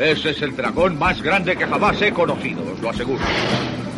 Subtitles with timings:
[0.00, 3.22] Ese es el dragón más grande que jamás he conocido, os lo aseguro.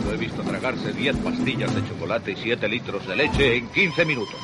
[0.05, 4.05] Lo he visto tragarse 10 pastillas de chocolate y 7 litros de leche en 15
[4.05, 4.35] minutos.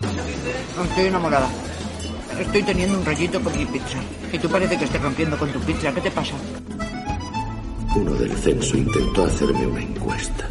[0.00, 1.48] Estoy enamorada.
[2.38, 3.98] Estoy teniendo un rayito con mi pizza.
[4.32, 5.92] Y tú parece que estés rompiendo con tu pizza.
[5.92, 6.34] ¿Qué te pasa?
[7.96, 10.48] Uno del censo intentó hacerme una encuesta.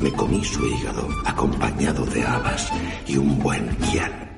[0.00, 2.68] Me comí su hígado acompañado de habas
[3.06, 4.31] y un buen chianti.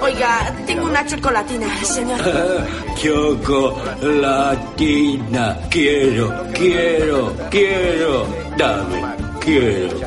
[0.00, 2.20] Oiga, tengo una chocolatina, señor.
[2.96, 4.26] Chocolatina.
[5.68, 8.26] Quiero, quiero, quiero.
[8.56, 9.02] Dame,
[9.40, 9.98] quiero.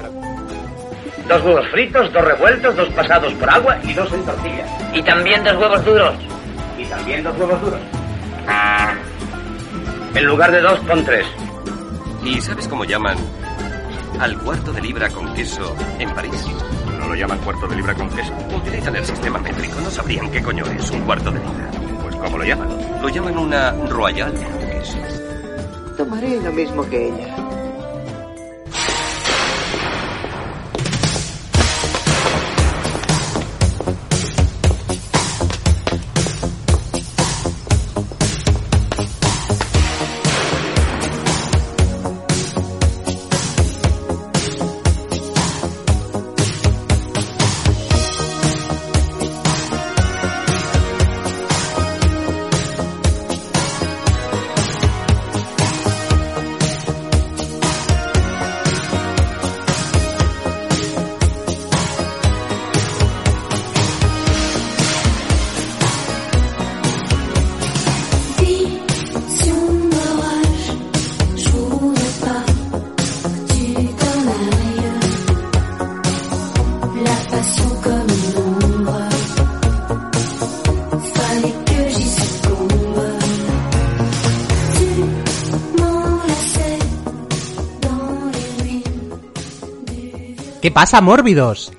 [1.27, 4.65] Dos huevos fritos, dos revueltos, dos pasados por agua y dos en tortilla.
[4.93, 6.15] Y también dos huevos duros.
[6.77, 7.79] Y también dos huevos duros.
[10.15, 11.25] En lugar de dos, pon tres.
[12.23, 13.17] ¿Y sabes cómo llaman
[14.19, 16.45] al cuarto de libra con queso en París?
[17.09, 18.07] ¿No lo llaman cuarto de libra con?
[18.55, 21.71] Utilizan el sistema métrico, no sabrían qué coño es un cuarto de libra.
[22.03, 22.69] Pues ¿cómo lo llaman?
[23.01, 24.97] Lo llaman una royal con queso.
[25.97, 27.48] Tomaré lo mismo que ella.
[90.69, 91.73] ¿Qué pasa, mórbidos?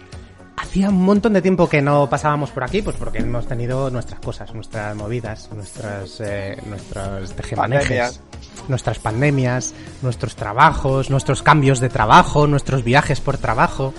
[0.56, 4.18] Hacía un montón de tiempo que no pasábamos por aquí, pues porque hemos tenido nuestras
[4.18, 8.20] cosas, nuestras movidas, nuestras, eh, nuestros tejemanejes,
[8.66, 13.94] nuestras pandemias, nuestros trabajos, nuestros cambios de trabajo, nuestros viajes por trabajo.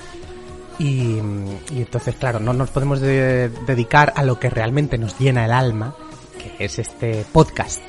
[0.77, 1.19] Y,
[1.71, 5.53] y entonces, claro, no nos podemos de- dedicar a lo que realmente nos llena el
[5.53, 5.95] alma,
[6.37, 7.81] que es este podcast.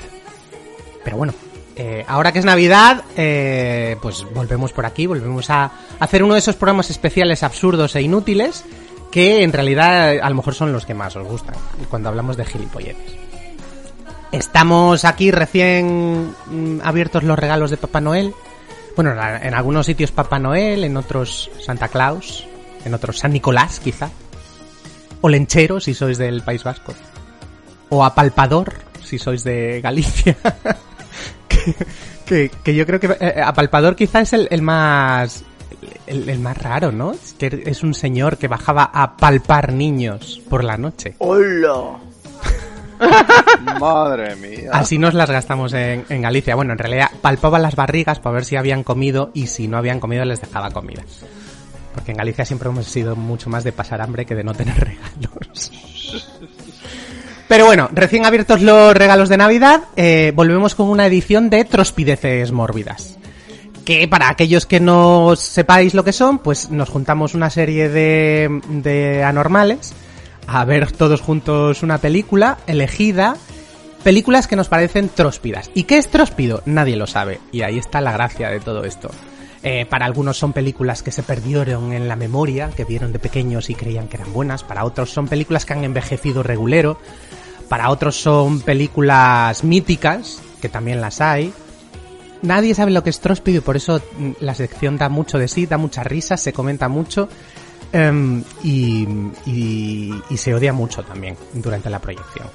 [1.03, 1.33] Pero bueno,
[1.75, 6.39] eh, ahora que es Navidad, eh, pues volvemos por aquí, volvemos a hacer uno de
[6.39, 8.63] esos programas especiales absurdos e inútiles
[9.11, 11.55] que en realidad eh, a lo mejor son los que más os gustan
[11.89, 13.15] cuando hablamos de gilipolletes.
[14.31, 18.33] Estamos aquí recién mm, abiertos los regalos de Papá Noel.
[18.95, 22.45] Bueno, en algunos sitios Papá Noel, en otros Santa Claus,
[22.85, 24.09] en otros San Nicolás quizá.
[25.21, 26.93] O Lenchero si sois del País Vasco.
[27.89, 28.73] O Apalpador
[29.03, 30.37] si sois de Galicia.
[32.25, 35.43] que, que, yo creo que eh, Apalpador quizá es el, el más
[36.07, 37.11] el, el más raro, ¿no?
[37.11, 41.15] Es que es un señor que bajaba a palpar niños por la noche.
[41.19, 41.99] ¡Hola!
[43.79, 44.69] Madre mía.
[44.71, 46.55] Así nos las gastamos en, en Galicia.
[46.55, 49.99] Bueno, en realidad palpaba las barrigas para ver si habían comido y si no habían
[49.99, 51.03] comido les dejaba comida.
[51.93, 54.79] Porque en Galicia siempre hemos sido mucho más de pasar hambre que de no tener
[54.79, 55.71] regalos.
[57.53, 62.51] Pero bueno, recién abiertos los regalos de Navidad, eh, volvemos con una edición de Trospideces
[62.51, 63.19] Mórbidas.
[63.85, 68.59] Que para aquellos que no sepáis lo que son, pues nos juntamos una serie de,
[68.69, 69.93] de anormales
[70.47, 73.35] a ver todos juntos una película elegida,
[74.03, 75.69] películas que nos parecen tróspidas.
[75.75, 76.63] ¿Y qué es tróspido?
[76.65, 77.39] Nadie lo sabe.
[77.51, 79.11] Y ahí está la gracia de todo esto.
[79.61, 83.69] Eh, para algunos son películas que se perdieron en la memoria, que vieron de pequeños
[83.69, 84.63] y creían que eran buenas.
[84.63, 86.97] Para otros son películas que han envejecido regulero.
[87.73, 91.51] Para otros son películas míticas, que también las hay.
[92.43, 95.47] Nadie sabe lo que es tróspido y por eso mm, la sección da mucho de
[95.47, 97.27] sí, da muchas risas, se comenta mucho
[97.91, 99.07] em, y,
[99.47, 102.45] y- y se odia mucho también durante la proyección.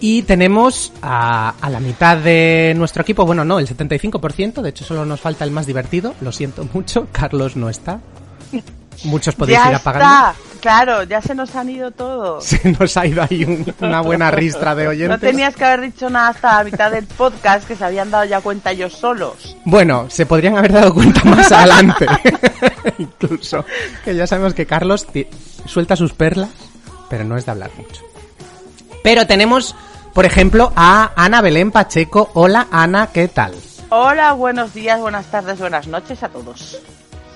[0.00, 4.82] Y tenemos a, a la mitad de nuestro equipo, bueno, no, el 75%, de hecho
[4.86, 8.00] solo nos falta el más divertido, lo siento mucho, Carlos no está.
[9.04, 10.06] Muchos podéis ya ir apagando.
[10.06, 12.44] está, claro, ya se nos han ido todos.
[12.44, 15.08] Se nos ha ido ahí un- una buena ristra de oyentes.
[15.08, 18.24] No tenías que haber dicho nada hasta la mitad del podcast que se habían dado
[18.24, 19.56] ya cuenta ellos solos.
[19.64, 22.06] Bueno, se podrían haber dado cuenta más adelante.
[22.98, 23.64] Incluso.
[24.04, 25.06] Que ya sabemos que Carlos
[25.66, 26.50] suelta sus perlas,
[27.08, 28.02] pero no es de hablar mucho.
[29.02, 29.74] Pero tenemos,
[30.14, 32.30] por ejemplo, a Ana Belén Pacheco.
[32.34, 33.54] Hola Ana, ¿qué tal?
[33.88, 36.78] Hola, buenos días, buenas tardes, buenas noches a todos.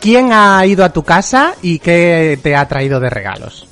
[0.04, 3.66] ¿Quién ha ido a tu casa y qué te ha traído de regalos?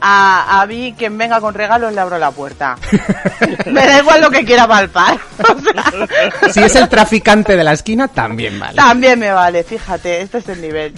[0.00, 2.76] A, a mí, quien venga con regalos, le abro la puerta.
[3.66, 5.16] Me da igual lo que quiera palpar.
[6.42, 8.74] O sea, Si es el traficante de la esquina, también vale.
[8.74, 10.92] También me vale, fíjate, este es el nivel.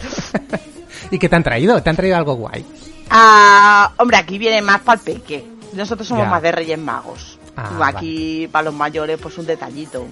[1.10, 1.82] ¿Y qué te han traído?
[1.82, 2.64] ¿Te han traído algo guay?
[3.10, 5.46] Ah, hombre, aquí viene más para el peque.
[5.74, 6.30] Nosotros somos Ya.
[6.30, 7.38] más de Reyes Magos.
[7.56, 10.06] Ah, aquí, para los mayores, pues un detallito.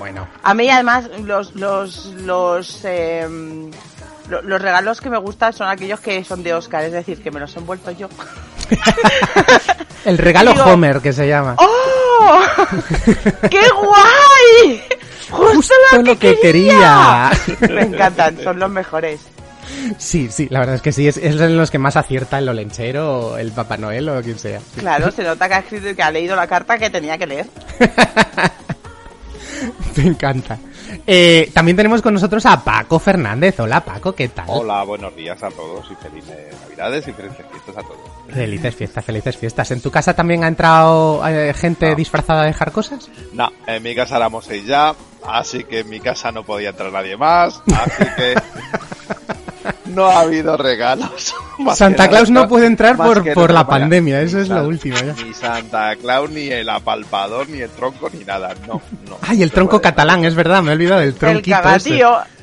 [0.00, 3.70] Bueno, A mí, además, los, los, los, em,
[4.30, 7.30] lo- los regalos que me gustan son aquellos que son de Oscar, es decir, que
[7.30, 8.08] me los he envuelto yo.
[10.06, 11.54] el regalo Digo- Homer que se llama.
[11.58, 12.38] ¡Oh!
[13.50, 14.82] ¡Qué guay!
[15.30, 17.30] Justo, Justo lo que quería.
[17.70, 19.20] Me encantan, son los mejores.
[19.98, 22.48] Sí, sí, la verdad es que sí, es, es en los que más acierta el
[22.48, 24.60] olenchero, el Papá Noel o quien sea.
[24.78, 27.26] Claro, se nota que ha escrito y que ha leído la carta que tenía que
[27.26, 27.46] leer.
[29.96, 30.58] Me encanta.
[31.06, 33.60] Eh, también tenemos con nosotros a Paco Fernández.
[33.60, 34.46] Hola Paco, ¿qué tal?
[34.48, 37.98] Hola, buenos días a todos y felices Navidades y felices fiestas a todos.
[38.28, 39.70] Felices fiestas, felices fiestas.
[39.70, 43.10] ¿En tu casa también ha entrado eh, gente disfrazada de dejar cosas?
[43.32, 44.94] No, en mi casa éramos seis ya,
[45.26, 48.34] así que en mi casa no podía entrar nadie más, así que
[49.86, 51.34] no ha habido regalos.
[51.74, 53.80] Santa Claus no puede entrar por, por la vaya.
[53.80, 55.14] pandemia, eso Ni es lo San- último ya.
[55.24, 59.18] Ni Santa Claus, ni el apalpador, ni el tronco, ni nada, no, no.
[59.22, 61.56] Ay, el tronco catalán, es verdad, me he olvidado del tronquito.
[61.62, 62.18] cagatío.
[62.24, 62.39] Sí,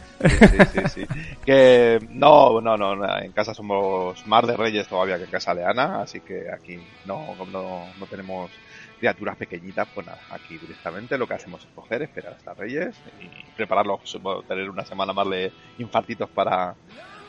[0.74, 1.06] sí, sí.
[1.46, 5.66] Que no, no, no, en casa somos más de reyes todavía que en casa de
[5.66, 8.52] Ana, así que aquí no, no, no tenemos
[8.98, 13.30] criaturas pequeñitas, pues nada, aquí directamente lo que hacemos es coger, esperar hasta reyes y
[13.56, 16.76] prepararlos, tener una semana más de infartitos para,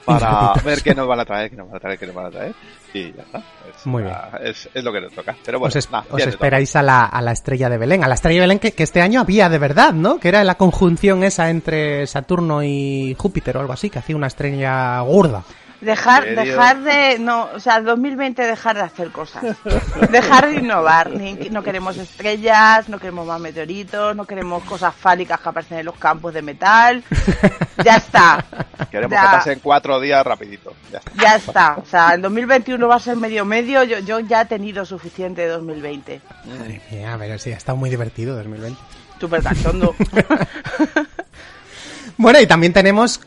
[0.08, 2.26] para ver qué nos van a traer, qué nos van a traer, qué nos van
[2.26, 2.55] a traer,
[2.94, 3.38] y ya está.
[3.38, 4.14] Es, Muy bien.
[4.43, 7.20] Es, es lo que nos toca, pero bueno, os, es- os esperáis a la, a
[7.22, 8.02] la estrella de Belén.
[8.05, 10.19] A la estrella de Belén que, que este año había de verdad, ¿no?
[10.19, 14.26] Que era la conjunción esa entre Saturno y Júpiter o algo así, que hacía una
[14.28, 15.43] estrella gorda.
[15.80, 19.44] Dejar, dejar de, no, o sea, 2020 dejar de hacer cosas.
[20.10, 21.10] Dejar de innovar.
[21.10, 25.86] Ni- no queremos estrellas, no queremos más meteoritos, no queremos cosas fálicas que aparecen en
[25.86, 27.04] los campos de metal.
[27.84, 28.44] Ya está.
[28.90, 29.22] Queremos Ya.
[29.22, 31.12] que pasen cuatro días rapidito, ya está.
[31.22, 31.76] Ya está.
[31.81, 33.84] O sea, el 2021 va a ser medio medio.
[33.84, 36.20] Yo, yo ya he tenido suficiente de 2020.
[36.46, 38.81] Madre mía, pero sí, ha estado muy divertido 2020.
[39.20, 39.94] Súper cachondo.
[42.16, 43.20] Bueno, y también tenemos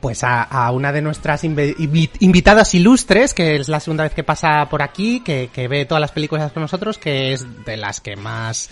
[0.00, 4.14] pues a, a una de nuestras invi- invi- invitadas ilustres, que es la segunda vez
[4.14, 7.76] que pasa por aquí, que, que ve todas las películas con nosotros, que es de
[7.76, 8.70] las que más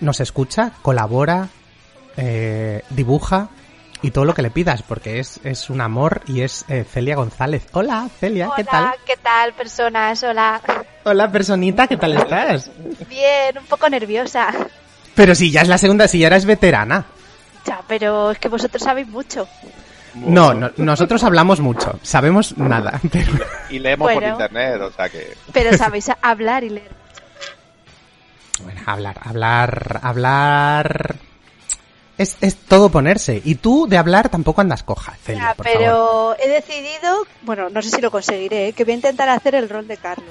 [0.00, 1.48] nos escucha, colabora,
[2.16, 3.48] eh, dibuja
[4.02, 7.16] y todo lo que le pidas, porque es, es un amor y es eh, Celia
[7.16, 7.66] González.
[7.72, 8.82] Hola, Celia, ¿qué tal?
[8.82, 10.22] Hola, ¿qué tal, personas?
[10.24, 10.60] Hola.
[11.04, 12.70] Hola, personita, ¿qué tal estás?
[13.08, 14.48] Bien, un poco nerviosa.
[15.14, 17.06] Pero si ya es la segunda, si ya eres veterana.
[17.64, 19.48] Ya, pero es que vosotros sabéis mucho.
[20.14, 23.32] No, no, nosotros hablamos mucho, sabemos nada, pero...
[23.70, 25.34] Y leemos por internet, o sea que...
[25.52, 26.90] Pero sabéis hablar y leer.
[28.62, 31.16] Bueno, hablar, hablar, hablar...
[32.16, 33.42] Es, es todo ponerse.
[33.44, 35.80] Y tú de hablar tampoco andas coja, Celia, Ya, por favor.
[35.80, 38.72] pero he decidido, bueno, no sé si lo conseguiré, ¿eh?
[38.72, 40.28] que voy a intentar hacer el rol de Carlos.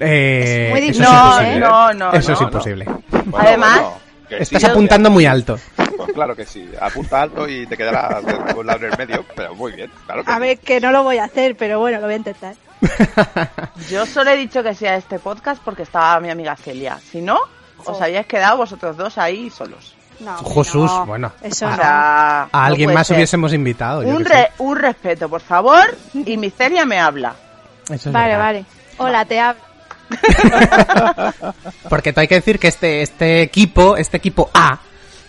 [0.00, 1.60] Eh, Es muy eso difícil, es No, imposible.
[1.60, 2.84] no, no, Eso es no, imposible.
[3.10, 3.96] Bueno, Además, bueno,
[4.28, 5.58] que Estás sí, apuntando muy alto.
[5.96, 8.22] Pues claro que sí, apunta alto y te quedarás
[8.54, 10.40] con la en el medio, pero muy bien, claro que A sí.
[10.40, 12.54] ver, que no lo voy a hacer, pero bueno, lo voy a intentar.
[13.90, 16.98] yo solo he dicho que sea este podcast porque estaba mi amiga Celia.
[17.00, 17.38] Si no,
[17.84, 19.94] os habíais quedado vosotros dos ahí solos.
[20.20, 21.32] No, Jesús, no, bueno.
[21.42, 21.76] Eso O no.
[21.82, 23.16] A alguien más ser.
[23.16, 24.00] hubiésemos invitado.
[24.00, 27.34] Un, re- respeto, por favor, y mi Celia me habla.
[27.84, 28.44] Eso es Vale, verdad.
[28.44, 28.64] vale.
[28.98, 29.62] Hola, te hablo.
[31.88, 34.80] Porque hay que decir que este, este equipo, este equipo A,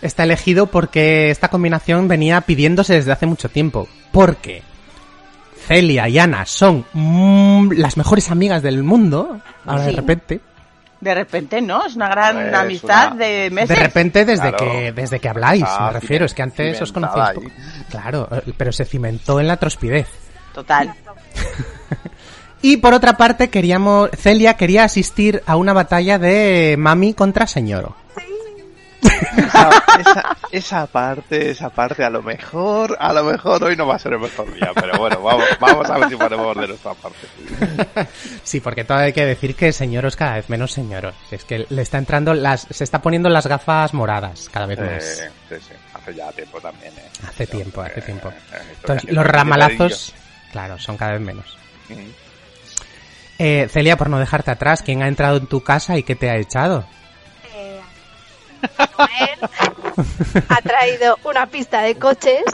[0.02, 3.88] está elegido porque esta combinación venía pidiéndose desde hace mucho tiempo.
[4.12, 4.62] Porque
[5.66, 9.40] Celia y Ana son mm, las mejores amigas del mundo.
[9.66, 10.40] Ahora de repente.
[11.00, 11.86] De repente, ¿no?
[11.86, 13.78] Es una gran amistad una- de De meses.
[13.78, 14.58] repente desde Claro.
[14.58, 17.34] que desde que habláis, Ah, me refiero, es que antes os ahí.
[17.36, 17.48] poco.
[17.90, 20.08] Claro, eh, pero se cimentó en la trospidez.
[20.52, 20.92] Total.
[22.62, 27.96] Y por otra parte, queríamos Celia quería asistir a una batalla de Mami contra Señoro.
[29.36, 33.94] Esa, esa, esa parte, esa parte, a lo mejor, a lo mejor hoy no va
[33.96, 36.94] a ser el mejor día, pero bueno, vamos, vamos a ver si ponemos de nuestra
[36.94, 38.08] parte.
[38.42, 41.12] Sí, porque todo hay que decir que Señoro es cada vez menos Señoro.
[41.30, 45.04] Es que le está entrando las se está poniendo las gafas moradas cada vez más.
[45.04, 47.08] Sí, sí, sí, hace ya tiempo también, eh.
[47.26, 48.28] Hace tiempo, hace Eh, tiempo.
[48.28, 50.14] eh, Entonces, los ramalazos,
[50.52, 51.56] claro, son cada vez menos.
[51.88, 51.94] Mm.
[53.42, 56.28] Eh, Celia, por no dejarte atrás, ¿quién ha entrado en tu casa y qué te
[56.28, 56.84] ha echado?
[57.54, 57.80] Eh,
[58.98, 59.50] Noel
[60.46, 62.44] ha traído una pista de coches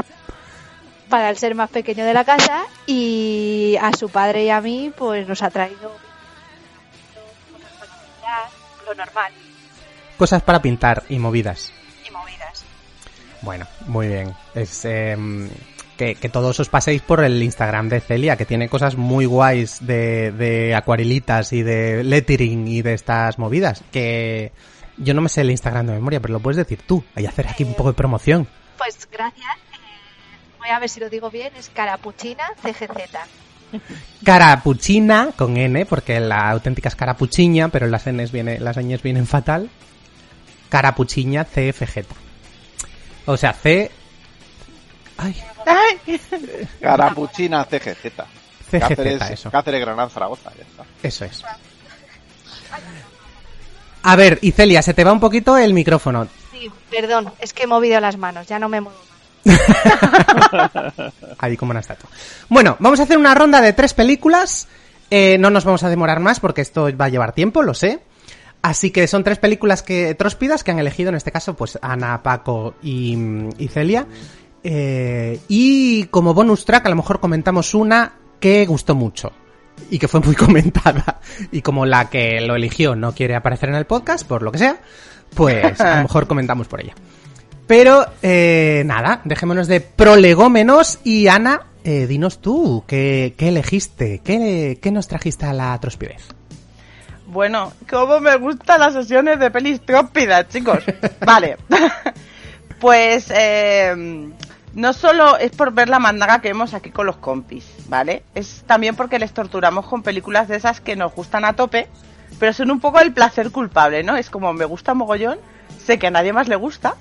[1.09, 4.93] para el ser más pequeño de la casa y a su padre y a mí
[4.97, 5.91] pues nos ha traído
[8.87, 9.33] lo normal.
[10.17, 11.73] Cosas para pintar y movidas.
[12.07, 12.65] Y movidas.
[13.43, 14.33] Bueno, muy bien.
[14.55, 15.51] Es em,
[15.97, 19.87] que, que, todos os paséis por el Instagram de Celia, que tiene cosas muy guays
[19.87, 23.83] de, de acuarelitas y de lettering y de estas movidas.
[23.91, 24.53] Que
[24.97, 27.05] yo no me sé el Instagram de memoria, pero lo puedes decir tú.
[27.15, 28.47] Hay hacer aquí un poco de promoción.
[28.79, 29.57] Pues gracias.
[29.73, 31.53] Eh, voy a ver si lo digo bien.
[31.57, 33.17] Es Carapuchina CGZ.
[34.25, 39.27] Carapuchina con N, porque la auténtica es carapuchiña, pero las Ns viene, las Ns vienen
[39.27, 39.71] fatal.
[40.69, 42.05] Carapuchiña CFG.
[43.27, 43.91] O sea, C.
[45.19, 45.43] Ay.
[46.81, 48.13] Carapuchina CGZ.
[48.71, 49.51] CGZ, Cáceres, eso.
[49.51, 50.85] Cáceres, Granada, Zaragoza, ya está.
[51.03, 51.43] Eso es.
[54.03, 56.29] A ver, Icelia, se te va un poquito el micrófono.
[56.53, 58.99] Sí, perdón, es que he movido las manos, ya no me muevo.
[61.39, 62.11] Ahí como una estatua.
[62.49, 64.69] Bueno, vamos a hacer una ronda de tres películas.
[65.11, 68.01] Eh, no nos vamos a demorar más porque esto va a llevar tiempo, lo sé.
[68.63, 72.23] Así que son tres películas que tróspidas que han elegido en este caso pues Ana,
[72.23, 73.17] Paco y,
[73.59, 74.07] y Celia.
[74.69, 79.31] Eh, y como bonus track a lo mejor comentamos una que gustó mucho
[79.91, 81.21] y que fue muy comentada.
[81.53, 84.59] Y como la que lo eligió no quiere aparecer en el podcast, por lo que
[84.59, 84.81] sea,
[85.37, 86.95] pues a lo mejor comentamos por ella.
[87.69, 94.21] Pero eh, nada, dejémonos de prolegómenos y Ana, eh, dinos tú, ¿qué, qué elegiste?
[94.25, 96.25] ¿Qué, ¿Qué, nos trajiste a la trospidez?
[97.29, 100.83] Bueno, cómo me gustan las sesiones de pelis trópidas, chicos.
[101.25, 101.57] Vale.
[102.81, 104.33] pues eh,
[104.77, 108.25] no solo es por ver la mandaga que vemos aquí con los compis, ¿vale?
[108.35, 111.89] Es también porque les torturamos con películas de esas que nos gustan a tope,
[112.39, 114.19] pero son un poco el placer culpable, ¿no?
[114.19, 115.39] Es como me gusta mogollón,
[115.83, 116.95] sé que a nadie más le gusta,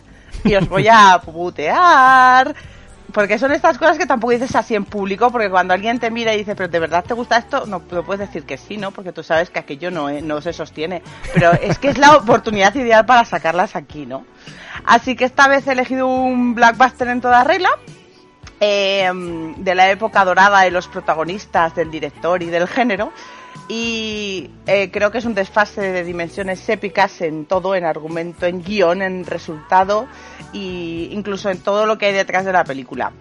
[0.46, 2.55] y os voy a putear.
[3.15, 6.34] Porque son estas cosas que tampoco dices así en público, porque cuando alguien te mira
[6.34, 7.65] y dice, pero ¿de verdad te gusta esto?
[7.65, 8.91] No, no puedes decir que sí, ¿no?
[8.91, 11.01] Porque tú sabes que aquello no, no se sostiene.
[11.34, 14.25] Pero es que es la oportunidad ideal para sacarlas aquí, ¿no?
[14.84, 17.69] Así que esta vez he elegido un blockbuster en toda regla,
[18.60, 23.13] eh, de la época dorada de los protagonistas, del director y del género.
[23.67, 28.62] Y eh, creo que es un desfase de dimensiones épicas en todo, en argumento, en
[28.62, 30.07] guion, en resultado
[30.53, 33.12] e incluso en todo lo que hay detrás de la película.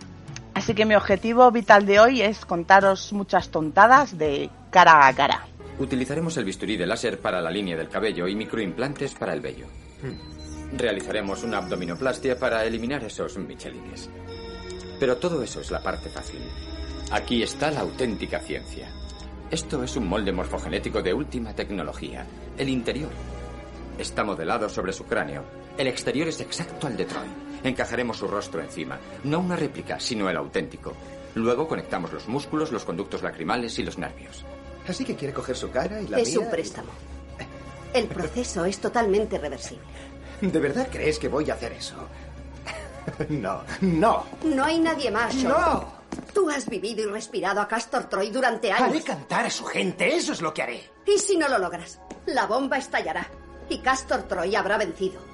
[0.54, 5.46] Así que mi objetivo vital de hoy es contaros muchas tontadas de cara a cara.
[5.78, 9.66] Utilizaremos el bisturí de láser para la línea del cabello y microimplantes para el vello.
[10.76, 14.08] Realizaremos una abdominoplastia para eliminar esos michelines.
[15.00, 16.40] Pero todo eso es la parte fácil.
[17.10, 18.88] Aquí está la auténtica ciencia.
[19.50, 22.26] Esto es un molde morfogenético de última tecnología.
[22.56, 23.10] El interior
[23.98, 25.44] está modelado sobre su cráneo.
[25.76, 27.28] El exterior es exacto al de Troy.
[27.62, 28.98] Encajaremos su rostro encima.
[29.24, 30.94] No una réplica, sino el auténtico.
[31.34, 34.44] Luego conectamos los músculos, los conductos lacrimales y los nervios.
[34.88, 36.90] Así que quiere coger su cara y la Es mía un préstamo.
[37.92, 39.84] El proceso es totalmente reversible.
[40.40, 41.96] ¿De verdad crees que voy a hacer eso?
[43.28, 44.24] No, no.
[44.44, 45.34] No hay nadie más.
[45.34, 45.52] Sean.
[45.52, 45.93] No.
[46.34, 48.88] Tú has vivido y respirado a Castor Troy durante años.
[48.90, 50.90] Haré cantar a su gente, eso es lo que haré.
[51.06, 52.00] ¿Y si no lo logras?
[52.26, 53.26] La bomba estallará
[53.68, 55.33] y Castor Troy habrá vencido.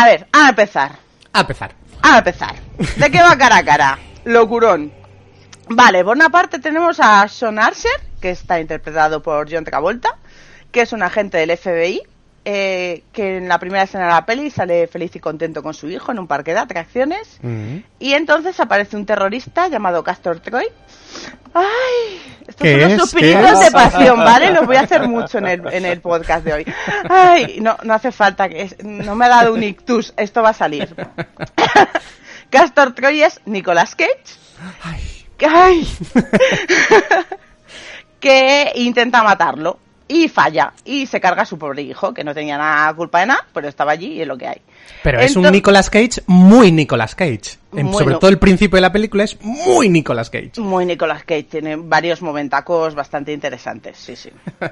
[0.00, 0.92] A ver, a empezar.
[1.30, 1.72] A empezar.
[2.00, 2.54] A empezar.
[2.96, 3.98] ¿De qué va cara a cara?
[4.24, 4.90] Locurón.
[5.68, 10.16] Vale, por una parte tenemos a Sean Archer, que está interpretado por John Travolta,
[10.72, 12.00] que es un agente del FBI,
[12.44, 15.88] eh, que en la primera escena de la peli sale feliz y contento con su
[15.88, 17.38] hijo en un parque de atracciones.
[17.98, 20.66] Y entonces aparece un terrorista llamado Castor Troy.
[21.52, 22.22] ¡Ay!
[22.46, 23.60] Estos ¿Qué son los ¿Qué suspiritos es?
[23.60, 24.50] de pasión, ¿vale?
[24.52, 26.66] Los voy a hacer mucho en el, en el podcast de hoy.
[27.08, 27.58] ¡Ay!
[27.60, 28.62] No, no hace falta que...
[28.62, 30.14] es- no me ha dado un ictus.
[30.16, 30.94] Esto va a salir.
[32.50, 34.10] Castor Troy es Nicolas Cage.
[34.82, 35.24] ¡Ay!
[38.20, 39.78] que intenta matarlo.
[40.12, 43.26] Y falla y se carga a su pobre hijo, que no tenía nada culpa de
[43.26, 44.60] nada, pero estaba allí y es lo que hay.
[45.04, 47.58] Pero es un Nicolas Cage muy Nicolas Cage.
[47.72, 50.52] En- sobre todo el principio de la película es muy Nicolas Cage.
[50.58, 54.30] Muy Nicolas Cage, tiene varios momentacos bastante interesantes, sí, sí.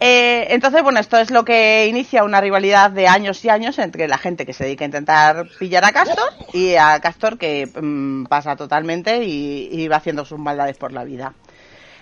[0.00, 4.06] Eh, entonces, bueno, esto es lo que inicia una rivalidad de años y años entre
[4.06, 8.26] la gente que se dedica a intentar pillar a Castor y a Castor que mm,
[8.26, 11.34] pasa totalmente y, y va haciendo sus maldades por la vida.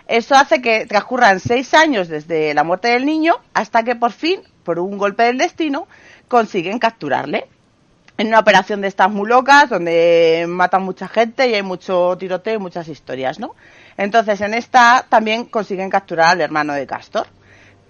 [0.07, 4.41] Esto hace que transcurran seis años desde la muerte del niño hasta que por fin,
[4.63, 5.89] por un golpe del destino,
[6.29, 7.49] consiguen capturarle.
[8.19, 12.55] En una operación de estas muy locas, donde matan mucha gente y hay mucho tiroteo
[12.55, 13.55] y muchas historias, ¿no?
[13.99, 17.27] Entonces, en esta también consiguen capturar al hermano de Castor.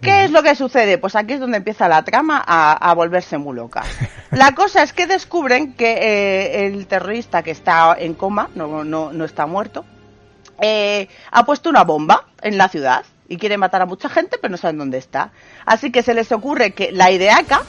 [0.00, 0.99] ¿Qué es lo que sucede?
[0.99, 3.82] Pues aquí es donde empieza la trama a, a volverse muy loca.
[4.30, 9.12] La cosa es que descubren que eh, el terrorista que está en coma, no, no,
[9.12, 9.87] no está muerto,
[10.60, 14.52] eh, ha puesto una bomba en la ciudad y quiere matar a mucha gente, pero
[14.52, 15.32] no saben dónde está.
[15.64, 17.62] Así que se les ocurre que la ideaca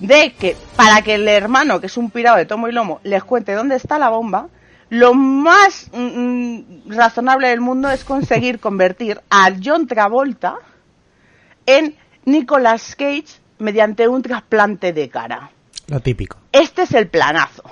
[0.00, 3.24] de que para que el hermano, que es un pirado de tomo y lomo, les
[3.24, 4.48] cuente dónde está la bomba,
[4.88, 10.56] lo más mm, mm, razonable del mundo es conseguir convertir a John Travolta
[11.64, 15.50] en Nicolas Cage mediante un trasplante de cara.
[15.88, 16.38] Lo típico.
[16.52, 17.62] Este es el planazo.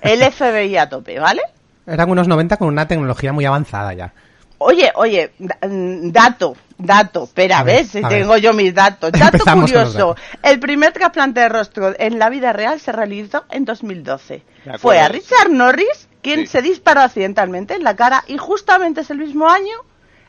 [0.00, 1.42] El FBI a tope, ¿vale?
[1.90, 4.12] Eran unos 90 con una tecnología muy avanzada ya.
[4.58, 7.88] Oye, oye, mm, dato, dato, espera, A ver, ¿ves?
[7.92, 8.20] Si a ver.
[8.20, 9.10] tengo yo mis datos.
[9.10, 13.64] Dato Empezamos curioso, el primer trasplante de rostro en la vida real se realizó en
[13.64, 14.42] 2012.
[14.66, 15.08] Me acuerdo Fue a.
[15.08, 16.46] Richard Norris quien Sí.
[16.48, 19.72] se disparó accidentalmente en la cara y justamente es el mismo año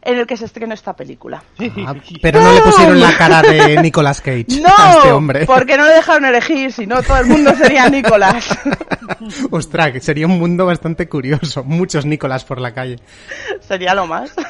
[0.03, 1.43] en el que se estrenó esta película.
[1.85, 4.45] Ah, pero no le pusieron la cara de Nicolas Cage
[4.77, 5.45] a este No, hombre.
[5.45, 8.47] porque no le dejaron elegir, si no todo el mundo sería Nicolás.
[9.51, 11.63] Ostras, que sería un mundo bastante curioso.
[11.63, 12.97] Muchos Nicolas por la calle.
[13.59, 14.31] Sería lo más.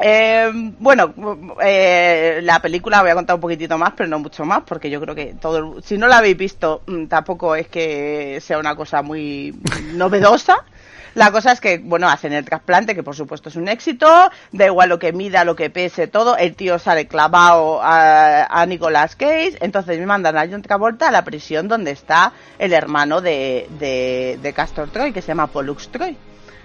[0.00, 0.48] Eh,
[0.78, 1.12] bueno,
[1.60, 5.00] eh, la película voy a contar un poquitito más, pero no mucho más, porque yo
[5.00, 8.76] creo que todo, el- si no la habéis visto, mm, tampoco es que sea una
[8.76, 9.52] cosa muy
[9.94, 10.58] novedosa.
[11.18, 14.06] La cosa es que, bueno, hacen el trasplante, que por supuesto es un éxito,
[14.52, 18.66] da igual lo que mida, lo que pese, todo, el tío sale clavado a, a
[18.66, 23.20] Nicolas Cage, entonces me mandan a John Travolta a la prisión donde está el hermano
[23.20, 26.16] de, de, de Castor Troy, que se llama Pollux Troy.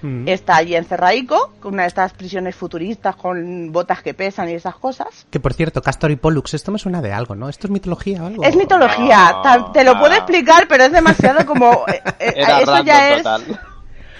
[0.03, 0.27] Mm.
[0.27, 4.75] Está allí encerradico, con una de estas prisiones futuristas con botas que pesan y esas
[4.75, 5.25] cosas.
[5.31, 7.49] Que por cierto, Castor y Pollux, esto me suena de algo, ¿no?
[7.49, 8.43] ¿Esto es mitología o algo?
[8.43, 9.37] Es mitología,
[9.73, 11.85] te lo puedo explicar, pero es demasiado como...
[11.87, 13.23] eh, eh, Era eso ya es...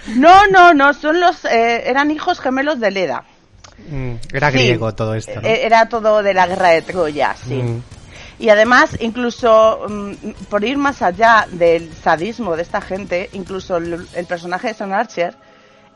[0.08, 1.46] No, no, no, son los...
[1.46, 3.24] eh, eran hijos gemelos de Leda.
[3.90, 4.58] Mm, era Sí.
[4.58, 5.48] griego todo esto, ¿no?
[5.48, 7.56] Eh, Era todo de la guerra de Troya, sí.
[7.56, 7.82] Mm.
[8.40, 10.14] Y además, incluso mm,
[10.50, 14.92] por ir más allá del sadismo de esta gente, incluso el, el personaje de Son
[14.94, 15.36] Archer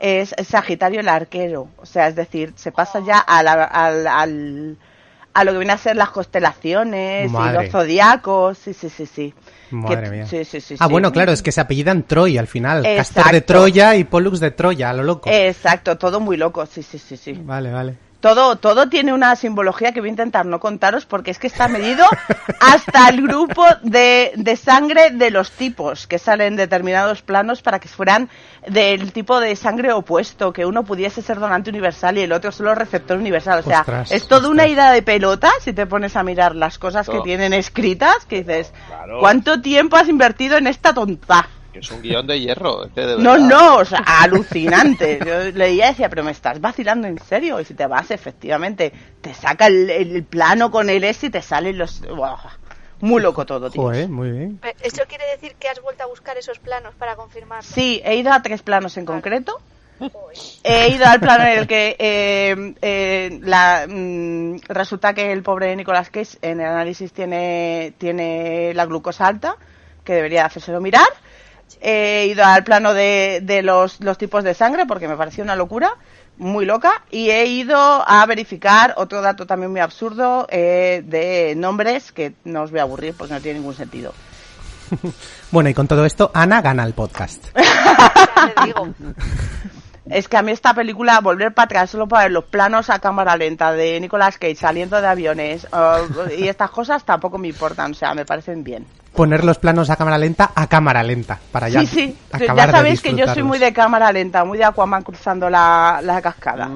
[0.00, 1.68] es Sagitario el arquero.
[1.78, 4.76] O sea, es decir, se pasa ya a, la- al- al-
[5.34, 8.58] a lo que viene a ser las constelaciones y los zodiacos.
[8.58, 9.34] Sí, sí, sí, sí.
[9.70, 10.26] Madre Que- mía.
[10.26, 10.76] Sí, sí, sí.
[10.78, 12.82] ah, bueno, claro, es que se apellidan Troy al final.
[12.82, 13.40] Castor de.
[13.42, 15.28] Troya y Pollux de Troya, a lo loco.
[15.30, 16.64] Exacto, todo muy loco.
[16.66, 17.32] Sí, sí, sí, sí.
[17.44, 17.94] Vale, vale.
[18.20, 21.68] Todo, todo tiene una simbología que voy a intentar no contaros porque es que está
[21.68, 22.04] medido
[22.60, 27.78] hasta el grupo de, de sangre de los tipos que salen en determinados planos para
[27.78, 28.28] que fueran
[28.66, 32.74] del tipo de sangre opuesto, que uno pudiese ser donante universal y el otro solo
[32.74, 33.60] receptor universal.
[33.60, 36.76] O sea, Ostras, es toda una ida de pelota si te pones a mirar las
[36.78, 39.20] cosas que tienen escritas, que dices, Claro.
[39.20, 41.48] ¿cuánto tiempo has invertido en esta tonta?
[41.78, 42.86] Que es un guion de hierro.
[42.86, 45.20] este de No, no, o sea, alucinante.
[45.26, 47.60] Yo leía y decía, pero me estás vacilando en serio.
[47.60, 51.40] Y si te vas, efectivamente, te saca el, el plano con el S y te
[51.40, 52.00] salen los...
[52.00, 52.36] Buah,
[53.00, 53.82] muy loco todo, tío.
[53.82, 54.60] Joder, muy bien.
[54.64, 57.62] Eh, ¿Eso quiere decir que has vuelto a buscar esos planos para confirmar?
[57.62, 59.60] Sí, he ido a tres planos en concreto.
[60.62, 65.74] He ido al plano en el que eh, eh, la, mm, resulta que el pobre
[65.74, 69.56] Nicolas Cage en el análisis tiene, tiene la glucosa alta,
[70.04, 71.08] que debería hacérselo mirar.
[71.80, 75.56] He ido al plano de, de los, los tipos de sangre porque me pareció una
[75.56, 75.96] locura,
[76.38, 77.02] muy loca.
[77.10, 82.62] Y he ido a verificar otro dato también muy absurdo eh, de nombres que no
[82.62, 84.12] os voy a aburrir porque no tiene ningún sentido.
[85.50, 87.42] Bueno, y con todo esto, Ana gana el podcast.
[90.10, 92.98] Es que a mí esta película, volver para atrás solo para ver los planos a
[92.98, 97.90] cámara lenta de Nicolas Cage saliendo de aviones uh, y estas cosas tampoco me importan,
[97.90, 98.86] o sea, me parecen bien.
[99.18, 102.72] Poner los planos a cámara lenta a cámara lenta, para ya sí, sí, acabar ya
[102.72, 106.70] sabéis que yo soy muy de cámara lenta, muy de Aquaman cruzando la, la cascada.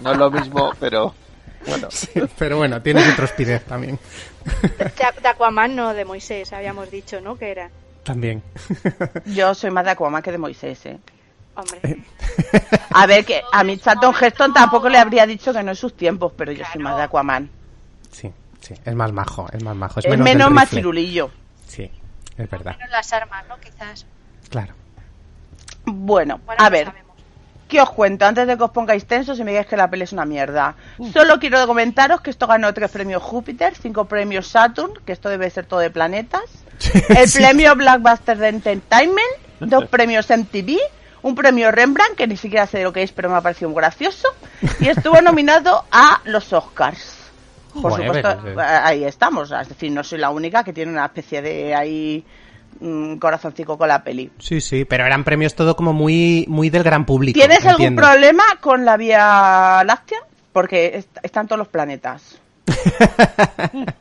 [0.00, 1.12] No es lo mismo, pero
[1.66, 1.88] bueno.
[2.38, 3.98] Pero bueno, tiene su trospidez también.
[4.78, 7.34] De, Aquaman, no, de Moisés, habíamos dicho, ¿no?
[7.34, 7.68] Que era.
[8.04, 8.40] También.
[9.26, 11.00] Yo soy más de Aquaman que de Moisés, ¿eh?
[11.56, 12.04] Hombre.
[12.90, 15.96] A ver, que a mi Charlton Heston tampoco le habría dicho que no en sus
[15.96, 17.50] tiempos, pero yo soy más de Aquaman.
[18.12, 18.32] Sí,
[18.64, 20.00] sí, es más majo, es más majo.
[20.00, 20.78] Es, Es menos, menos del más rifle.
[20.80, 21.30] chirulillo.
[21.68, 21.90] Sí,
[22.36, 22.76] es verdad.
[22.78, 23.58] Menos las armas, ¿no?
[23.60, 24.06] Quizás.
[24.50, 24.74] Claro.
[25.86, 26.92] Bueno, Bueno, a ver.
[27.68, 28.26] ¿Qué os cuento?
[28.26, 30.74] Antes de que os pongáis tensos y me digáis que la peli es una mierda.
[31.12, 35.48] Solo quiero comentaros que esto ganó tres premios Júpiter, cinco premios Saturn, que esto debe
[35.50, 36.42] ser todo de planetas.
[37.08, 37.38] El Sí.
[37.38, 39.26] premio Blackbuster de Entertainment,
[39.60, 40.76] dos premios MTV,
[41.22, 43.78] un premio Rembrandt, que ni siquiera sé lo que es, pero me ha parecido muy
[43.80, 44.28] gracioso.
[44.78, 47.23] Y estuvo nominado a los Oscars.
[47.82, 48.28] Por supuesto,
[48.60, 49.50] ahí estamos.
[49.50, 52.24] Es decir, no soy la única que tiene una especie de ahí
[52.80, 54.30] mm, corazoncito con la peli.
[54.38, 57.38] Sí, sí, pero eran premios todo como muy, muy del gran público.
[57.38, 60.18] ¿Tienes algún problema con la Vía Láctea?
[60.52, 62.38] Porque est- están todos los planetas.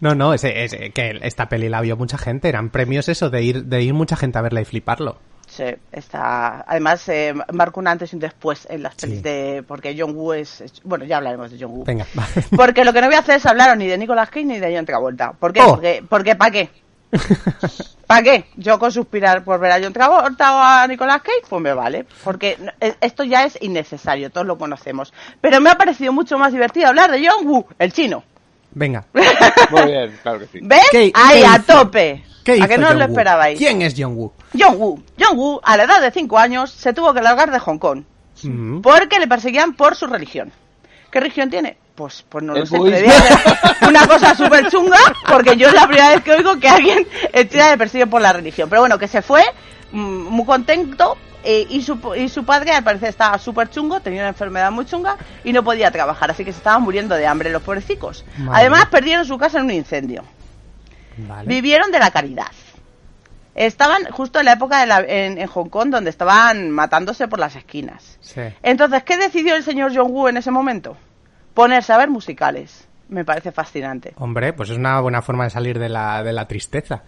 [0.00, 2.48] No, no, es, es- que esta peli la vio mucha gente.
[2.48, 5.16] Eran premios eso, de ir, de ir mucha gente a verla y fliparlo.
[5.56, 5.62] Sí,
[5.92, 6.64] está.
[6.66, 9.64] Además, eh, marca un antes y un después en las pelis de.
[9.68, 10.64] Porque John Woo es.
[10.82, 11.84] Bueno, ya hablaremos de John Woo.
[11.84, 12.04] Venga.
[12.56, 14.74] Porque lo que no voy a hacer es hablaros ni de Nicolas Cage ni de
[14.74, 15.32] John Travolta.
[15.32, 15.60] ¿Por qué?
[15.62, 15.74] Oh.
[15.74, 16.70] Porque, porque ¿para qué?
[18.08, 18.46] ¿Para qué?
[18.56, 22.04] Yo con suspirar por ver a John Travolta o a Nicolas Cage, pues me vale.
[22.24, 25.12] Porque e- esto ya es innecesario, todos lo conocemos.
[25.40, 28.24] Pero me ha parecido mucho más divertido hablar de John Woo, el chino.
[28.74, 29.04] Venga.
[29.70, 30.58] Muy bien, claro que sí.
[30.62, 30.88] ¿Ves?
[30.90, 31.64] ¿Qué- Ahí, qué a hizo?
[31.66, 32.24] tope.
[32.44, 33.56] ¿Qué ¿A que no os lo esperabais?
[33.58, 34.32] ¿Quién es John Woo?
[34.58, 35.02] John Woo.
[35.18, 38.02] John Woo, a la edad de 5 años, se tuvo que largar de Hong Kong.
[38.42, 38.80] Mm.
[38.82, 40.52] Porque le perseguían por su religión.
[41.10, 41.78] ¿Qué religión tiene?
[41.94, 42.76] Pues, pues no lo sé.
[43.88, 47.70] una cosa súper chunga, porque yo es la primera vez que oigo que alguien estuviera
[47.70, 48.68] de perseguido por la religión.
[48.68, 49.42] Pero bueno, que se fue
[49.92, 54.20] mm, muy contento eh, y, su, y su padre al parecer estaba súper chungo, tenía
[54.22, 57.50] una enfermedad muy chunga y no podía trabajar, así que se estaban muriendo de hambre
[57.50, 58.24] los pobrecicos.
[58.38, 60.24] Madre Además, perdieron su casa en un incendio.
[61.16, 61.46] Vale.
[61.48, 62.46] Vivieron de la caridad.
[63.54, 67.38] Estaban justo en la época de la- en, en Hong Kong donde estaban matándose por
[67.38, 68.18] las esquinas.
[68.20, 68.40] Sí.
[68.64, 70.96] Entonces, ¿qué decidió el señor John Woo en ese momento?
[71.54, 72.88] Ponerse a ver musicales.
[73.08, 74.12] Me parece fascinante.
[74.16, 77.02] Hombre, pues es una buena forma de salir de la, de la tristeza.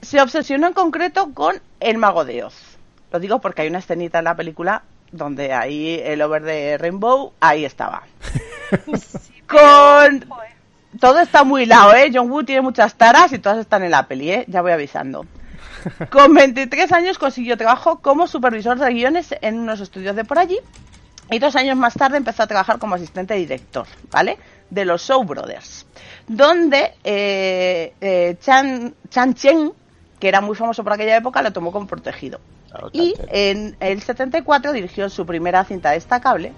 [0.00, 2.75] Se obsesionó en concreto con El Mago de Oz.
[3.16, 7.32] Lo digo porque hay una escenita en la película donde ahí el over de Rainbow,
[7.40, 8.02] ahí estaba.
[9.48, 10.26] con...
[11.00, 12.10] Todo está muy hilado, ¿eh?
[12.12, 14.44] John Woo tiene muchas taras y todas están en la peli, ¿eh?
[14.48, 15.24] Ya voy avisando.
[16.10, 20.58] Con 23 años consiguió trabajo como supervisor de guiones en unos estudios de por allí
[21.30, 24.36] y dos años más tarde empezó a trabajar como asistente director, ¿vale?
[24.68, 25.86] De los Show Brothers,
[26.28, 29.72] donde eh, eh, Chan, Chan Chen,
[30.20, 32.40] que era muy famoso por aquella época, lo tomó como protegido.
[32.92, 36.52] Y en el 74 dirigió su primera cinta destacable,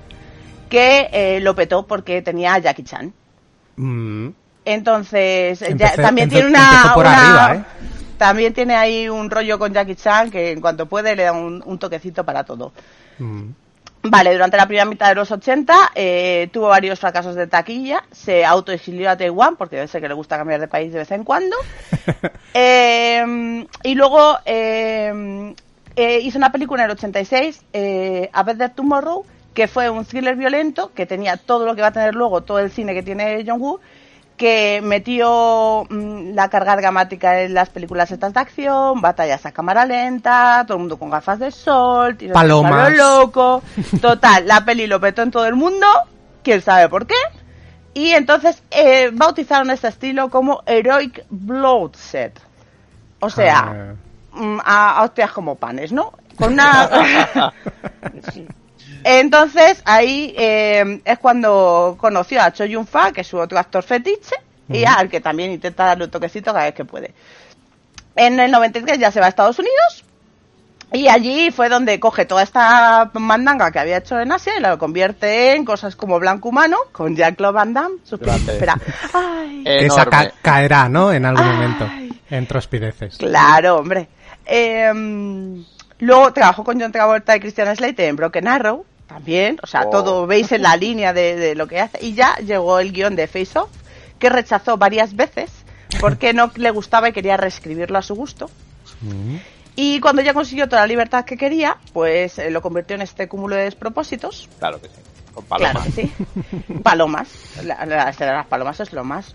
[0.68, 3.12] que eh, lo petó porque tenía a Jackie Chan.
[3.76, 4.28] Mm.
[4.64, 7.84] Entonces, ya- también tiene una, empezó por una- arriba, ¿eh?
[8.18, 11.62] también tiene ahí un rollo con Jackie Chan que en cuanto puede le da un,
[11.64, 12.72] un toquecito para todo.
[13.18, 13.50] Mm.
[14.02, 18.44] Vale, durante la primera mitad de los 80 eh, tuvo varios fracasos de taquilla, se
[18.44, 21.24] autoexilió a Taiwán porque debe ser que le gusta cambiar de país de vez en
[21.24, 21.56] cuando.
[22.54, 25.54] Eh, y luego eh,
[25.98, 30.36] eh, hizo una película en el 86, eh, A Better Tomorrow, que fue un thriller
[30.36, 33.44] violento que tenía todo lo que va a tener luego todo el cine que tiene
[33.46, 33.80] John Woo,
[34.36, 39.84] que metió mm, la carga dramática en las películas estas de acción, batallas a cámara
[39.84, 42.70] lenta, todo el mundo con gafas de sol, tiros Palomas.
[42.70, 43.62] palo loco.
[44.00, 45.86] Total, la peli lo petó en todo el mundo,
[46.44, 47.16] quién sabe por qué.
[47.94, 52.30] Y entonces eh, bautizaron este estilo como Heroic Bloodshed.
[53.18, 53.94] O sea, Ah.
[54.38, 56.12] Mm, a, a hostias como panes, ¿no?
[56.36, 57.52] Con una...
[59.04, 63.82] Entonces ahí eh, es cuando conoció a Cho Yun Fa, que es su otro actor
[63.82, 64.36] fetiche,
[64.68, 67.14] y al que también intenta darle un toquecito cada vez que puede.
[68.16, 70.04] En el 93 ya se va a Estados Unidos
[70.92, 74.76] y allí fue donde coge toda esta mandanga que había hecho en Asia y la
[74.76, 77.96] convierte en cosas como Blanco Humano con Jean-Claude Van Damme.
[78.52, 78.78] Espera.
[79.14, 81.12] Ay, Esa ca- caerá, ¿no?
[81.12, 81.88] En algún momento.
[82.30, 83.16] En trospideces.
[83.16, 84.08] Claro, hombre.
[84.48, 85.62] Eh,
[85.98, 89.58] luego trabajó con John Travolta y Christian Slater en Broken Arrow, también.
[89.62, 89.90] O sea, Oh.
[89.90, 92.04] todo veis en la línea de, de lo que hace.
[92.04, 93.70] Y ya llegó el guion de Face Off,
[94.18, 95.50] que rechazó varias veces
[96.00, 98.50] porque no le gustaba y quería reescribirlo a su gusto.
[99.76, 103.28] Y cuando ya consiguió toda la libertad que quería, pues eh, lo convirtió en este
[103.28, 104.48] cúmulo de despropósitos.
[104.58, 104.94] Claro que sí.
[105.32, 105.72] Con palomas.
[105.72, 106.12] Claro que sí.
[106.82, 107.28] Palomas.
[107.64, 109.34] La, la escena de las palomas es lo más.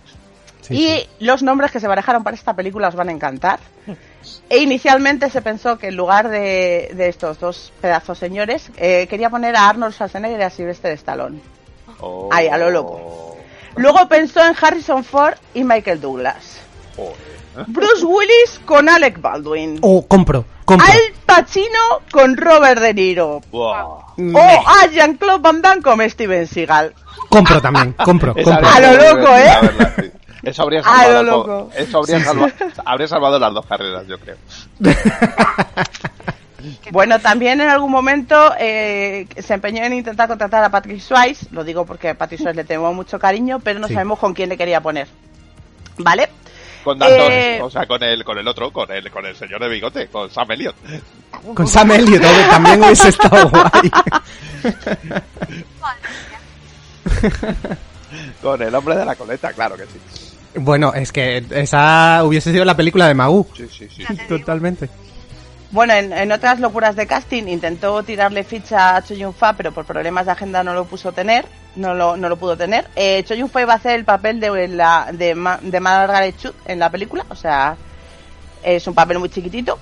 [0.62, 1.08] Sí, y sí.
[1.19, 3.60] los nombres que se barajaron para esta película os van a encantar.
[4.49, 9.29] E inicialmente se pensó que en lugar de, de estos dos pedazos señores, eh, quería
[9.29, 11.39] poner a Arnold Schwarzenegger y a Sylvester Stallone.
[11.99, 12.29] Oh.
[12.31, 13.38] Ay, a lo loco.
[13.75, 16.59] Luego pensó en Harrison Ford y Michael Douglas.
[17.67, 19.79] Bruce Willis con Alec Baldwin.
[19.81, 20.88] Oh, compro, compro.
[20.88, 23.41] Al Pacino con Robert De Niro.
[23.51, 26.93] O a Jean-Claude Van Damme con Steven Seagal.
[27.29, 28.67] Compro también, compro, compro.
[28.67, 30.12] A lo loco, ¿eh?
[30.43, 31.69] Eso habría A salvado, lo loco.
[31.75, 32.27] Eso habría, Sí, sí.
[32.29, 32.51] salva-
[32.86, 34.36] habría salvado las dos carreras, yo creo.
[36.91, 41.62] Bueno, también en algún momento eh, se empeñó en intentar contratar a Patrick Swayze, lo
[41.65, 43.93] digo porque a Patrick Swayze le tenemos mucho cariño, pero no Sí.
[43.93, 45.10] sabemos con quién le quería poner.
[45.97, 46.29] ¿Vale?
[46.86, 49.67] Con Eh, o sea, con el, con el otro, con el, con el señor de
[49.67, 50.75] bigote, con Sam Elliott.
[51.53, 53.91] Con Sam Elliott hombre, también hubiese estado guay.
[58.41, 59.99] Con el hombre de la coleta, claro que sí.
[60.55, 63.47] Bueno, es que esa hubiese sido la película de Magoo.
[63.57, 64.03] Sí, sí, sí.
[64.27, 64.89] Totalmente.
[65.71, 69.71] Bueno, en, en otras locuras de casting intentó tirarle ficha a Cho Yun Fa, pero
[69.71, 72.87] por problemas de agenda no lo puso tener, no lo, no lo pudo tener.
[72.95, 76.35] Eh, Cho Yun Fa iba a hacer el papel de la de, Ma- de Margaret
[76.37, 77.75] Cho en la película, o sea,
[78.61, 79.79] es un papel muy chiquitito.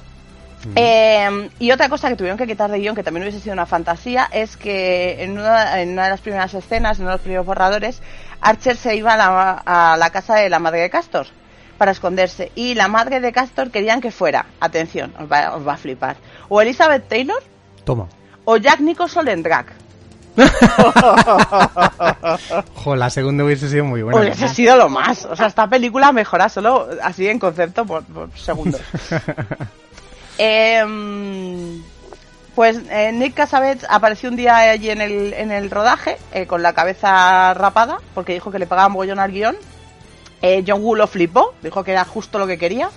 [0.76, 3.66] Eh, y otra cosa que tuvieron que quitar de guion, que también hubiese sido una
[3.66, 7.22] fantasía, es que en una, en una de las primeras escenas, en uno de los
[7.22, 8.00] primeros borradores,
[8.42, 11.28] Archer se iba a la, a la casa de la madre de Castor
[11.78, 12.52] para esconderse.
[12.56, 16.16] Y la madre de Castor querían que fuera, atención, os va, os va a flipar,
[16.50, 17.42] o Elizabeth Taylor
[17.84, 18.08] Toma.
[18.46, 19.66] o Jack Nicholson en drag.
[22.76, 24.22] Jo, la segunda hubiese sido muy buena.
[24.22, 25.26] Hubiese sido lo más.
[25.26, 28.82] O sea, esta película mejora solo así en concepto por, por segundos.
[30.38, 31.84] Em,
[32.62, 36.62] pues eh, Nick Cassavetes apareció un día allí en el, en el rodaje eh, con
[36.62, 39.56] la cabeza rapada porque dijo que le pagaban mogollón al guion.
[40.44, 42.92] Eh, John Woo lo flipó, dijo que era justo lo que quería.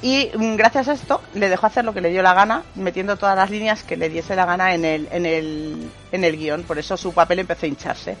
[0.00, 3.16] Y mm, gracias a esto le dejó hacer lo que le dio la gana, metiendo
[3.16, 6.62] todas las líneas que le diese la gana en el, en el, en el guion.
[6.62, 8.16] Por eso su papel empezó a hincharse.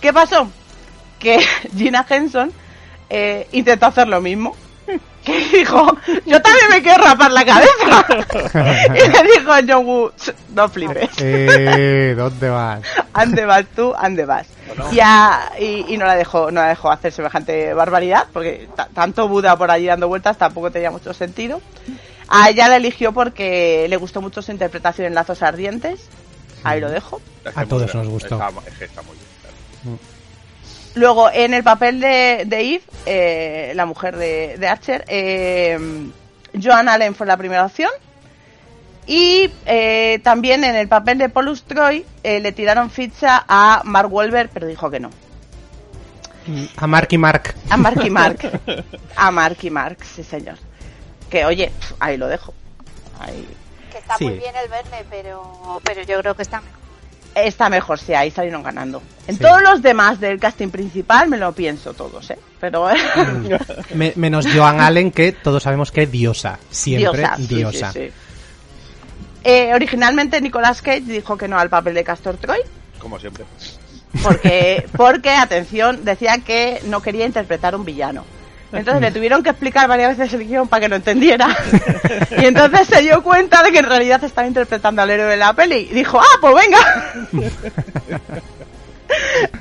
[0.00, 0.48] ¿Qué pasó?
[1.18, 1.44] Que
[1.76, 2.54] Gina Henson
[3.10, 4.56] eh, intentó hacer lo mismo.
[5.26, 5.84] Que dijo,
[6.24, 8.06] yo también me quiero rapar la cabeza.
[8.94, 11.10] y le dijo a John Woo, "Ch, no flipes.
[11.18, 12.80] Eh, ¿dónde vas?
[13.12, 14.46] Ande vas tú, ande vas.
[14.92, 18.88] Y, a- y, y no la dejó, no la dejó hacer semejante barbaridad, porque ta-
[18.94, 21.60] tanto Buda por allí dando vueltas tampoco tenía mucho sentido.
[22.28, 26.00] A ella la eligió porque le gustó mucho su interpretación en Lazos Ardientes.
[26.62, 27.20] Ahí lo dejo.
[27.54, 28.36] A todos nos gustó.
[28.36, 29.15] Está, está muy.
[30.96, 35.78] Luego, en el papel de, de Eve, eh, la mujer de, de Archer, eh,
[36.60, 37.90] Joan Allen fue la primera opción.
[39.06, 44.12] Y eh, también en el papel de Paulus Troy eh, le tiraron ficha a Mark
[44.12, 45.10] Wahlberg, pero dijo que no.
[46.76, 47.54] A Mark y Mark.
[47.70, 48.38] A Mark y Mark.
[49.16, 50.56] A Mark y Mark, sí señor.
[51.30, 52.54] Que oye, ahí lo dejo.
[53.20, 53.46] Ahí.
[53.92, 54.24] Que está Sí.
[54.24, 56.85] muy bien el verde, pero, pero yo creo que está mejor.
[57.36, 59.02] Está mejor, sí, ahí salieron ganando.
[59.26, 59.42] En Sí.
[59.42, 62.38] todos los demás del casting principal me lo pienso todos, ¿eh?
[62.58, 62.88] Pero...
[63.94, 66.58] Me- menos Joan Allen, que todos sabemos que diosa.
[66.70, 67.92] Siempre Diosa, sí, diosa.
[67.92, 68.12] sí, sí.
[69.44, 72.58] Eh, originalmente Nicolas Cage dijo que no al papel de Castor Troy
[72.98, 73.44] Como siempre.
[74.22, 78.24] porque, porque atención, decía que no quería interpretar un villano.
[78.72, 81.48] Entonces le tuvieron que explicar varias veces el guion para que lo entendiera.
[82.38, 85.52] Y entonces se dio cuenta de que en realidad estaba interpretando al héroe de la
[85.52, 85.88] peli.
[85.90, 86.78] Y dijo, ah, pues venga.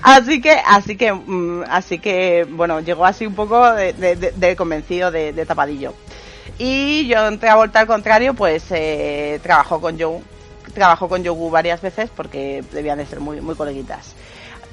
[0.01, 5.45] así que, así que, mm, así que, bueno, llegó así un poco de, convencido de,
[5.45, 5.93] tapadillo.
[6.57, 10.21] Y yo entré a volta al contrario, pues eh, trabajó con Joe,
[10.73, 14.15] trabajó con Joe varias veces porque debían de ser muy, muy coleguitas.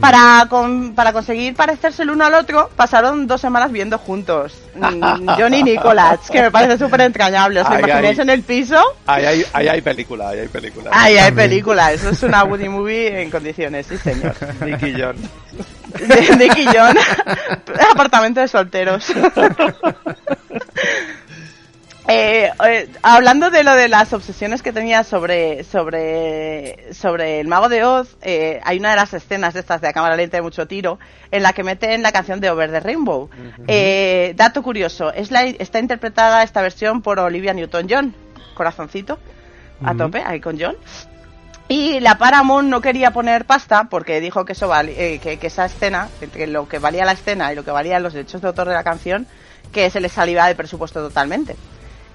[0.01, 4.55] Para, con- para conseguir parecerse el uno al otro, pasaron dos semanas viendo juntos.
[4.75, 7.61] Mm, Johnny y Nicolás, que me parece súper entrañable.
[7.61, 8.83] ¿Os lo imagináis en el piso?
[9.07, 10.91] Ahí hay, ahí hay película, ahí hay película.
[10.93, 14.35] Ahí hay película, eso es una Woody Movie en condiciones, sí señor.
[14.65, 15.17] Nicky John.
[15.93, 16.97] De Nick y John,
[17.93, 19.05] apartamento de solteros.
[22.09, 27.69] Eh, eh, hablando de lo de las obsesiones que tenía sobre sobre sobre el mago
[27.69, 30.43] de Oz, eh, hay una de las escenas de estas de a cámara lenta de
[30.43, 30.99] mucho tiro
[31.31, 33.31] en la que meten la canción de Over the Rainbow.
[33.69, 38.15] Eh, dato curioso, es la, está interpretada esta versión por Olivia Newton-John,
[38.55, 39.19] corazoncito,
[39.85, 40.77] a tope, ahí con John.
[41.69, 45.47] Y la Paramount no quería poner pasta porque dijo que eso vali- eh, que, que
[45.47, 48.49] esa escena, entre lo que valía la escena y lo que valían los derechos de
[48.49, 49.27] autor de la canción,
[49.73, 51.57] que se les salía de presupuesto totalmente.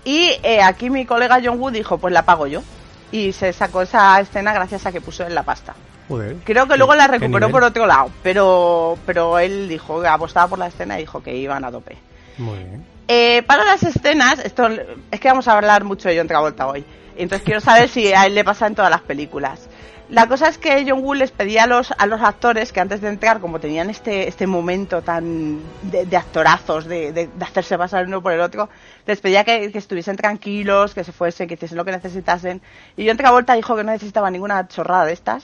[0.08, 2.64] Y eh, aquí mi colega John Wood dijo, pues la pago yo.
[3.12, 5.76] Y se sacó esa escena gracias a que puso en la pasta.
[6.08, 6.38] Joder.
[6.46, 10.48] Creo que luego la ¿Qué recuperó por otro lado, pero pero él dijo que apostaba
[10.48, 11.98] por la escena y dijo que iban a tope.
[12.38, 12.86] Muy bien.
[13.10, 14.70] Eh, para las escenas, esto
[15.12, 16.86] es que vamos a hablar mucho de John Travolta hoy.
[17.18, 19.68] Entonces quiero saber si a él le pasa en todas las películas.
[20.10, 23.02] La cosa es que John Woo les pedía a los, a los actores que antes
[23.02, 27.78] de entrar, como tenían este, este momento tan de, de actorazos, de, de, de hacerse
[27.78, 28.70] pasar uno por el otro,
[29.06, 32.62] les pedía que, que estuviesen tranquilos, que se fuesen, que hiciesen lo que necesitasen.
[32.96, 35.44] Y John Travolta dijo que no necesitaba ninguna chorrada de estas.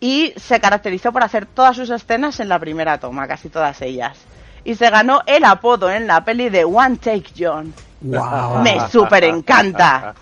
[0.00, 4.18] Y se caracterizó por hacer todas sus escenas en la primera toma, casi todas ellas.
[4.64, 7.74] Y se ganó el apodo en la peli de One Take John.
[8.00, 8.62] Wow.
[8.62, 10.14] Me súper encanta.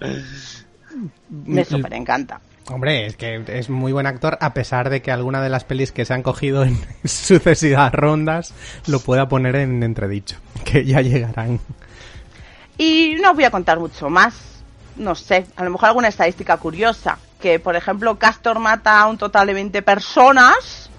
[1.30, 2.40] Me súper encanta.
[2.68, 5.90] Hombre, es que es muy buen actor, a pesar de que alguna de las pelis
[5.90, 8.54] que se han cogido en sucesivas rondas
[8.86, 11.60] lo pueda poner en entredicho, que ya llegarán.
[12.78, 14.34] Y no os voy a contar mucho más.
[14.96, 17.18] No sé, a lo mejor alguna estadística curiosa.
[17.40, 20.90] Que, por ejemplo, Castor mata a un total de 20 personas,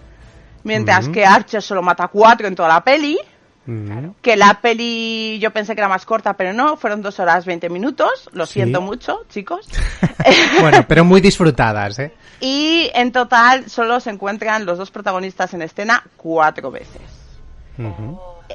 [0.63, 3.17] mientras que Archer solo mata a 4 en toda la peli.
[3.65, 4.10] Mm.
[4.21, 7.69] Que la peli yo pensé que era más corta, pero no, fueron 2 horas 20
[7.69, 8.30] minutos.
[8.34, 8.54] Lo Sí.
[8.54, 9.67] siento mucho, chicos.
[10.62, 12.13] Bueno, pero muy disfrutadas, ¿eh?
[12.39, 17.02] Y en total solo se encuentran los dos protagonistas en escena cuatro veces.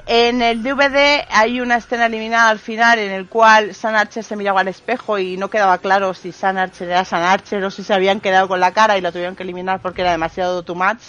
[0.06, 4.36] En el DVD hay una escena eliminada al final en el cual San Archer se
[4.36, 7.82] miraba al espejo y no quedaba claro si San Archer era San Archer o si
[7.82, 10.74] se habían quedado con la cara y lo tuvieron que eliminar porque era demasiado too
[10.76, 11.00] much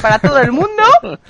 [0.00, 0.82] para todo el mundo.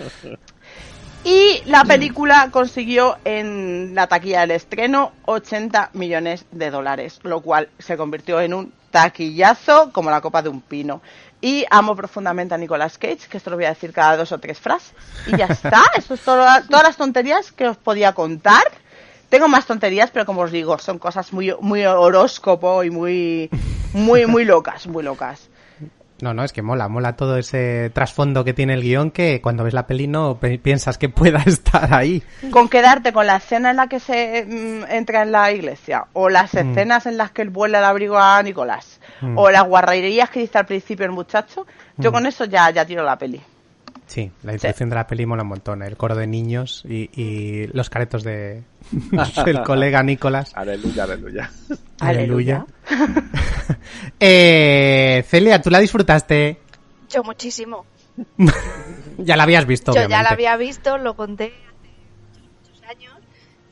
[1.25, 7.69] Y la película consiguió en la taquilla del estreno 80 millones de dólares, lo cual
[7.79, 11.01] se convirtió en un taquillazo como la copa de un pino.
[11.41, 14.39] Y amo profundamente a Nicolas Cage, que esto lo voy a decir cada dos o
[14.39, 14.95] tres frases.
[15.27, 18.65] Y ya está, eso es todo, todas las tonterías que os podía contar.
[19.29, 23.49] Tengo más tonterías, pero como os digo, son cosas muy, muy horóscopo y muy,
[23.93, 25.49] muy, muy locas, muy locas.
[26.23, 29.65] No, no, es que mola, mola todo ese trasfondo que tiene el guion que cuando
[29.65, 32.23] ves la peli no piensas que pueda estar ahí.
[32.53, 36.29] con quedarte con la escena en la que se mm, entra en la iglesia, o
[36.29, 36.59] las Mm.
[36.71, 39.37] escenas en las que él vuela el abrigo a Nicolás, Mm.
[39.37, 43.03] o las guarrerías que dice al principio el muchacho, yo con eso ya, ya tiro
[43.05, 43.41] la peli.
[44.07, 45.83] Sí, la introducción de la peli mola un montón.
[45.83, 48.63] El coro de niños y, y los caretos de
[49.47, 50.53] del colega Nicolás.
[50.55, 51.51] Aleluya, aleluya.
[52.01, 52.67] Aleluya.
[54.21, 56.59] eh, Celia, ¿tú la disfrutaste?
[57.09, 57.87] Yo muchísimo.
[59.19, 60.13] ya la habías visto, Yo obviamente.
[60.17, 63.15] ya la había visto, lo conté hace muchos años.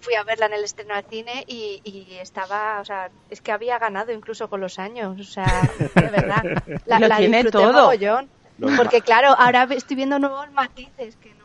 [0.01, 3.53] Fui a verla en el estreno al cine y, y estaba, o sea, es que
[3.53, 6.43] había ganado incluso con los años, o sea, de verdad.
[6.87, 7.83] La, Lo la tiene disfruté todo.
[7.83, 8.29] mogollón.
[8.77, 11.45] Porque claro, ahora estoy viendo nuevos matices que no,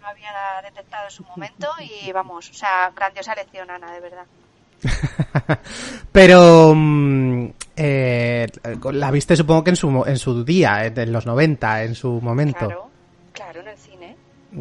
[0.00, 0.30] no había
[0.62, 4.24] detectado en su momento y vamos, o sea, grandiosa lección, Ana, de verdad.
[6.12, 7.46] Pero mm,
[7.76, 8.46] eh,
[8.92, 11.94] la viste supongo que en su, mo- en su día, en en los 90, en
[11.94, 12.58] su momento.
[12.66, 12.90] Claro,
[13.32, 14.16] claro, en el cine.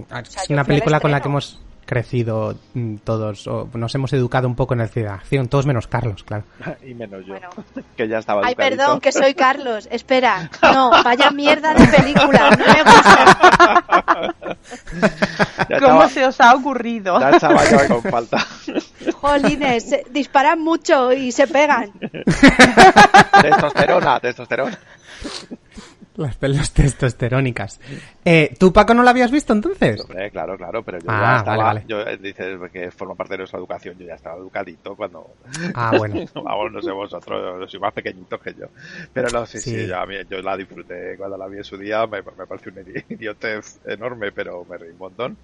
[0.09, 1.59] Ah, sea, es una película con la que hemos
[1.91, 5.65] crecido mm, todos, o nos hemos educado un poco en el cine de acción, todos
[5.65, 6.45] menos Carlos, claro.
[6.87, 7.35] y menos yo,
[7.97, 8.77] que ya estaba Ay, educadito.
[8.77, 9.89] perdón, que soy Carlos.
[9.91, 14.35] Espera, no, vaya mierda de película, no me gusta.
[15.67, 17.19] Ya ¿Cómo estaba- se os ha ocurrido?
[17.19, 18.37] Ya estaba yo con falta.
[19.15, 21.91] Jolines, se- disparan mucho y se pegan.
[23.41, 24.79] testosterona, testosterona.
[26.17, 27.79] Las pelos testosterónicas.
[28.25, 30.01] Eh, ¿Tú, Paco, no la habías visto entonces?
[30.01, 31.83] Hombre, claro, claro, pero yo Ah, ya estaba, vale, vale.
[31.87, 35.35] yo eh, dices que forma parte de nuestra educación, yo ya estaba educadito cuando...
[35.73, 36.15] Ah, bueno.
[36.35, 38.65] Vamos, no sé vosotros, sois más pequeñitos que yo.
[39.13, 39.87] Pero no, sí, sí, Sí.
[39.87, 42.71] yo, a mí- yo la disfruté cuando la vi en su día, me, me pareció
[42.75, 45.37] un idiotez enorme, pero me reí un montón.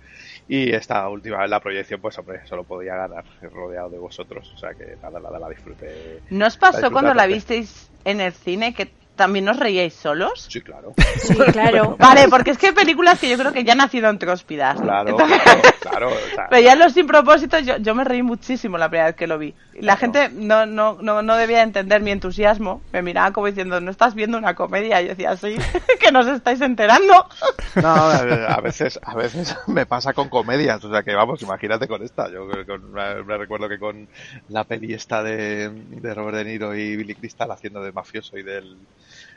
[0.49, 4.57] Y esta última vez la proyección, pues hombre, solo podía ganar rodeado de vosotros, o
[4.57, 6.21] sea que nada, nada, la disfruté.
[6.29, 10.47] ¿No os pasó disfruté cuando la visteis en el cine que también os reíais solos?
[10.49, 10.93] Sí, claro.
[11.17, 11.97] Sí, claro.
[11.99, 14.79] Vale, porque es que hay películas que yo creo que ya nacieron tróspidas.
[14.79, 16.07] Claro, Entonces- claro, claro.
[16.09, 19.15] o sea, Pero ya los sin propósito, yo, yo me reí muchísimo la primera vez
[19.17, 19.53] que lo vi.
[19.73, 22.81] Y la gente no, no, no, no debía entender mi entusiasmo.
[22.93, 25.01] Me miraba como diciendo, no estás viendo una comedia.
[25.01, 25.55] Y yo decía, sí,
[25.99, 27.13] que nos estáis enterando.
[27.75, 32.01] No, a veces, a veces me pasa con comedias, o sea que vamos, imagínate con
[32.01, 32.27] esta.
[32.31, 34.07] Yo con- me me recuerdo que con
[34.49, 38.41] la peli esta de, de Robert De Niro y Billy Crystal haciendo de mafioso y
[38.41, 38.77] del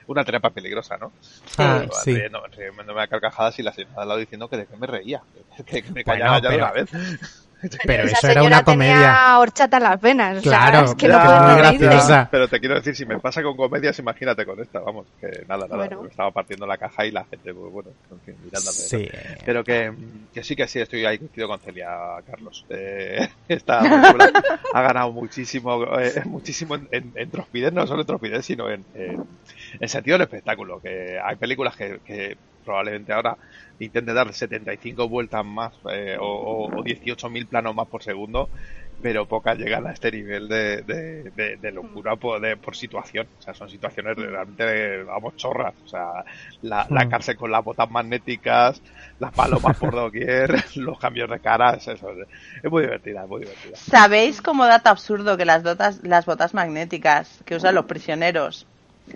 [0.06, 1.12] una trampa peligrosa, ¿no?
[1.58, 2.12] Ah, sí.
[2.14, 5.22] riendo- riéndome a carcajadas y la señora al lado diciendo que de qué me reía,
[5.66, 6.90] que, que me Bueno, callaba ya de una vez.
[7.86, 8.94] Pero Esa eso era señora una comedia.
[8.94, 10.38] tenía horchata en las venas.
[10.38, 12.28] o sea, Claro, es que no graciosa.
[12.30, 15.66] Pero te quiero decir, si me pasa con comedias, imagínate con esta, vamos, que nada,
[15.68, 16.02] nada, Bueno.
[16.02, 18.72] me estaba partiendo la caja y la gente, pues, bueno, en fin, mirándome.
[18.72, 19.08] Sí.
[19.44, 19.92] Pero que,
[20.32, 21.88] que sí, que sí, estoy ahí coincido con Celia,
[22.30, 22.64] Carlos.
[22.70, 24.30] Eh, esta película
[24.72, 27.30] ha ganado muchísimo, eh, muchísimo en, en,
[27.72, 29.24] no solo en trospidez, sino en, en,
[29.78, 30.80] en sentido del espectáculo.
[30.80, 32.36] Que hay películas que, que
[32.70, 33.36] probablemente ahora
[33.78, 38.50] intenten dar 75 vueltas más eh, o, o, o 18.000 planos más por segundo
[39.02, 43.30] pero pocas llegan a este nivel de, de, de, de locura por, de- por situación.
[43.38, 45.74] O sea, son situaciones realmente, vamos, chorras.
[45.82, 46.04] O sea,
[46.60, 47.06] la, la Mm.
[47.06, 48.82] cárcel con las botas magnéticas,
[49.18, 52.08] las palomas por doquier, los cambios de caras, eso.
[52.62, 53.78] Es muy divertida, es muy divertida.
[53.92, 58.68] ¿Sabéis como dato absurdo que las, dotas, las botas magnéticas que usan los prisioneros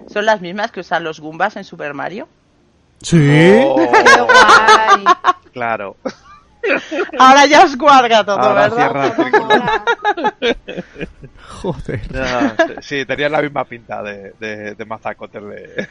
[0.07, 2.29] son las mismas que usan los Goombas en Super Mario?
[3.05, 3.61] Sí.
[3.65, 3.93] Oh,
[5.53, 5.97] claro.
[7.19, 8.77] Ahora ya os cuadra todo, Ahora ¿verdad?
[8.77, 10.65] cierra el círculo.
[11.63, 12.01] Joder.
[12.13, 15.89] Ya, sí, tenían la misma pinta de, de, de mazacotes de...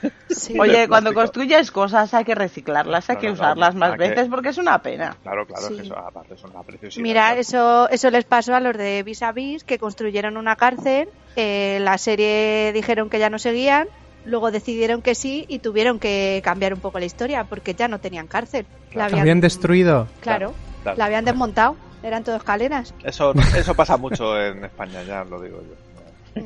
[0.59, 3.91] Oye, de cuando construyes cosas hay que reciclarlas, hay No, que no, no, usarlas más
[3.93, 4.09] ¿a qué?
[4.09, 5.15] veces porque es una pena.
[5.23, 5.73] Claro, claro, Sí.
[5.75, 7.03] es que eso aparte son una preciosidad.
[7.03, 11.07] Mira, eso, eso les pasó a los de Vis a Vis, que construyeron una cárcel,
[11.35, 13.87] eh, la serie dijeron que ya no seguían,
[14.25, 17.99] luego decidieron que sí y tuvieron que cambiar un poco la historia porque ya no
[17.99, 18.65] tenían cárcel.
[18.93, 20.07] La ¿La habían destruido?
[20.21, 20.53] Claro,
[20.83, 20.97] Claro.
[20.97, 22.93] la habían desmontado, eran todo escaleras.
[23.03, 25.75] Eso, eso pasa mucho en España, ya lo digo yo.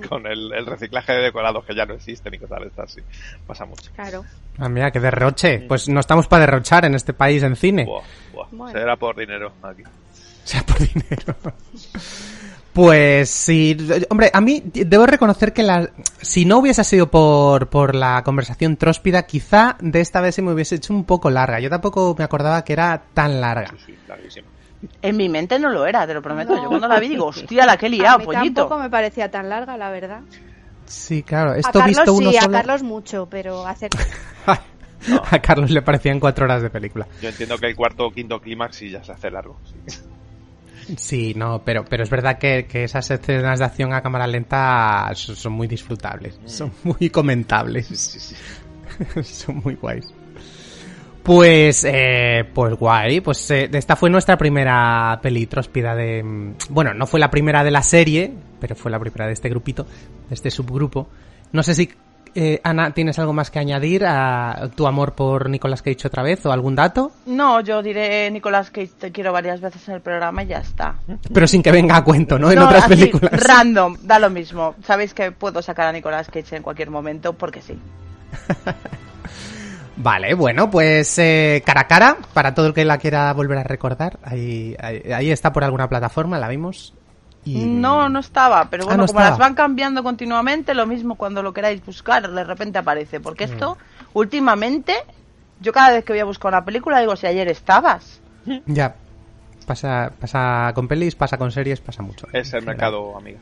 [0.09, 3.01] Con el, el reciclaje de decorados que ya no existen y cosas de estas, sí.
[3.45, 3.89] Pasa mucho.
[3.95, 4.25] Claro.
[4.57, 5.59] Ah, mira, qué derroche.
[5.59, 7.85] Pues no estamos para derrochar en este país en cine.
[7.85, 8.03] Buah,
[8.33, 8.47] buah.
[8.51, 8.77] Bueno.
[8.79, 9.83] Será por dinero aquí.
[10.43, 11.35] sea por dinero.
[12.77, 13.75] Pues sí,
[14.11, 15.89] hombre, a mí debo reconocer que la,
[16.21, 20.53] si no hubiese sido por, por la conversación tróspida, quizá de esta vez se me
[20.53, 21.59] hubiese hecho un poco larga.
[21.59, 23.73] Yo tampoco me acordaba que era tan larga.
[25.01, 26.55] En mi mente no lo era, te lo prometo.
[26.55, 28.61] Yo cuando la vi digo, hostia, la que he liado, a mí pollito.
[28.61, 30.21] tampoco me parecía tan larga, la verdad.
[30.85, 33.89] Sí, claro, a esto Carlos visto uno sí, a solo, Carlos mucho, pero hacer...
[34.45, 37.07] a Carlos le parecían cuatro horas de película.
[37.23, 39.57] Yo entiendo que el cuarto o quinto clímax sí ya se hace largo.
[39.65, 39.97] sí.
[40.95, 45.09] Sí, no, pero, pero es verdad que, que esas escenas de acción a cámara lenta
[45.15, 47.87] son, son muy disfrutables, son muy comentables.
[49.23, 50.07] son muy guays.
[51.23, 56.23] Pues, eh, pues guay, pues eh, esta fue nuestra primera peli tróspida de...
[56.23, 58.31] mm, Bueno, no fue la primera de la serie,
[58.61, 61.09] pero fue la primera de este grupito, de este subgrupo.
[61.51, 61.89] No sé si,
[62.39, 66.45] eh, Ana, ¿tienes algo más que añadir a tu amor por Nicolas Cage otra vez
[66.45, 67.11] o algún dato?
[67.25, 70.95] No, yo diré, Nicolás, que te quiero varias veces en el programa y ya está.
[71.33, 72.51] Pero sin que venga a cuento, ¿no?
[72.51, 73.31] En No, otras así, películas.
[73.43, 74.75] Random, da lo mismo.
[74.83, 77.79] Sabéis que puedo sacar a Nicolás Cage en cualquier momento porque sí.
[79.99, 83.63] Vale, bueno, pues eh, cara a cara, para todo el que la quiera volver a
[83.63, 86.93] recordar, ahí, ahí, ahí está por alguna plataforma, la vimos.
[87.55, 87.65] Y...
[87.65, 89.29] No, no estaba, pero Ah, bueno, no como estaba.
[89.29, 93.19] las van cambiando continuamente, lo mismo cuando lo queráis buscar, de repente aparece.
[93.19, 93.51] Porque Mm.
[93.51, 93.77] esto,
[94.13, 94.93] últimamente,
[95.59, 98.19] yo cada vez que voy a buscar una película digo, si ayer estabas.
[98.65, 98.95] Ya,
[99.65, 102.27] pasa, pasa con pelis, pasa con series, pasa mucho.
[102.33, 103.39] Es el mercado, amiga.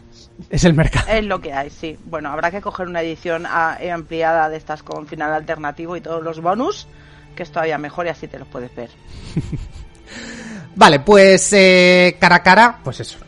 [0.50, 1.06] Es el mercado.
[1.10, 1.98] Es lo que hay, sí.
[2.06, 6.02] Bueno, habrá que coger una edición ah, eh, ampliada de estas con final alternativo y
[6.02, 6.88] todos los bonus,
[7.36, 8.90] que es todavía mejor y así te los puedes ver.
[10.76, 13.20] Vale, pues eh, cara a cara, pues eso.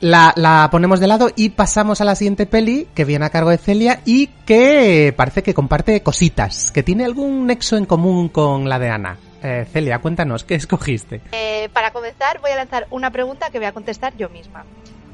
[0.00, 3.48] La, la ponemos de lado y pasamos a la siguiente peli que viene a cargo
[3.50, 8.68] de Celia y que parece que comparte cositas, que tiene algún nexo en común con
[8.68, 9.16] la de Ana.
[9.42, 11.22] Eh, Celia, cuéntanos, ¿qué escogiste?
[11.32, 14.64] Eh, para comenzar, voy a lanzar una pregunta que voy a contestar yo misma.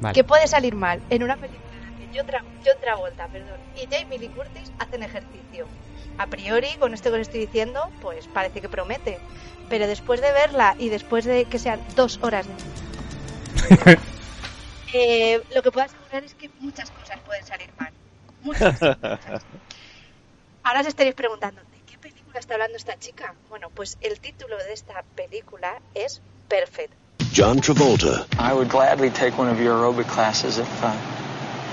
[0.01, 0.13] Vale.
[0.13, 3.57] ¿Qué puede salir mal en una película en la que John, Tra- John Travolta perdón,
[3.77, 5.65] y Jamie Lee Curtis hacen ejercicio?
[6.17, 9.17] A priori, con esto que os estoy diciendo, pues parece que promete.
[9.69, 12.45] Pero después de verla y después de que sean dos horas
[14.93, 17.91] Eh, lo que puedo asegurar es que muchas cosas pueden salir mal.
[18.43, 18.79] Muchas.
[20.63, 23.33] Ahora os estaréis preguntando, ¿de qué película está hablando esta chica?
[23.49, 26.93] Bueno, pues el título de esta película es Perfect.
[27.35, 30.95] John Travolta, I would gladly take one of your aerobic classes if uh,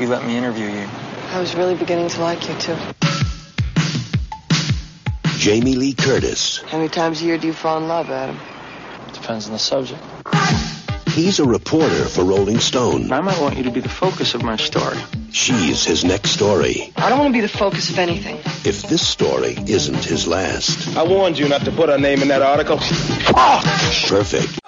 [0.00, 0.88] you let me interview you.
[1.32, 2.76] I was really beginning to like you too.
[5.36, 6.62] Jamie Lee Curtis.
[6.62, 8.38] How many times a year do you fall in love, Adam?
[9.12, 10.00] Depends on the subject.
[11.14, 13.10] He's a reporter for Rolling Stone.
[13.10, 14.98] I might want you to be the focus of my story.
[15.32, 16.92] She's his next story.
[16.96, 18.36] I don't want to be the focus of anything.
[18.64, 20.96] If this story isn't his last.
[20.96, 22.78] I warned you not to put her name in that article.
[24.08, 24.60] Perfect.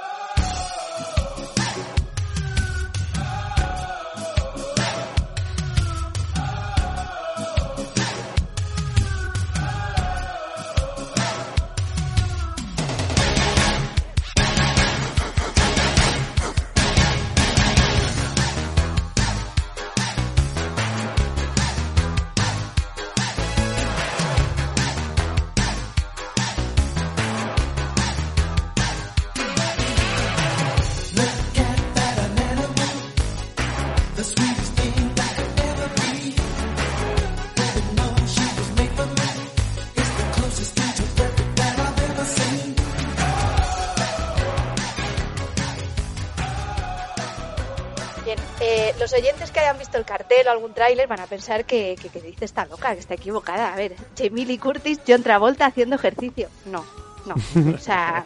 [50.13, 53.15] Cartel o algún tráiler van a pensar que, que, que dice está loca, que está
[53.15, 53.73] equivocada.
[53.73, 56.49] A ver, Jamie Lee Curtis, John Travolta haciendo ejercicio.
[56.67, 56.85] No,
[57.25, 57.35] no.
[57.75, 58.25] O sea,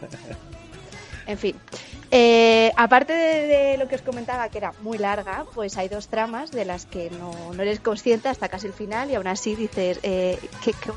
[1.25, 1.55] en fin.
[2.11, 6.07] Eh, aparte de, de lo que os comentaba, que era muy larga, pues hay dos
[6.09, 9.55] tramas de las que no, no eres consciente hasta casi el final y aún así
[9.55, 10.89] dices, eh, ¿qué, qué...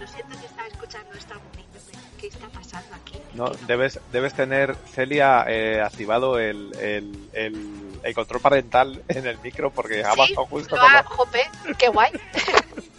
[0.00, 1.34] Lo siento que estaba escuchando esta
[2.18, 3.14] ¿Qué está pasando aquí?
[3.34, 9.38] No, debes, debes tener, Celia, eh, activado el, el, el, el control parental en el
[9.38, 11.40] micro porque ha bajado justo Lo cuando- ha- jope,
[11.78, 12.10] qué guay.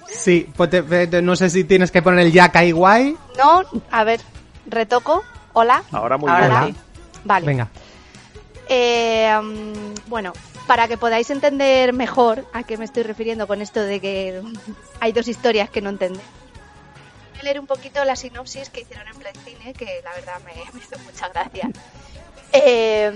[0.07, 3.15] Sí, pues te- te- no sé si tienes que poner el jack ahí guay.
[3.37, 4.19] No, a ver,
[4.65, 5.23] retoco.
[5.53, 5.83] Hola.
[5.91, 6.75] Ahora muy Ahora bien.
[6.75, 6.81] sí.
[7.23, 7.45] Vale.
[7.45, 7.67] Venga.
[8.67, 10.33] Eh, mm, bueno,
[10.67, 14.41] para que podáis entender mejor a qué me estoy refiriendo con esto de que
[14.99, 16.23] hay dos historias que no entendéis.
[17.31, 20.53] Voy a leer un poquito la sinopsis que hicieron en Playcine, que la verdad me,
[20.73, 21.69] me hizo mucha gracia.
[22.51, 23.11] Eh,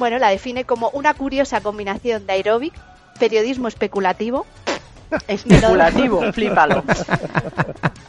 [0.00, 2.74] bueno, la define como una curiosa combinación de aeróbic,
[3.20, 4.44] periodismo especulativo.
[5.28, 6.84] Especulativo, melodrama- flípalo.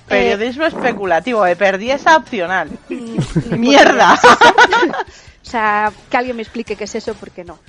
[0.08, 2.70] Periodismo especulativo, me perdí esa opcional.
[3.50, 4.16] Mierda.
[4.16, 7.60] o sea, que alguien me explique qué es eso, porque no.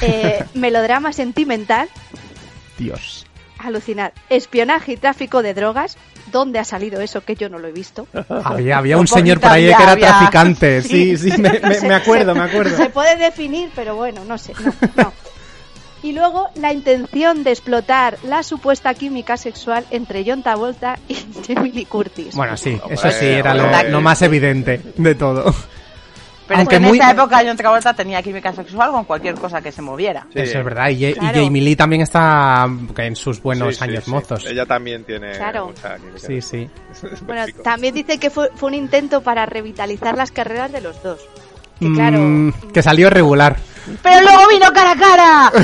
[0.00, 1.88] Eh, melodrama sentimental,
[2.78, 3.26] Dios.
[3.66, 4.12] Alucinar.
[4.28, 5.96] Espionaje y tráfico de drogas.
[6.32, 8.06] ¿Dónde ha salido eso que yo no lo he visto?
[8.44, 10.82] Había, había un Un señor por ahí que era había- traficante.
[10.82, 12.76] Sí, sí, me, me- Se- me acuerdo, me acuerdo.
[12.76, 14.52] Se puede definir, pero bueno, no sé.
[14.64, 15.12] no, no.
[16.02, 21.14] Y luego la intención de explotar la supuesta química sexual entre John Travolta y
[21.46, 22.34] Jamie Curtis.
[22.34, 25.54] Bueno, sí, eso sí era lo, lo más evidente de todo.
[26.50, 29.36] Pero Aunque es que en muy- esa época John Travolta tenía química sexual con cualquier
[29.36, 30.26] cosa que se moviera.
[30.34, 30.88] Eso es verdad.
[30.88, 31.44] Y, y Claro.
[31.44, 34.10] Jamie Lee también está en sus buenos Sí, sí, años sí.
[34.10, 34.44] mozos.
[34.46, 35.66] Ella también tiene Claro.
[35.68, 36.18] mucha química.
[36.18, 36.68] Sí, sí.
[37.24, 41.20] Bueno, también dice que fue, fue un intento para revitalizar las carreras de los dos.
[41.78, 43.56] Que claro, Mm, que salió regular.
[44.02, 45.52] Pero luego vino cara a cara.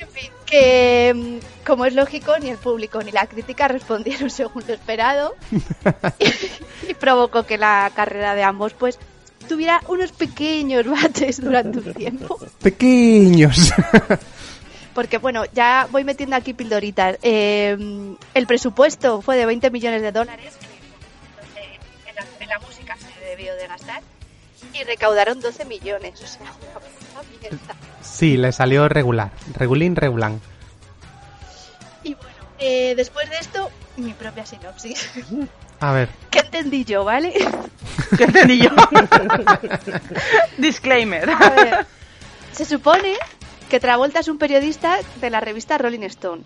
[0.00, 4.74] en fin, que como es lógico, ni el público ni la crítica respondieron según lo
[4.74, 5.34] esperado
[6.88, 8.98] y, provocó que la carrera de ambos pues
[9.48, 12.38] tuviera unos pequeños baches durante un tiempo.
[12.62, 13.72] Pequeños.
[14.94, 17.18] Porque bueno, ya voy metiendo aquí pildoritas.
[17.22, 17.76] Eh,
[18.32, 20.54] el presupuesto fue de 20 millones de dólares,
[21.54, 24.02] que eh, en la, en la música se debió de gastar,
[24.72, 26.22] y recaudaron 12 millones.
[26.22, 27.76] O sea, una puta mierda.
[28.00, 29.32] Sí, le salió regular.
[29.54, 30.40] Regulín, regulán.
[32.58, 35.10] Eh, después de esto, mi propia sinopsis.
[35.80, 36.08] A ver.
[36.30, 37.32] ¿Qué entendí yo, vale?
[38.16, 38.70] ¿Qué entendí yo?
[40.58, 41.28] Disclaimer.
[41.30, 41.86] A ver,
[42.52, 43.14] se supone
[43.68, 46.42] que Travolta es un periodista de la revista Rolling Stone.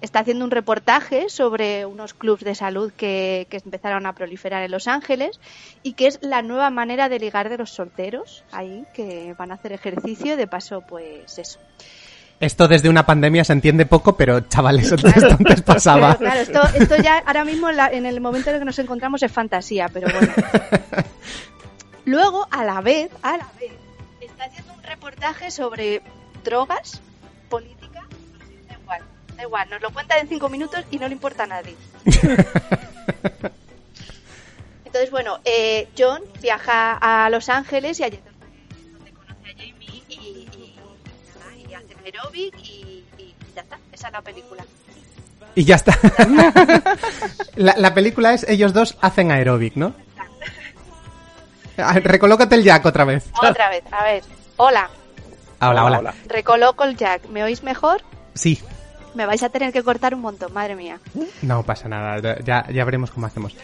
[0.00, 4.70] Está haciendo un reportaje sobre unos clubs de salud que, que empezaron a proliferar en
[4.70, 5.40] Los Ángeles
[5.82, 9.54] y que es la nueva manera de ligar de los solteros ahí que van a
[9.54, 11.58] hacer ejercicio de paso pues eso.
[12.40, 16.16] Esto desde una pandemia se entiende poco, pero chavales, esto antes pasaba.
[16.16, 18.78] Claro, esto, esto ya ahora mismo en, la- en el momento en el que nos
[18.78, 20.32] encontramos es fantasía, pero bueno.
[22.04, 23.72] Luego, a la vez, a la vez,
[24.20, 26.02] está haciendo un reportaje sobre
[26.44, 27.00] drogas,
[27.48, 28.02] política,
[28.68, 29.00] da igual,
[29.36, 31.76] da igual, nos lo cuenta en cinco minutos y no le importa a nadie.
[34.84, 38.18] Entonces, bueno, eh, John viaja a Los Ángeles y allí
[42.04, 44.64] aeróbic y, y ya está, esa es la película.
[45.54, 45.96] Y ya está.
[47.56, 49.94] la, la película es ellos dos hacen aeróbic, ¿no?
[51.76, 53.26] Ah, Recolócate el jack otra vez.
[53.42, 54.22] Otra vez, a ver.
[54.56, 54.88] Hola,
[55.60, 56.14] Ah, Hola, hola.
[56.28, 57.28] recoloco el jack.
[57.28, 58.02] ¿Me oís mejor?
[58.34, 58.60] Sí,
[59.14, 60.98] Me vais a tener que cortar un montón, madre mía.
[61.42, 62.40] no pasa nada.
[62.44, 63.54] Ya, ya veremos cómo hacemos.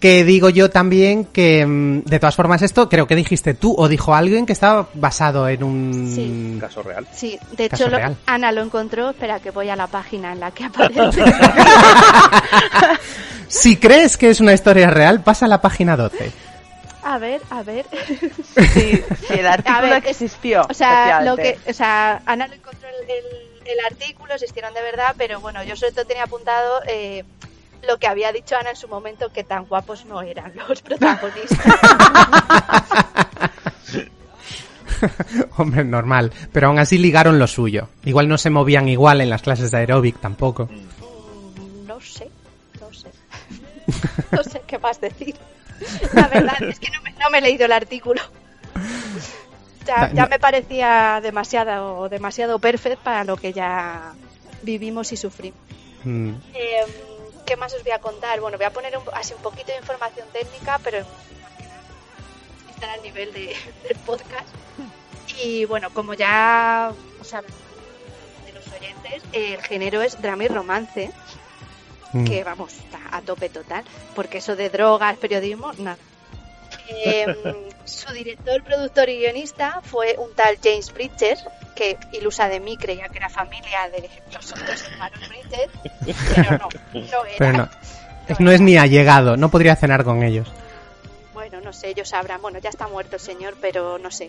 [0.00, 3.86] Que digo yo también que, mm, de todas formas, esto creo que dijiste tú o
[3.86, 6.56] dijo alguien que estaba basado en un Sí.
[6.58, 7.06] Caso real.
[7.14, 8.16] Sí, de Caso hecho, lo-.
[8.26, 9.10] Ana lo encontró.
[9.10, 11.22] Espera, que voy a la página en la que aparece.
[13.48, 16.30] Si crees que es una historia real, pasa a la página 12.
[17.02, 17.84] a ver, a ver.
[18.54, 20.62] Sí, sí, el artículo A ver, existió.
[20.70, 24.82] O sea, lo que, o sea, Ana lo encontró el, el- el artículo, existieron de
[24.82, 27.24] verdad, pero bueno, yo sobre todo tenía apuntado eh,
[27.86, 31.74] lo que había dicho Ana en su momento, que tan guapos no eran los protagonistas.
[35.56, 36.32] Hombre, normal.
[36.52, 37.88] Pero aún así ligaron lo suyo.
[38.04, 40.68] Igual no se movían igual en las clases de aeróbic tampoco.
[41.86, 42.30] No sé,
[42.80, 43.10] no sé.
[44.30, 45.34] No sé qué más decir.
[46.12, 48.20] La verdad es que no me, no me he leído el artículo.
[49.86, 54.12] Ya, ya me parecía demasiado, demasiado perfecto para lo que ya
[54.62, 55.58] vivimos y sufrimos.
[56.04, 56.30] Mm.
[56.54, 56.84] Eh,
[57.46, 58.40] ¿Qué más os voy a contar?
[58.40, 61.04] Bueno, voy a poner un- así un poquito de información técnica, pero
[62.70, 63.56] estar al nivel de,
[63.88, 64.46] del podcast.
[65.42, 67.50] Y bueno, como ya saben
[68.46, 71.10] de los oyentes, el género es drama y romance,
[72.12, 72.24] Mm.
[72.24, 73.84] que vamos, está a tope total,
[74.16, 75.96] porque eso de drogas, periodismo, nada.
[76.90, 82.76] Eh, su director, productor y guionista fue un tal James Bridges, que ilusa de mí
[82.76, 85.70] creía que era familia de los otros hermanos Bridges,
[86.34, 87.36] pero no, no era.
[87.38, 87.68] Pero no.
[88.38, 90.48] No es ni allegado, no podría cenar con ellos.
[91.34, 92.40] Bueno, no sé, ellos sabrán.
[92.42, 94.26] Bueno, ya está muerto el señor, pero no sé.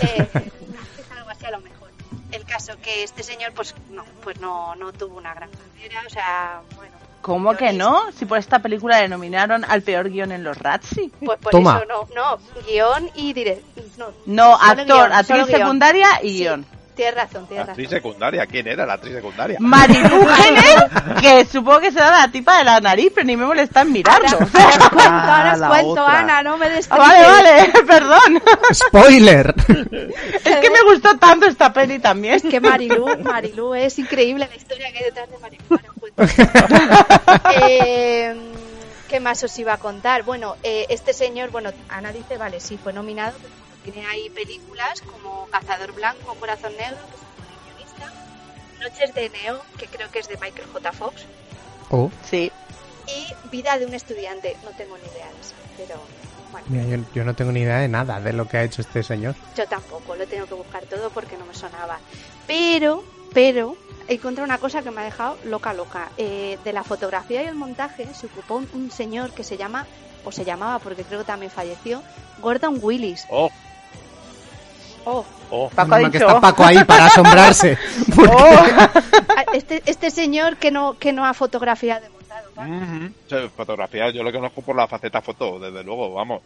[0.00, 1.90] Eh, es algo así a lo mejor.
[2.32, 6.10] El caso que este señor, pues no, pues no, no tuvo una gran carrera, o
[6.10, 6.96] sea, bueno,
[7.26, 8.02] ¿Cómo que no?
[8.16, 11.10] Si por esta película le nominaron al peor guion en los Razzie.
[11.24, 11.78] pues por Toma.
[11.78, 13.64] eso no, no, guion y direct,
[13.98, 15.58] no, No, actor, guion, actriz guion.
[15.58, 16.66] secundaria y Sí, guion.
[16.94, 17.98] Tienes razón, tienes Actriz razón.
[17.98, 19.58] secundaria, ¿quién era la actriz secundaria?
[19.60, 20.26] Marilu
[21.20, 24.26] que supongo que será la tipa de la nariz, pero ni me molesta en mirarlo.
[24.28, 24.50] Ahora os
[24.90, 26.18] cuento, ahora os la cuento, otra.
[26.20, 28.42] Ana, no me des Ah, vale, vale, perdón.
[28.72, 29.54] ¡Spoiler!
[30.44, 32.34] Es que me gustó tanto esta peli también.
[32.36, 35.64] Es que Marilu, Marilu es increíble la historia que hay detrás de Marilu.
[37.62, 38.34] Eh,
[39.08, 40.22] ¿Qué más os iba a contar?
[40.24, 43.54] Bueno, eh, este señor, bueno, Ana dice, vale, sí, fue nominado, pero
[43.92, 48.12] tiene ahí películas como Cazador Blanco, Corazón Negro, que es un guionista,
[48.80, 50.92] Noches de Neo, que creo que es de Michael J.
[50.92, 51.24] Fox,
[51.90, 52.50] Oh, Sí.
[53.06, 56.00] y Vida de un estudiante, no tengo ni idea de eso, pero
[56.50, 58.82] bueno, mira, yo, yo no tengo ni idea de nada de lo que ha hecho
[58.82, 59.36] este señor.
[59.56, 62.00] yo tampoco, lo he tenido que buscar todo porque no me sonaba.
[62.48, 63.76] Pero, pero,
[64.08, 66.10] he encontrado una cosa que me ha dejado loca, loca.
[66.16, 69.86] Eh, de la fotografía y el montaje se ocupó un, un señor que se llama,
[70.24, 72.02] o se llamaba porque creo que también falleció,
[72.40, 73.26] Gordon Willis.
[73.30, 73.50] Oh,
[75.08, 75.70] Oh, oh.
[75.70, 77.78] Paco ha que está Paco ahí para asombrarse.
[78.28, 82.50] ah, este, este señor que no, que no ha fotografiado de montado.
[82.50, 86.42] O sea, fotografía yo lo conozco por la faceta foto, desde luego, vamos.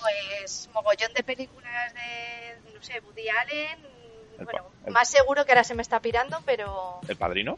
[0.00, 3.95] pues mogollón de películas de, no sé, Woody Allen.
[4.38, 7.56] El Bueno, el- más seguro que ahora se me está pirando, pero El padrino,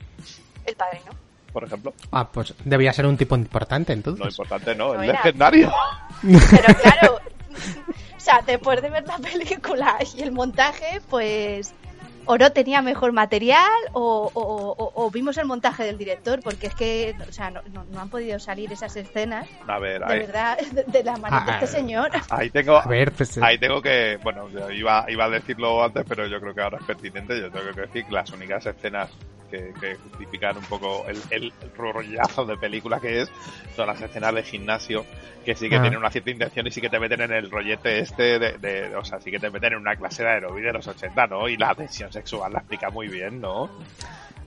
[0.66, 1.10] el padrino.
[1.52, 1.92] por ejemplo.
[2.12, 4.24] Ah, pues debía ser un tipo importante entonces.
[4.24, 5.18] Lo importante no, No el era.
[5.18, 5.72] legendario.
[6.22, 7.18] Pero claro,
[8.16, 11.72] o sea, después de ver la película y el montaje, pues
[12.28, 16.66] o no tenía mejor material o, o- o- o vimos el montaje del director, porque
[16.68, 20.12] es que, o sea, no, no- no han podido salir esas escenas, A ver, de
[20.12, 22.10] ahí, verdad, de, de la mano de Ah, este señor.
[22.30, 25.82] ahí tengo, A ver, pues, eh, ahí tengo que, bueno, yo iba, iba a decirlo
[25.82, 27.40] antes, pero yo creo que ahora es pertinente.
[27.40, 29.10] Yo tengo que decir que las únicas escenas
[29.50, 33.30] que, que justifican un poco el, el, el rollazo de película que es
[33.74, 35.06] son las escenas de gimnasio
[35.42, 35.80] que sí que Ah.
[35.80, 38.94] tienen una cierta intención y sí que te meten en el rollete este de, de-
[38.94, 41.48] o sea, sí que te meten en una clase de aerobí de los 80, ¿no?
[41.48, 43.70] Y la tensión sexual la explica muy bien, ¿no?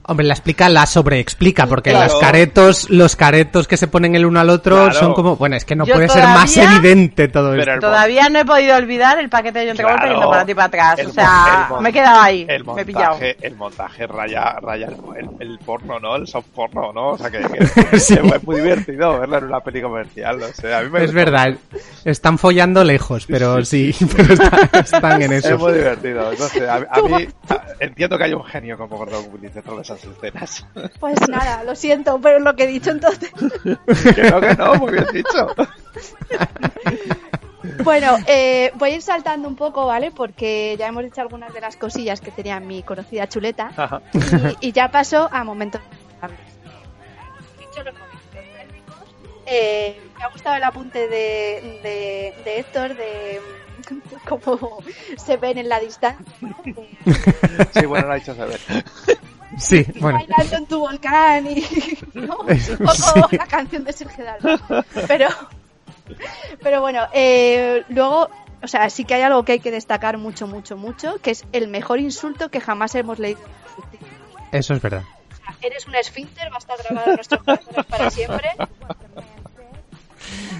[0.04, 2.12] Hombre, la explica, la sobreexplica, porque Claro.
[2.12, 4.92] los caretos, los caretos que se ponen el uno al otro Claro.
[4.98, 7.86] son como, bueno, es que no Yo puede ser más evidente todo Pero esto.
[7.86, 10.14] Todavía no he podido olvidar el paquete de John Travolta Claro.
[10.14, 10.98] yendo para ti para atrás.
[10.98, 12.44] El o sea, me he quedado ahí.
[12.48, 13.10] El me he pillado.
[13.12, 16.16] montaje, el montaje raya, raya el, el- el porno, ¿no?
[16.16, 17.10] El soft porno, ¿no?
[17.10, 18.16] O sea, que, que- Sí.
[18.16, 21.12] que es muy divertido verlo en una peli comercial, o sea, a mí me Es
[21.12, 21.54] verdad,
[22.04, 25.58] están follando lejos, pero sí, pero está- están en Es eso.
[25.58, 26.32] muy divertido.
[26.32, 29.84] Entonces, a, a mí a- entiendo que hay un genio como Gordon Willis dentro de
[31.00, 33.30] Pues nada, lo siento, pero es lo que he dicho entonces.
[34.14, 35.54] que no, que no, muy bien dicho.
[37.84, 40.10] Bueno, eh, voy a ir saltando un poco, ¿vale?
[40.10, 44.02] Porque ya hemos dicho algunas de las cosillas que tenía mi conocida chuleta.
[44.60, 45.80] Y, y ya paso a momentos.
[47.60, 48.12] Dicho los momentos
[49.46, 53.40] eh, me ha gustado el apunte de, de, de Héctor de
[54.28, 54.78] cómo
[55.16, 56.24] se ven en la distancia.
[57.74, 58.60] Sí, bueno, no ha dicho saber.
[59.58, 60.18] Sí, bueno.
[60.18, 61.62] Bailando en tu volcán y
[62.14, 62.38] ¿no?
[62.40, 62.46] un
[62.78, 63.36] poco Sí.
[63.36, 64.84] la canción de Sergio Dalma.
[65.06, 65.28] Pero,
[66.62, 68.28] pero bueno, eh, luego,
[68.62, 71.44] o sea, sí que hay algo que hay que destacar mucho, mucho, mucho, que es
[71.52, 73.40] el mejor insulto que jamás hemos leído.
[74.52, 75.02] Eso es verdad.
[75.32, 78.50] O sea, eres un esfínter, va a estar grabado en nuestros corazones para siempre.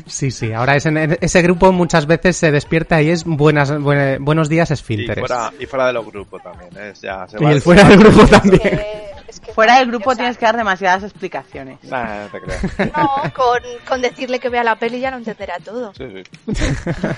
[0.07, 0.53] Sí, sí.
[0.53, 4.49] Ahora es en, en ese grupo muchas veces se despierta y es buenas, buena- buenos
[4.49, 5.21] días Y esfínteres.
[5.27, 6.93] fuera, y fuera de los grupos también, ¿eh?
[7.01, 8.81] Ya, se Y el fuera del grupo también.
[9.29, 11.79] Es que Fuera del grupo tienes que dar demasiadas explicaciones.
[11.85, 12.63] Nah, no te creas.
[12.97, 15.93] no, con, con decirle que vea la peli ya lo entenderá todo.
[15.95, 16.53] Sí, sí.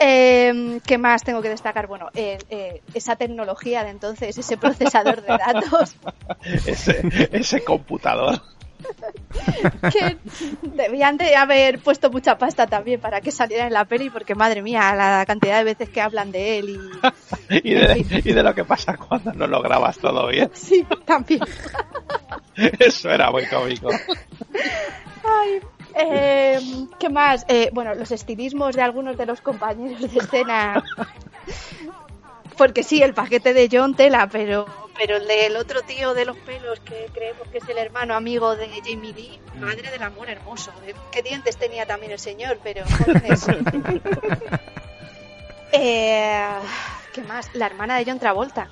[0.00, 1.86] Eh, ¿Qué más tengo que destacar?
[1.86, 5.94] Bueno, eh, eh, esa tecnología de entonces, ese procesador de datos,
[6.66, 7.00] Ese,
[7.32, 8.40] ese computador.
[9.92, 10.16] que
[10.62, 14.62] debían de haber puesto mucha pasta también para que saliera en la peli, porque madre
[14.62, 18.54] mía, la cantidad de veces que hablan de él y Y de, y de lo
[18.54, 20.50] que pasa cuando no lo grabas todo bien.
[20.54, 21.40] sí, también.
[22.78, 23.88] Eso era muy cómico.
[25.24, 25.60] Ay,
[25.96, 26.60] Eh,
[26.98, 27.44] ¿Qué más?
[27.48, 30.82] Eh, bueno, los estilismos de algunos de los compañeros de escena.
[32.56, 34.66] Porque sí, el paquete de John tela, pero,
[35.00, 38.54] pero el del otro tío de los pelos que creemos que es el hermano amigo
[38.54, 40.72] de Jamie Lee, madre del amor hermoso.
[40.86, 43.46] Eh, Qué dientes tenía también el señor, pero jóvenes.
[45.72, 46.48] Eh,
[47.12, 47.48] ¿Qué más?
[47.54, 48.68] La hermana de John Travolta.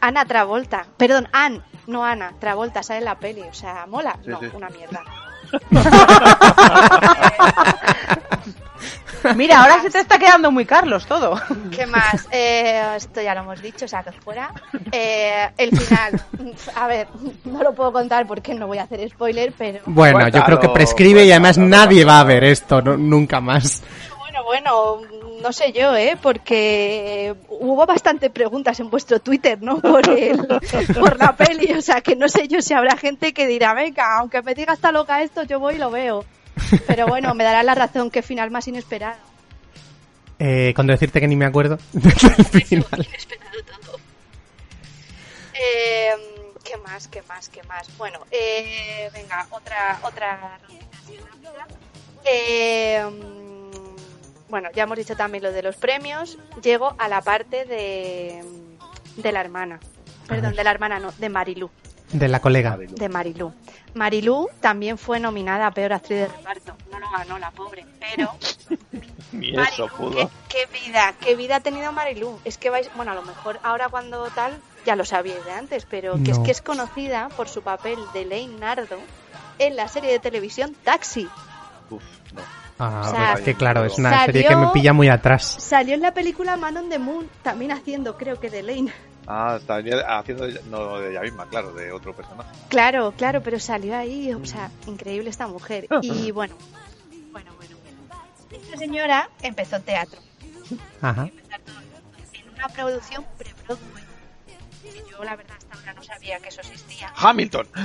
[0.00, 0.84] Ana Travolta.
[0.96, 2.34] Perdón, Ann, no Ana.
[2.40, 3.42] Travolta sale en la peli.
[3.42, 4.18] O sea, mola.
[4.24, 4.50] Sí, no, sí.
[4.52, 5.04] una mierda.
[9.36, 11.40] Mira, ahora se te está quedando muy Carlos todo.
[11.70, 12.26] ¿Qué más?
[12.30, 14.52] Eh, esto ya lo hemos dicho, o sea, que fuera.
[14.92, 16.22] Eh, el final.
[16.76, 17.08] A ver,
[17.44, 19.80] no lo puedo contar porque no voy a hacer spoiler, pero.
[19.86, 23.82] Bueno, yo creo que prescribe y además nadie va a ver esto no- nunca más.
[24.18, 25.00] Bueno, bueno,
[25.42, 26.16] no sé yo, ¿eh?
[26.20, 29.78] Porque hubo bastante preguntas en vuestro Twitter, ¿no?
[29.80, 30.38] Por, el,
[30.94, 34.18] por la peli, o sea, que no sé yo si habrá gente que dirá, venga,
[34.18, 36.24] aunque me diga está loca esto, yo voy y lo veo.
[36.86, 39.18] Pero bueno, me dará la razón que final más inesperado.
[40.38, 43.08] Eh, cuando decirte que ni me acuerdo del final.
[45.54, 46.10] Eh,
[46.64, 47.08] ¿Qué más?
[47.08, 47.48] ¿Qué más?
[47.48, 47.96] ¿Qué más?
[47.98, 50.58] Bueno, eh, venga, otra otra.
[52.24, 53.04] Eh,
[54.48, 56.38] bueno, ya hemos dicho también lo de los premios.
[56.62, 58.42] Llego a la parte de,
[59.16, 59.78] de la hermana.
[60.26, 61.70] Perdón, de la hermana no, de Marilú.
[62.12, 62.76] De la colega.
[62.76, 63.52] De Marilú.
[63.94, 66.74] Marilú también fue nominada a peor actriz de reparto.
[66.90, 68.30] No lo ganó la pobre, pero
[69.32, 70.30] Ni eso pudo.
[70.48, 72.38] qué vida, qué vida ha tenido Marilú.
[72.44, 75.86] Es que vais, bueno, a lo mejor ahora cuando tal, ya lo sabíais de antes,
[75.88, 76.44] pero que es No.
[76.44, 78.96] que es conocida por su papel de Lane Nardo
[79.58, 81.28] en la serie de televisión Taxi.
[82.78, 85.44] Ah, O sea, es que claro, es una salió- serie que me pilla muy atrás.
[85.60, 88.92] Salió en la película Man on the Moon, también haciendo, creo que de Lane.
[89.26, 89.76] Ah, está
[90.18, 92.50] haciendo de- no de ella misma, claro, de otro personaje.
[92.68, 95.86] Claro, claro, pero salió ahí, o sea, increíble esta mujer.
[96.02, 96.54] Y bueno,
[97.30, 97.76] bueno, bueno.
[98.50, 100.20] Esta señora empezó teatro
[101.00, 101.28] Ajá.
[102.32, 104.04] en una producción pre-Broadway.
[104.82, 107.12] Que yo, la verdad, hasta ahora no sabía que eso existía.
[107.16, 107.68] Hamilton.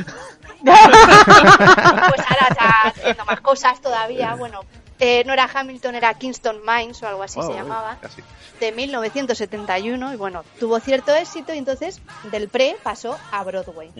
[0.65, 4.36] Pues ahora está haciendo más cosas todavía.
[4.39, 4.61] Bueno,
[5.00, 7.98] eh, no era Hamilton, era Kingston Mines o algo así Oh, se uy, llamaba.
[8.02, 8.22] casi.
[8.60, 12.00] De 1971 y bueno, tuvo cierto éxito y entonces
[12.32, 13.91] del pre pasó a Broadway.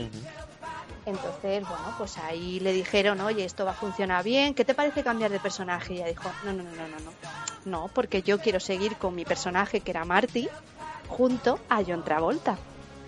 [1.06, 5.04] Entonces, bueno, pues ahí le dijeron, oye, esto va a funcionar bien, ¿qué te parece
[5.04, 5.94] cambiar de personaje?
[5.94, 7.12] Y ella dijo, no, no, no, no, no, no,
[7.66, 10.48] no, porque yo quiero seguir con mi personaje que era Marty
[11.08, 12.58] junto a John Travolta.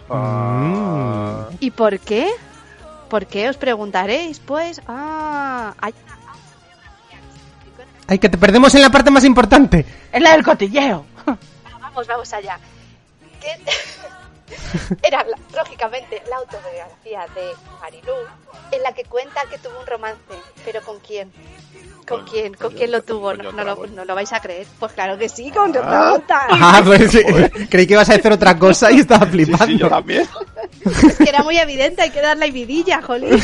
[0.10, 1.48] Ah.
[1.60, 2.30] ¿Y por qué?
[3.10, 3.50] ¿Por qué?
[3.50, 5.94] Os preguntaréis, pues, ah, hay
[8.08, 9.86] Ay, que te perdemos en la parte más importante.
[10.12, 11.06] Es la del cotilleo.
[11.82, 12.58] Vamos, vamos allá.
[15.04, 17.52] Era, lógicamente, la autobiografía de
[17.82, 18.14] Marilú,
[18.72, 20.22] en la que cuenta que tuvo un romance.
[20.64, 21.32] ¿Pero con quién?
[22.08, 22.54] ¿Con quién?
[22.54, 23.34] ¿Con quién lo tuvo?
[23.34, 24.66] No, no, lo, no lo vais a creer.
[24.80, 26.48] Pues claro que sí, con Travolta.
[26.50, 27.22] Ah, pues sí,
[27.70, 29.78] creí que ibas a decir otra cosa y estaba flipando.
[29.78, 30.26] yo también.
[30.86, 33.32] Es que era muy evidente, hay que dar la vidilla, jolín.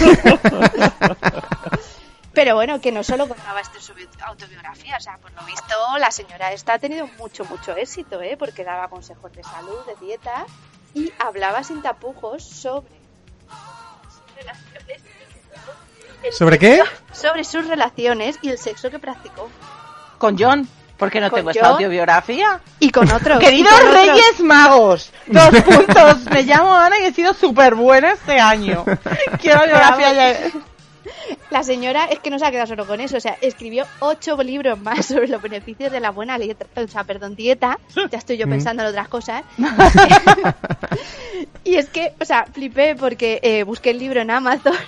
[2.34, 5.43] Pero bueno, que no solo contaba esto en su bi- autobiografía, o sea, por lo
[5.43, 8.36] visto la señora esta ha tenido mucho, mucho éxito, ¿eh?
[8.38, 10.45] Porque daba consejos de salud, de dieta
[10.95, 12.88] y hablaba sin tapujos sobre...
[16.23, 16.81] el ¿Sobre qué?
[17.11, 19.49] Sobre sus relaciones y el sexo que practicó.
[20.17, 20.67] Con John,
[20.97, 22.61] porque no tengo esta autobiografía.
[22.79, 23.39] Y con otros.
[23.39, 23.93] Queridos otros.
[23.93, 26.25] Reyes Magos, dos puntos.
[26.31, 28.86] Me llamo Ana y he sido súper buena este año.
[29.41, 30.39] Quiero biografía ya.
[31.49, 34.36] La señora es que no se ha quedado solo con eso, o sea, escribió ocho
[34.43, 37.80] libros más sobre los beneficios de la buena dieta, o sea, perdón, dieta.
[38.11, 38.51] Ya estoy yo Mm.
[38.51, 39.43] pensando en otras cosas.
[41.63, 44.74] y es que, o sea, flipé porque eh, busqué el libro en Amazon.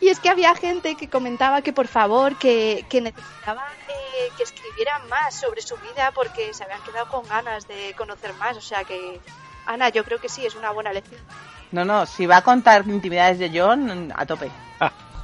[0.00, 4.42] Y es que había gente que comentaba que por favor, que, que necesitaban eh, que
[4.42, 8.56] escribieran más sobre su vida porque se habían quedado con ganas de conocer más.
[8.56, 9.18] O sea que,
[9.64, 11.20] Ana, yo creo que sí, es una buena lección.
[11.72, 14.50] No, no, si va a contar intimidades de John, a tope.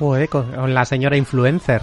[0.02, 1.82] Joder, con la señora influencer.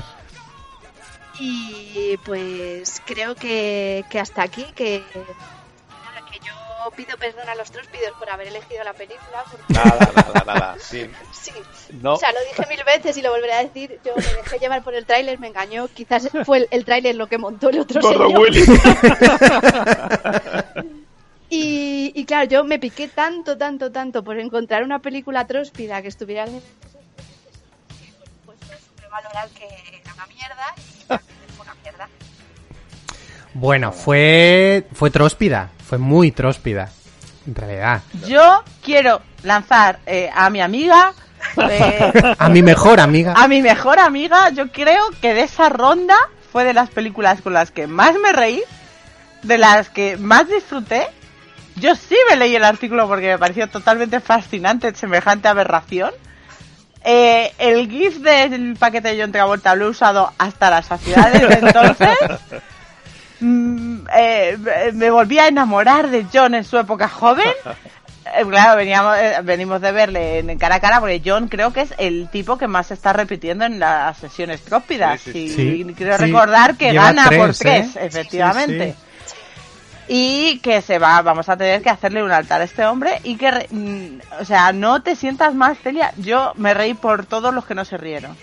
[1.39, 7.71] Y pues creo que, que hasta aquí, que, nada, que yo pido perdón a los
[7.71, 9.45] tróspidos por haber elegido la película.
[9.49, 10.75] Porque, Nada, nada, nada.
[10.79, 11.09] Sí.
[11.31, 11.51] sí.
[12.01, 12.15] No.
[12.15, 14.01] O sea, lo dije mil veces y lo volveré a decir.
[14.03, 15.87] Yo me dejé llevar por el tráiler, me engañó.
[15.87, 18.41] Quizás fue el, el tráiler lo que montó el otro Gordo señor.
[18.41, 18.65] Willy.
[21.51, 26.07] Y, y claro, yo me piqué tanto, tanto, tanto por encontrar una película tróspida que
[26.07, 26.63] estuviera al nivel
[29.09, 29.65] valorar que
[30.01, 31.19] era una mierda y fue
[31.65, 32.07] una mierda.
[33.53, 36.89] Bueno, fue fue tróspida, fue muy tróspida,
[37.47, 38.01] en realidad.
[38.27, 41.13] Yo quiero lanzar eh, a mi amiga
[41.57, 43.33] Eh, A mi mejor amiga.
[43.35, 46.15] a mi mejor amiga, yo creo que de esa ronda
[46.51, 48.61] fue de las películas con las que más me reí,
[49.43, 51.07] de las que más disfruté.
[51.77, 56.11] Yo sí me leí el artículo porque me pareció totalmente fascinante semejante aberración.
[57.03, 61.59] Eh, el GIF del paquete de John Travolta lo he usado hasta la saciedad desde
[61.65, 62.17] entonces.
[63.39, 64.57] Mm, eh,
[64.93, 67.47] me volví a enamorar de John en su época joven.
[67.47, 71.81] Eh, Claro, veníamos, eh, venimos de verle en cara a cara porque John creo que
[71.81, 75.21] es el tipo que más se está repitiendo en las sesiones trópidas.
[75.21, 75.93] Sí, sí, y sí.
[75.97, 77.89] quiero Sí, recordar que lleva gana por tres, ¿eh?
[77.93, 78.95] tres, efectivamente.
[80.11, 83.35] Y que se va, vamos a tener que hacerle un altar a este hombre y
[83.37, 86.11] que, re- mm, o sea, no te sientas más, Celia.
[86.17, 88.35] Yo me reí por todos los que no se rieron.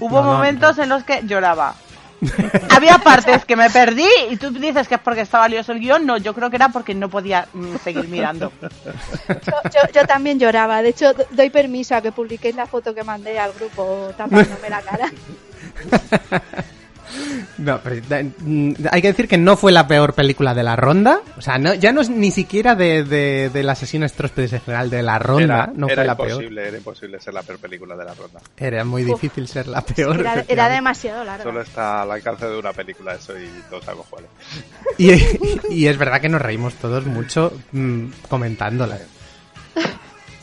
[0.00, 1.74] Hubo No, no, momentos en los que lloraba.
[2.74, 6.04] Había partes que me perdí y tú dices que es porque estaba lioso el guion.
[6.04, 8.50] No, yo creo que era porque no podía mm, seguir mirando.
[8.60, 9.36] Yo,
[9.72, 10.82] yo- yo también lloraba.
[10.82, 14.68] De hecho, do- doy permiso a que publiquéis la foto que mandé al grupo tapándome
[14.68, 15.12] la cara.
[17.58, 17.96] No, pero
[18.40, 21.20] mm, hay que decir que no fue la peor película de la ronda.
[21.36, 24.60] O sea, no, ya no es ni siquiera de, de, de las sesiones tróspides en
[24.60, 25.44] general, de la ronda.
[25.64, 26.58] era, no era fue la peor.
[26.58, 28.40] era imposible ser la peor película de la ronda.
[28.56, 29.20] Era muy Uf.
[29.20, 30.20] difícil ser la peor.
[30.20, 31.44] Era, era demasiado largo.
[31.44, 34.64] Solo está al alcance de una película eso y todos sabemos cuál es.
[34.98, 38.98] Y, y es verdad que nos reímos todos mucho mm, comentándola.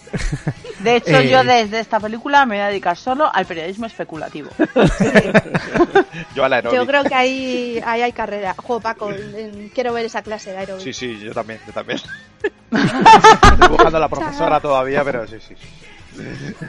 [0.80, 1.30] De hecho, Eh.
[1.30, 4.50] yo desde esta película me voy a dedicar solo al periodismo especulativo.
[6.36, 8.54] Yo a la Yo creo que ahí, ahí hay carrera.
[8.58, 9.10] Jo, Paco,
[9.74, 10.84] quiero ver esa clase de aeróbic.
[10.84, 12.00] Sí, sí, yo también, yo también.
[12.72, 15.56] Estoy buscando a la profesora todavía, pero sí, sí.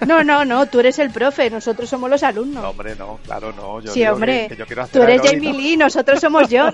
[0.07, 2.63] No, no, no, tú eres el profe, nosotros somos los alumnos.
[2.63, 3.81] No, hombre, no, claro, no.
[3.81, 5.59] Yo sí, digo hombre, que, que yo quiero hacer tú eres Jamie ¿no?
[5.59, 6.73] Lee, nosotros somos John.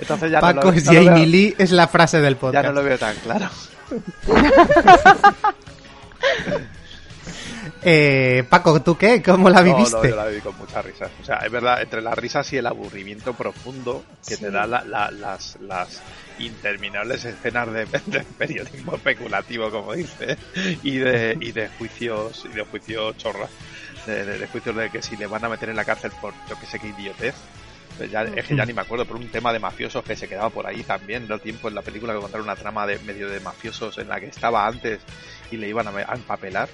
[0.00, 2.34] Entonces ya Paco no lo, es no lo Jamie veo- Lee es la frase del
[2.34, 2.66] Ya podcast.
[2.66, 3.48] no lo veo tan claro.
[7.82, 9.22] Eh, Paco, ¿tú qué?
[9.22, 9.96] ¿Cómo la No, viviste?
[9.96, 11.10] no, yo la viví con muchas risas.
[11.20, 14.84] O sea, es verdad, entre las risas y el aburrimiento profundo que te da la-
[14.84, 16.02] la- las, las
[16.38, 20.36] interminables escenas de, de periodismo especulativo, como dice,
[20.82, 23.50] y de, y de juicios, y de juicios chorras,
[24.06, 26.32] de, de- de juicios de que si le van a meter en la cárcel por
[26.48, 27.34] yo que sé qué idiotez.
[28.08, 30.50] Ya, es que ya ni me acuerdo, por un tema de mafiosos que se quedaba
[30.50, 33.40] por ahí también, no tiempo en la película que contaron una trama de medio de
[33.40, 35.00] mafiosos en la que estaba antes
[35.50, 36.68] y le iban a, a empapelar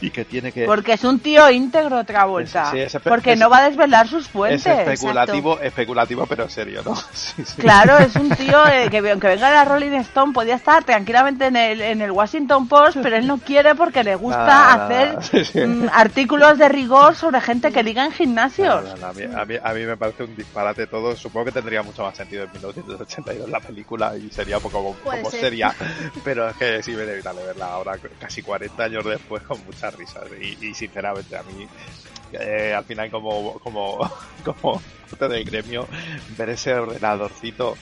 [0.00, 2.66] y que tiene que Porque es un tío íntegro Travolta.
[2.66, 4.66] Sí, sí, ese- porque es- no va a desvelar sus fuentes.
[4.66, 6.94] es especulativo, especulativo pero serio, ¿no?
[7.12, 7.60] Sí, sí.
[7.62, 11.46] Claro, es un tío eh, que aunque venga de la Rolling Stone podía estar tranquilamente
[11.46, 15.08] en el, en el Washington Post, pero él no quiere porque le gusta Nada, hacer
[15.08, 15.60] nada, sí, sí.
[15.60, 18.98] mm, artículos de rigor sobre gente que liga en gimnasios.
[19.00, 21.16] No, a, mí, a, mí, a mí me parece un disparate todo.
[21.16, 24.94] Supongo que tendría mucho más sentido en 1982 la película y sería un poco como,
[24.98, 25.40] como ser.
[25.40, 25.74] seria.
[26.24, 30.24] Pero es que es inevitable verla ahora, casi 40 años después, con muchas risas.
[30.40, 31.66] Y, sinceramente, a mí,
[32.32, 33.98] eh, al final, como, como,
[34.44, 35.86] como parte del gremio,
[36.36, 37.76] ver ese ordenadorcito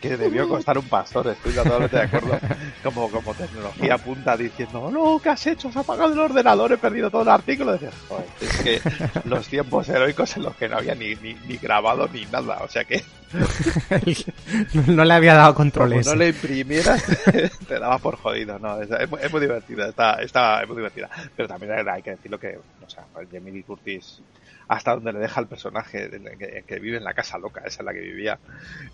[0.00, 2.38] que debió costar un pastor, estoy totalmente de acuerdo.
[2.82, 5.72] Como, como tecnología punta diciendo, no, ¿qué has hecho?
[5.72, 7.78] Se ha apagado el ordenador, he perdido todo el artículo.
[8.08, 8.80] Joder, es que
[9.24, 12.68] los tiempos heroicos en los que no había ni, ni, ni grabado ni nada, o
[12.68, 13.02] sea que
[13.32, 16.06] no, no le había dado como controles.
[16.06, 17.02] no le imprimieras
[17.68, 20.76] te daba por jodido, no, es, es muy- es muy divertida, está, está es muy
[20.76, 24.20] divertida, pero también hay- que decirlo que, o sea, Jamie Lee Curtis
[24.68, 27.82] hasta donde le deja el personaje de- que, que vive en la casa loca, esa
[27.82, 28.38] es la que vivía,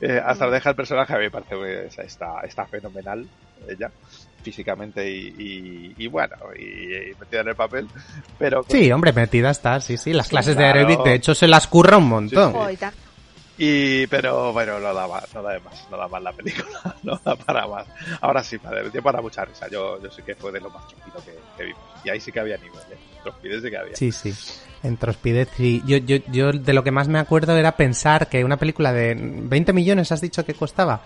[0.01, 3.27] eh, hasta donde deja el personaje a mí me parece que está, está fenomenal
[3.69, 3.91] ella
[4.43, 6.65] físicamente y, y, y bueno y,
[6.95, 7.89] y metida en el papel
[8.39, 10.13] pero con- Sí, hombre, metida está, sí, sí.
[10.13, 10.73] Las Sí, clases claro.
[10.75, 12.55] de aeróbic, de hecho, se las curra un montón.
[12.73, 12.93] Y tal.
[13.59, 16.97] Y, pero bueno, no da más, no da de más, no da más la película,
[17.03, 17.87] no da para más.
[18.21, 19.69] Ahora sí, padre, dio para mucha risa.
[19.71, 21.83] Yo, yo sé que fue de lo más chupito que, que vimos.
[22.05, 22.99] Y ahí sí que había nivel, ¿eh?
[23.25, 23.95] Los pides sí que había.
[23.95, 24.33] Sí, sí.
[24.83, 25.83] En Trospidez, sí.
[25.87, 29.15] Yo, yo, yo de lo que más me acuerdo era pensar que una película de
[29.17, 31.03] 20 millones, has dicho que costaba,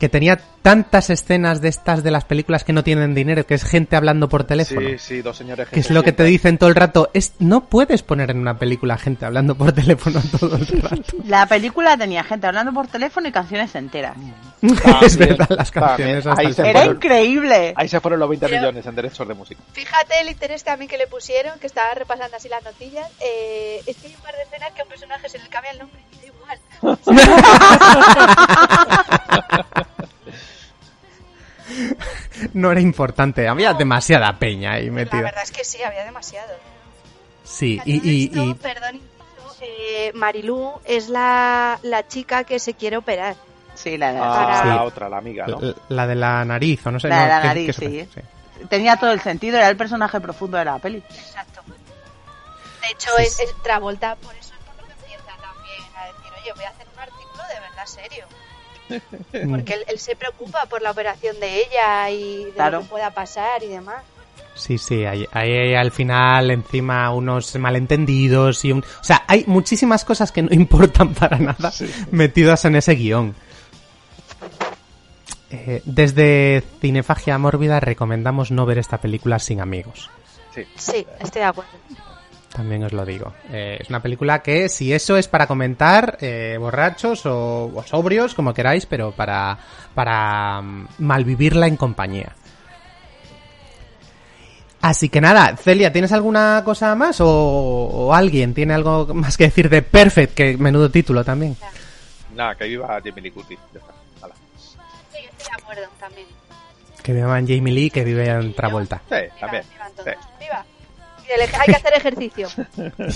[0.00, 3.62] que tenía tantas escenas de estas de las películas que no tienen dinero, que es
[3.64, 4.80] gente hablando por teléfono.
[4.88, 7.10] Sí, sí, dos señores Que es lo que te dicen todo el rato.
[7.14, 11.16] Es, no puedes poner en una película gente hablando por teléfono todo el rato.
[11.26, 14.16] La película tenía gente hablando por teléfono y canciones enteras.
[15.02, 17.74] es verdad, las canciones hasta ahí se Era fueron- increíble.
[17.76, 19.60] Ahí se fueron los 20 Pero- millones en derechos de música.
[19.72, 23.06] Fíjate el interés también que le pusieron, que estaba repasando así las notillas.
[23.20, 25.70] Eh, es que hay un par de escenas que a un personaje se le cambia
[25.72, 26.58] el nombre y da igual.
[32.54, 33.48] No era importante.
[33.48, 35.22] Había demasiada peña ahí La metida.
[35.22, 36.52] verdad es que sí, había demasiado.
[37.44, 39.00] Sí, y, y, Esto, y- perdón,
[39.60, 43.36] eh, Marilú es la, la chica que se quiere operar.
[43.74, 44.78] Sí, la de Ah, Para- la Sí.
[44.86, 45.58] otra, la amiga, ¿no?
[45.88, 47.08] la de la nariz, o no sé.
[47.08, 47.98] La de no, la ¿qué- nariz, qué sí.
[48.00, 48.68] es?
[48.68, 50.98] tenía todo el sentido, era el personaje profundo de la peli.
[50.98, 51.62] Exacto.
[51.66, 56.32] De hecho, es, es Travolta, por eso es por lo que empieza también a decir,
[56.42, 58.24] oye, voy a hacer un artículo de verdad serio.
[59.48, 62.78] Porque él, él se preocupa por la operación de ella y de Claro.
[62.78, 64.02] lo que pueda pasar y demás.
[64.54, 68.80] Sí, sí, hay, hay al final encima unos malentendidos y un...
[68.80, 71.72] O sea, hay muchísimas cosas que no importan para nada
[72.10, 73.34] metidas en ese guion.
[75.52, 80.08] Eh, desde Cinefagia Mórbida recomendamos no ver esta película sin amigos.
[80.54, 80.64] Sí.
[80.76, 81.70] Sí, estoy de acuerdo.
[82.52, 83.32] También os lo digo.
[83.52, 88.34] Eh, es una película que, si eso es para comentar, eh, borrachos o, o sobrios,
[88.34, 89.56] como queráis, pero para,
[89.94, 92.34] para mm, malvivirla en compañía.
[94.80, 97.20] Así que nada, Celia, ¿tienes alguna cosa más?
[97.20, 100.34] ¿O, o alguien tiene algo más que decir de Perfect?
[100.34, 101.56] Que menudo título también.
[102.34, 103.58] Nada, que viva Jamie Lee Curtis.
[103.72, 103.92] Ya está.
[104.22, 104.34] Hala.
[105.12, 106.26] Sí, yo estoy de acuerdo también.
[107.02, 109.02] Que viva en Jamie Lee, que vive en Travolta.
[109.08, 109.64] Sí, también.
[109.70, 110.29] Vivan
[111.34, 112.48] hay que hacer ejercicio.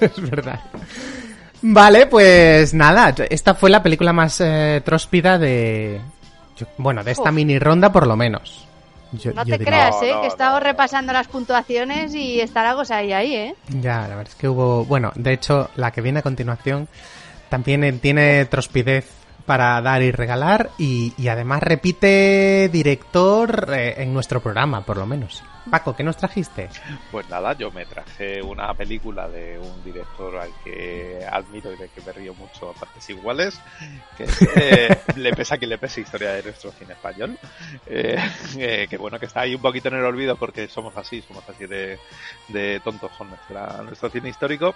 [0.00, 0.60] es verdad.
[1.62, 6.00] Vale, pues nada, esta fue la película más eh, tróspida de...
[6.56, 7.34] yo- bueno, de esta Uf.
[7.34, 8.66] mini ronda por lo menos.
[9.12, 10.12] Yo- No yo te diría- creas, ¿eh?
[10.20, 13.54] que he estado repasando las puntuaciones y está la cosa ahí, ahí, ¿eh?
[13.68, 14.84] Ya, la verdad es que hubo...
[14.86, 16.88] Bueno, de hecho, la que viene a continuación
[17.48, 19.08] también eh, tiene trospidez
[19.42, 25.06] para dar y regalar y, y además repite director eh, en nuestro programa, por lo
[25.06, 25.42] menos.
[25.70, 26.68] Paco, ¿qué nos trajiste?
[27.10, 31.88] Pues nada, yo me traje una película de un director al que admiro y de
[31.88, 33.60] que me río mucho a partes iguales,
[34.16, 34.26] que
[34.56, 37.38] eh, le pesa que le pese historia de nuestro cine español,
[37.86, 38.18] eh,
[38.56, 41.48] eh, que bueno, que está ahí un poquito en el olvido porque somos así, somos
[41.48, 41.98] así de,
[42.48, 44.74] de tontos con nuestra, nuestro cine histórico.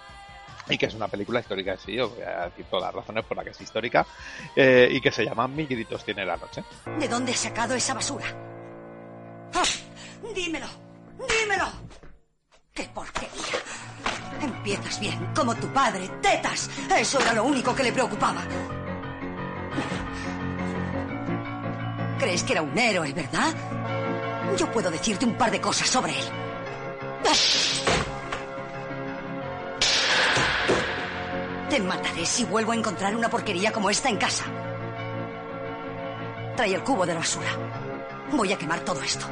[0.71, 3.25] Y que es una película histórica en sí, os voy a decir todas las razones
[3.25, 4.07] por las que es histórica,
[4.55, 6.63] eh, y que se llama Mil tiene la noche.
[6.99, 8.27] ¿De dónde has sacado esa basura?
[9.55, 9.63] ¡Ah!
[10.35, 10.67] Dímelo,
[11.19, 11.67] dímelo.
[12.73, 13.31] ¡Qué porquería!
[14.41, 16.69] Empiezas bien, como tu padre, tetas.
[16.95, 18.43] Eso era lo único que le preocupaba.
[22.19, 23.55] Crees que era un héroe, ¿verdad?
[24.59, 26.25] Yo puedo decirte un par de cosas sobre él.
[31.71, 34.45] Te mataré si vuelvo a encontrar una porquería como esta en casa.
[36.57, 37.51] Trae el cubo de la basura.
[38.33, 39.27] Voy a quemar todo esto.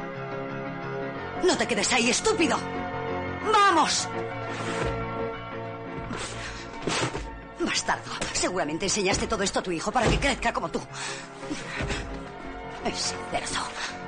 [1.44, 2.56] No te quedes ahí, estúpido.
[3.52, 4.08] ¡Vamos!
[7.60, 10.80] Bastardo, seguramente enseñaste todo esto a tu hijo para que crezca como tú.
[12.84, 14.03] Ese cerdo.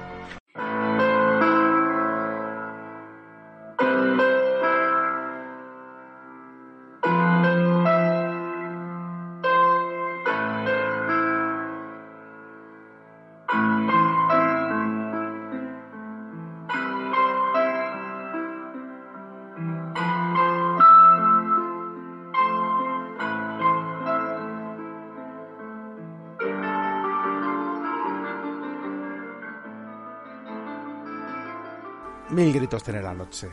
[32.36, 33.48] Mil gritos tiene la noche.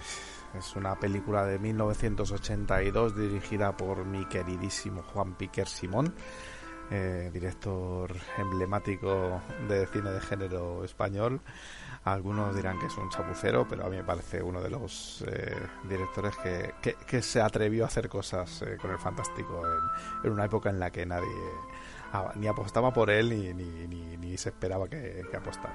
[0.58, 6.14] Es una película de 1982 dirigida por mi queridísimo Juan Piquer Simón,
[6.92, 11.40] eh, director emblemático de cine de género español.
[12.04, 15.56] Algunos dirán que es un chapucero, pero a mí me parece uno de los eh,
[15.88, 16.74] directores que,
[17.08, 19.62] que- se atrevió a hacer cosas eh, con el fantástico
[20.26, 21.30] en, una época en la que nadie
[22.36, 25.74] ni apostaba por él ni, ni, ni- ni se esperaba que, que apostara.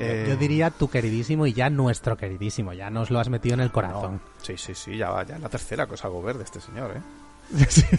[0.00, 3.60] Eh, Yo diría tu queridísimo y ya nuestro queridísimo, ya nos lo has metido en
[3.60, 4.20] el corazón.
[4.42, 6.92] Sí, sí, sí, ya va, ya es la tercera cosa hago ver de este señor,
[6.96, 7.00] ¿eh?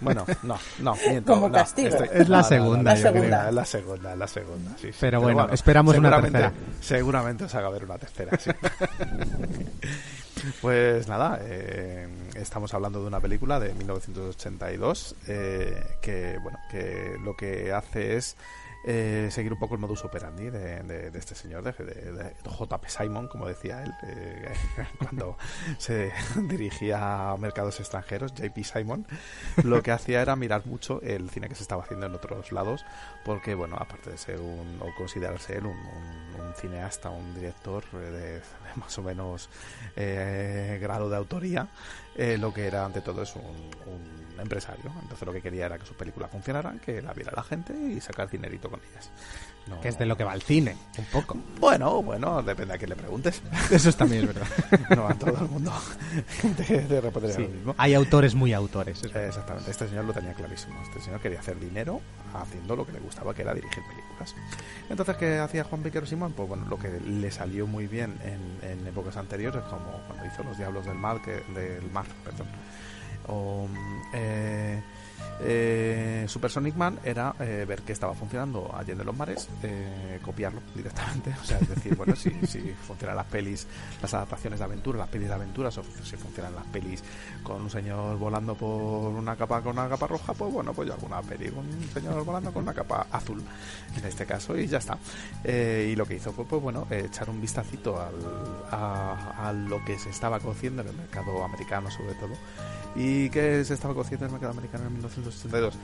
[0.00, 1.88] Bueno, no, no, miento, Como no, castigo.
[2.12, 3.24] Es la no, no, segunda, no, yo creo.
[3.48, 4.98] Es la segunda, es la segunda, sí, sí.
[5.00, 6.66] Pero bueno, esperamos una seguramente- tercera.
[6.80, 8.50] Seguramente os haga ver una tercera, sí.
[10.60, 17.36] Pues nada, eh, estamos hablando de una película de 1982 eh, que, bueno, que lo
[17.36, 18.36] que hace es
[18.84, 23.82] eh, seguir un poco el modus operandi de, este señor, de, JP Simon, como decía
[23.82, 24.52] él, eh,
[24.98, 25.36] cuando
[25.78, 26.12] se
[26.48, 29.06] dirigía a mercados extranjeros, JP Simon,
[29.62, 32.84] lo que hacía era mirar mucho el cine que se estaba haciendo en otros lados,
[33.24, 38.40] porque, bueno, aparte de ser un, o considerarse él un, un- cineasta, un director de,
[38.76, 39.50] más o menos
[39.96, 41.66] eh, grado de autoría,
[42.16, 44.92] eh, lo que era ante todo es un empresario.
[45.02, 48.00] Entonces lo que quería era que sus películas funcionaran, que la viera la gente y
[48.00, 49.10] sacar dinerito con ellas.
[49.66, 51.38] No, que es de lo que va el cine, un poco.
[51.58, 53.40] Bueno, bueno, depende a quién le preguntes.
[53.70, 54.46] Eso también es verdad.
[54.96, 55.72] no a todo el mundo
[56.66, 57.74] Sí, lo mismo.
[57.78, 59.02] Hay autores muy autores.
[59.02, 60.80] Exactamente, este señor lo tenía clarísimo.
[60.82, 62.02] Este señor quería hacer dinero
[62.34, 64.34] haciendo lo que le gustaba, que era dirigir películas.
[64.90, 66.32] Entonces, ¿qué hacía Juan Piquero Simón?
[66.32, 70.42] Pues bueno, lo que le salió muy bien en, en épocas anteriores, como cuando hizo
[70.42, 72.48] Los Diablos del Mar, que, del Mar, perdón.
[73.28, 73.68] O,
[74.12, 74.80] eh,
[75.40, 80.18] eh, Super Sonic Man era eh, ver qué estaba funcionando allí en los mares, eh,
[80.22, 81.34] copiarlo directamente.
[81.44, 83.66] O sea, es decir, bueno, si, funcionan las pelis,
[84.00, 87.02] las adaptaciones de aventura, las pelis de aventuras, o si funcionan las pelis
[87.42, 90.94] con un señor volando por una capa con una capa roja, pues bueno, pues yo
[90.94, 93.42] hago una peli con un señor volando con una capa azul,
[93.94, 94.98] en este caso, y ya está.
[95.44, 98.14] Y lo que hizo fue, pues bueno, echar un vistacito al,
[98.70, 102.34] a, a lo que se estaba cociendo en el mercado americano, sobre todo.
[102.96, 105.74] ¿Y qué se estaba cociendo en el mercado americano en 1962?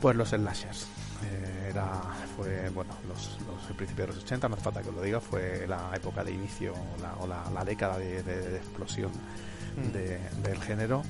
[0.00, 0.86] Pues los slashers.
[1.24, 2.00] Eh, era,
[2.36, 5.02] fue, bueno, los, los, el principio de los 80, no hace falta que os lo
[5.02, 6.72] diga, fue la época de inicio
[7.02, 9.10] la, o la, la década de, de- de explosión
[9.76, 9.92] Mm.
[9.92, 11.02] de- del género.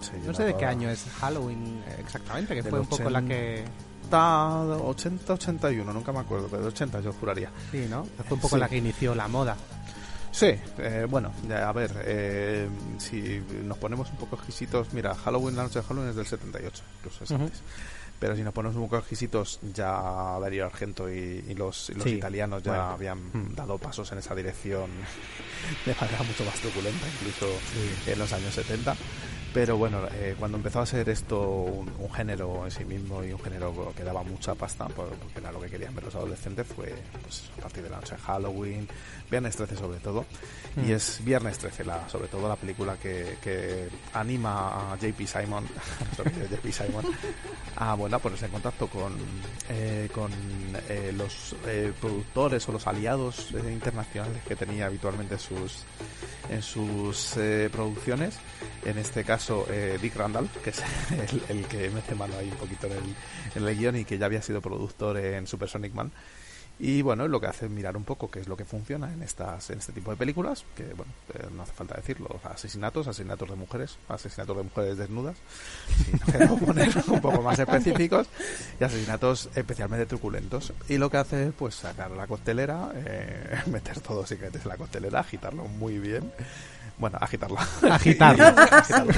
[0.00, 3.22] Se No sé de qué año es Halloween eh, exactamente, que fue un poco la
[3.22, 3.64] que...
[4.12, 7.50] 80, 81, nunca me acuerdo, pero de 80 yo juraría.
[7.70, 8.04] Sí, ¿no?
[8.26, 8.60] Fue un poco Sí.
[8.60, 9.56] la que inició la moda.
[10.32, 12.68] Sí, eh, bueno, ya, a ver, eh,
[12.98, 16.82] si nos ponemos un poco exquisitos, mira, Halloween, la noche de Halloween es del 78,
[16.98, 17.42] incluso es Ujú.
[17.44, 17.60] antes.
[18.20, 22.04] Pero si nos ponemos un poco exquisitos, ya Darío Argento y, y los, y los
[22.04, 22.88] Sí, italianos ya bueno.
[22.90, 23.54] habían Mm.
[23.54, 24.90] dado pasos en esa dirección
[25.86, 27.46] de manera mucho más truculenta, incluso
[28.06, 28.94] en los años 70.
[29.52, 33.32] Pero bueno, eh, cuando empezó a ser esto un, un género en sí mismo y
[33.32, 36.66] un género que daba mucha pasta, por- porque era lo que querían ver los adolescentes,
[36.68, 38.86] fue pues, a partir de la noche de Halloween,
[39.30, 40.24] Viernes 13 sobre todo.
[40.76, 40.92] Y Mm.
[40.92, 45.66] es Viernes 13, la, sobre todo la película que, que anima a JP Simon,
[46.16, 47.04] JP Simon,
[47.76, 49.14] a bueno, a ponerse en contacto con,
[49.68, 50.30] eh, con
[50.88, 55.84] eh, los eh, productores o los aliados eh, internacionales que tenía habitualmente en sus,
[56.48, 58.38] en sus eh, producciones.
[58.84, 60.82] En este caso, eh, Dick Randall, que es
[61.48, 63.14] el, el que mete mano ahí un poquito en el,
[63.56, 66.12] en el guion y que ya había sido productor en Super Sonic Man.
[66.82, 69.22] Y bueno, lo que hace es mirar un poco qué es lo que funciona en
[69.22, 73.50] estas en este tipo de películas, que bueno, eh, no hace falta decirlo, asesinatos, asesinatos
[73.50, 75.36] de mujeres, asesinatos de mujeres desnudas,
[76.08, 78.28] si poner un poco más específicos,
[78.80, 80.72] y asesinatos especialmente truculentos.
[80.88, 84.52] Y lo que hace es pues sacar la costelera, eh, meter todo sin que en
[84.64, 86.32] la costelera, agitarlo muy bien.
[87.00, 87.56] Bueno, agitarlo.
[87.90, 88.44] Agitarlo.
[88.70, 89.12] Agitarlo.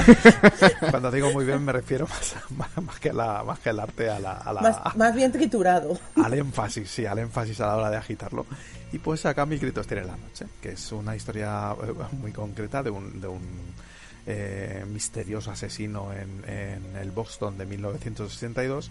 [0.90, 3.80] Cuando digo muy bien me refiero más, más, más que a la, más que al
[3.80, 5.98] arte a la, a la, Más, más bien triturado.
[6.22, 8.46] al énfasis, sí, al énfasis a la hora de agitarlo.
[8.92, 12.82] Y pues acá Mil Gritos tiene la noche, que es una historia eh, muy concreta
[12.82, 13.42] de un, de un
[14.26, 18.90] eh, misterioso asesino en, en el Boston de 1962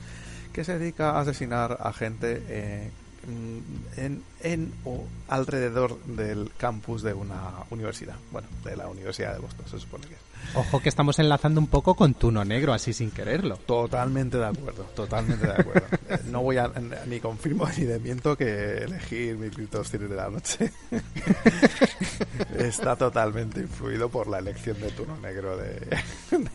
[0.52, 2.92] que se dedica a asesinar a gente eh,
[3.28, 8.16] en, en o alrededor del campus de una universidad.
[8.32, 10.31] Bueno, de la Universidad de Boston, se supone que es.
[10.54, 13.58] Ojo que estamos enlazando un poco con Tuno Negro, así sin quererlo.
[13.58, 15.88] Totalmente de acuerdo, totalmente de acuerdo.
[16.12, 16.70] Eh, No voy a
[17.08, 20.72] ni confirmo ni desmiento que elegir mis gritos cine de la noche
[22.58, 25.80] está totalmente influido por la elección de turno negro de,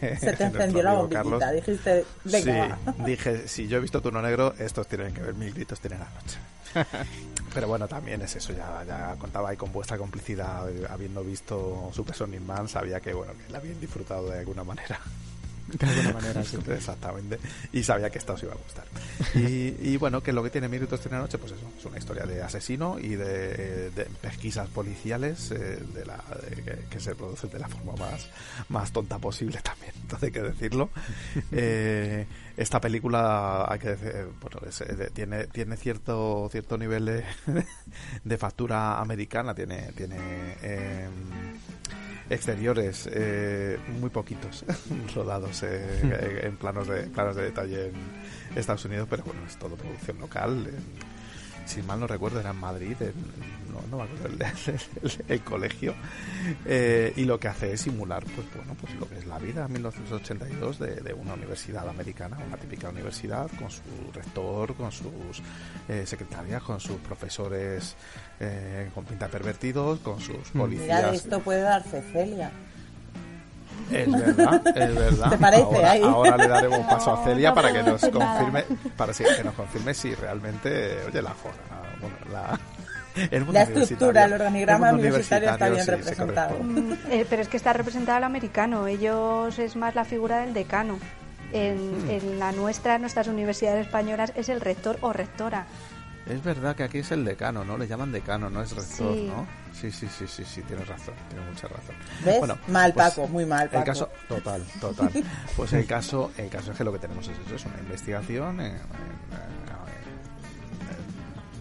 [0.00, 1.22] de Se te encendió la bombillita.
[1.22, 1.42] Carlos.
[1.54, 5.52] Dijiste, venga, Sí, dije, si yo he visto turno negro, estos tienen que ver mil
[5.54, 6.38] gritos tiene la noche.
[7.54, 11.90] Pero bueno, también es eso, ya, ya contaba ahí con vuestra complicidad, eh, habiendo visto
[11.94, 15.00] Super Sonic Man, sabía que bueno, que la disfrutado de alguna manera.
[15.66, 16.56] De alguna manera, sí.
[16.70, 17.40] Exactamente.
[17.72, 18.84] Y sabía que esta os iba a gustar.
[19.34, 22.24] Y, y bueno, que lo que tiene Minutos tiene noche, pues eso, es una historia
[22.24, 25.56] de asesino y de, de pesquisas policiales eh,
[25.92, 28.28] de la, de- que, que se producen de la forma más,
[28.68, 30.88] más tonta posible también, entonces hay que decirlo.
[31.50, 37.06] Eh, esta película hay que decir, eh, bueno, es, eh, tiene, tiene cierto, cierto nivel
[37.06, 37.24] de,
[38.22, 40.16] de factura americana, tiene, tiene
[40.62, 41.08] eh,
[42.28, 44.64] exteriores eh, muy poquitos
[45.14, 47.94] rodados eh, en planos de planos de detalle en
[48.58, 50.70] Estados Unidos pero bueno es todo producción local
[51.66, 55.40] si mal no recuerdo era en Madrid en- no, no me acuerdo el, el- el
[55.42, 55.94] colegio
[56.64, 59.66] Eh, y lo que hace es simular pues bueno pues lo que es la vida
[59.66, 63.82] en 1982 de, de una universidad americana una típica universidad con su
[64.14, 65.42] rector con sus
[65.88, 67.96] eh, secretarias con sus profesores
[68.40, 72.50] eh, con pinta pervertidos con sus policías esto puede dar Celia.
[73.90, 75.30] Es verdad, es verdad.
[75.30, 76.02] ¿Te parece ahora, ahí?
[76.02, 78.64] ahora le daremos paso a Celia No para que nos confirme,
[78.96, 81.58] para que nos confirme si realmente, oye, la forma,
[82.00, 82.58] bueno, la,
[83.30, 86.56] el mundo La estructura, el organigrama mundo universitario está bien sí, representado.
[87.10, 88.86] eh, pero es que está representado el americano.
[88.86, 90.98] Ellos es más la figura del decano.
[91.52, 91.76] En,
[92.06, 92.10] Hmm.
[92.10, 95.66] en la nuestra, en nuestras universidades españolas, es el rector o rectora.
[96.26, 97.78] Es verdad que aquí es el decano, ¿no?
[97.78, 99.26] Le llaman decano, no es rector, Sí.
[99.28, 99.46] ¿no?
[99.72, 101.94] Sí, sí, sí, sí, sí, tienes razón, tienes mucha razón.
[102.24, 102.38] ¿Ves?
[102.38, 103.78] Bueno, Mal, pues, Paco, muy mal, Paco.
[103.78, 105.10] El caso, total, total.
[105.56, 108.60] Pues el caso, el caso es que lo que tenemos es eso, es una investigación
[108.60, 108.72] en- en-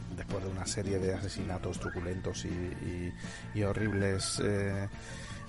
[0.10, 3.14] en- después de una serie de asesinatos truculentos y, y-
[3.54, 4.90] y horribles eh,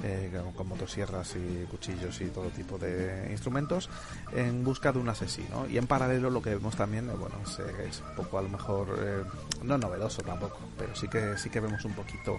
[0.02, 3.88] eh, con, con motosierras y cuchillos y todo tipo de instrumentos
[4.34, 5.66] en busca de un asesino.
[5.68, 8.42] Y en paralelo lo que vemos también eh, bueno es, eh, es un poco a
[8.42, 9.22] lo mejor eh,
[9.62, 12.38] no novedoso tampoco pero sí que sí que vemos un poquito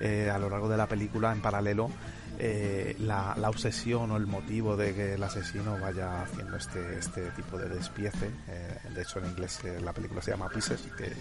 [0.00, 1.90] a lo largo de la película en paralelo
[2.38, 7.30] eh, la, la obsesión o el motivo de que el asesino vaya haciendo este este
[7.32, 8.30] tipo de despiece.
[8.48, 11.12] Eh, de hecho en inglés eh, la película se llama Pieces que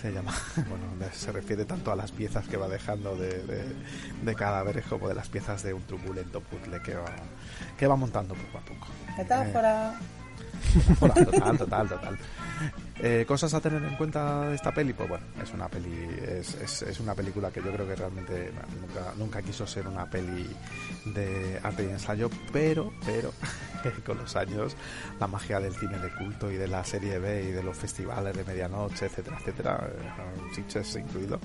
[0.00, 0.32] se llama
[0.68, 3.64] bueno se refiere tanto a las piezas que va dejando de, de,
[4.22, 7.12] de cadáveres como de las piezas de un truculento puzzle que va
[7.76, 8.88] que va montando poco a poco.
[9.16, 9.94] Metáfora.
[10.88, 12.18] Metáfora, total total total
[13.00, 15.88] Eh, cosas a tener en cuenta de esta peli, pues bueno, es una peli,
[16.26, 18.50] es, es, es una película que yo creo que realmente
[18.80, 20.46] nunca, nunca quiso ser una peli
[21.06, 23.32] de arte y ensayo, pero, pero,
[24.06, 24.76] con los años,
[25.20, 28.36] la magia del cine de culto y de la serie B y de los festivales
[28.36, 31.38] de medianoche, etcétera, etcétera, eh, Sitges incluido,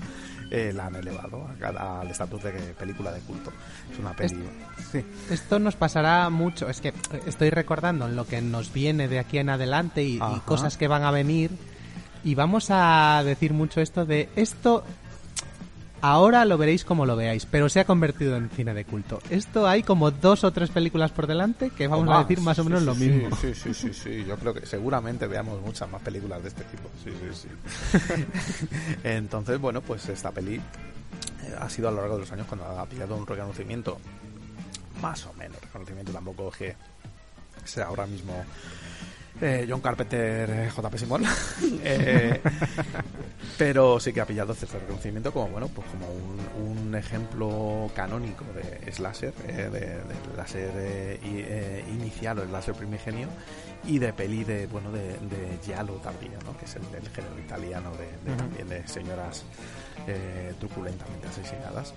[0.50, 1.48] eh, la han elevado
[1.78, 3.52] a- al estatus de película de culto.
[3.92, 4.42] Es una peli.
[4.90, 5.04] Sí.
[5.30, 6.68] Esto nos pasará mucho.
[6.68, 6.92] Es que
[7.26, 10.88] estoy recordando en lo que nos viene de aquí en adelante y, y cosas que
[10.88, 11.43] van a venir.
[12.24, 14.84] Y vamos a decir mucho esto de esto.
[16.00, 19.20] Ahora lo veréis como lo veáis, pero se ha convertido en cine de culto.
[19.30, 22.64] Esto hay como dos o tres películas por delante que vamos a decir más o
[22.64, 23.36] menos sí, lo sí, mismo.
[23.36, 24.24] Sí, sí, sí, sí.
[24.26, 26.90] Yo creo que seguramente veamos muchas más películas de este tipo.
[27.02, 28.24] Sí, sí, sí.
[29.04, 32.66] Entonces, bueno, pues esta peli eh, ha sido a lo largo de los años cuando
[32.66, 33.98] ha pillado un reconocimiento,
[35.00, 36.76] más o menos reconocimiento, tampoco que
[37.64, 38.44] sea ahora mismo
[39.40, 41.24] eh, John Carpenter, eh, JP Simón.
[41.86, 42.40] Eh,
[43.58, 48.44] pero sí que ha pillado cierto reconocimiento como bueno pues como un, un ejemplo canónico
[48.54, 53.28] de slasher eh, de, de slasher eh, inicial o slasher primigenio
[53.86, 56.56] y de peli de bueno de, de giallo tardío ¿no?
[56.56, 59.44] que es el del género italiano de, también de señoras
[60.06, 61.94] eh, truculentamente asesinadas.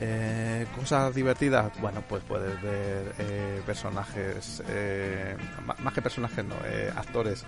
[0.00, 4.62] Eh, cosas divertidas bueno pues puedes ver eh, personajes
[5.82, 6.54] más que personajes no
[6.96, 7.44] actores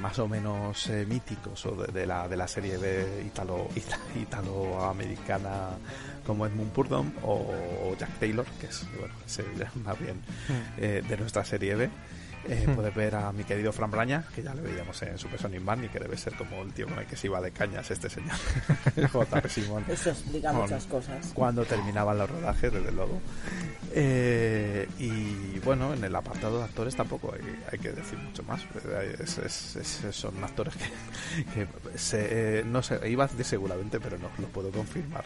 [0.00, 5.70] más o menos míticos o de, de la de la serie B italo ita- italoamericana
[6.26, 10.20] como Edmund Purdom o, Jack Taylor que es bueno se llama bien
[10.78, 11.88] eh, de nuestra serie B
[12.48, 12.74] eh, Hmm.
[12.74, 15.84] puedes ver a mi querido Fran Braña, que ya le veíamos en Super Sonic Man
[15.84, 18.08] y que debe ser como el tío con el que se iba de cañas este
[18.10, 18.36] señor,
[19.12, 19.48] J.P.
[19.48, 19.84] Simón.
[19.88, 21.30] Eso explica muchas cosas.
[21.34, 23.20] Cuando terminaban los rodajes, desde luego.
[23.94, 27.40] Eh, y bueno, en el apartado de actores tampoco hay,
[27.70, 28.62] hay que decir mucho más.
[29.20, 34.00] Es- es- es- son actores que, que se, eh, no sé, iba a decir seguramente,
[34.00, 35.24] pero no lo puedo confirmar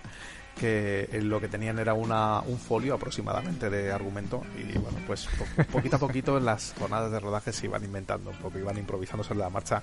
[0.58, 5.64] que lo que tenían era una, un folio aproximadamente de argumento y bueno pues po-
[5.70, 9.22] poquito a poquito en las jornadas de rodaje se iban inventando un poco iban improvisando
[9.22, 9.82] sobre la marcha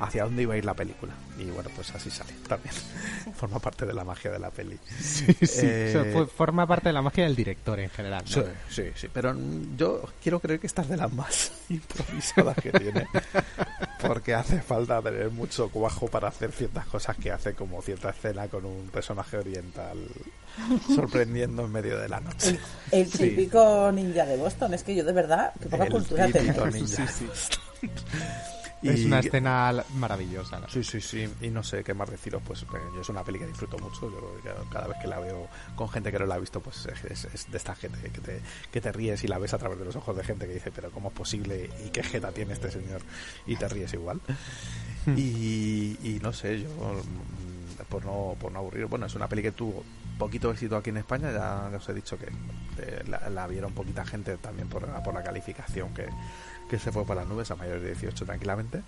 [0.00, 2.74] hacia dónde iba a ir la película y bueno pues así sale también
[3.36, 5.60] forma parte de la magia de la peli Sí, sí.
[5.66, 8.22] Eh, forma parte de la magia del director en general.
[8.24, 8.30] ¿no?
[8.30, 9.08] Sí, sí, sí.
[9.12, 9.34] Pero
[9.76, 13.06] yo quiero creer que esta es de las más improvisadas que tiene.
[14.00, 18.48] Porque hace falta tener mucho cuajo para hacer ciertas cosas que hace, como cierta escena
[18.48, 19.98] con un personaje oriental
[20.94, 22.58] sorprendiendo en medio de la noche.
[22.90, 23.18] El Sí.
[23.30, 26.66] típico ninja de Boston, es que yo de verdad, que poca El cultura tengo.
[26.66, 27.06] ninja.
[27.08, 27.26] Sí,
[28.82, 30.58] Es una escena maravillosa.
[30.58, 30.68] ¿no?
[30.68, 31.28] Sí, sí, sí.
[31.40, 32.42] Y no sé qué más deciros.
[32.44, 34.10] Pues eh, yo es una peli que disfruto mucho.
[34.10, 37.50] Yo cada vez que la veo con gente que no la ha visto, pues es,
[37.50, 38.40] de esta gente que te,
[38.70, 40.70] que te ríes y la ves a través de los ojos de gente que dice,
[40.70, 41.70] pero ¿cómo es posible?
[41.86, 43.02] ¿Y qué jeta tiene este señor?
[43.46, 44.20] Y te ríes igual.
[45.16, 49.42] y, y no sé, yo mm, por no, por no aburrir, bueno, es una peli
[49.42, 49.84] que tuvo
[50.26, 52.26] poquito éxito aquí en España, ya, os he dicho que
[52.78, 56.06] eh, la, la vieron poquita gente también por, la- por la calificación que,
[56.70, 58.82] que se fue para las nubes a mayores de 18 tranquilamente,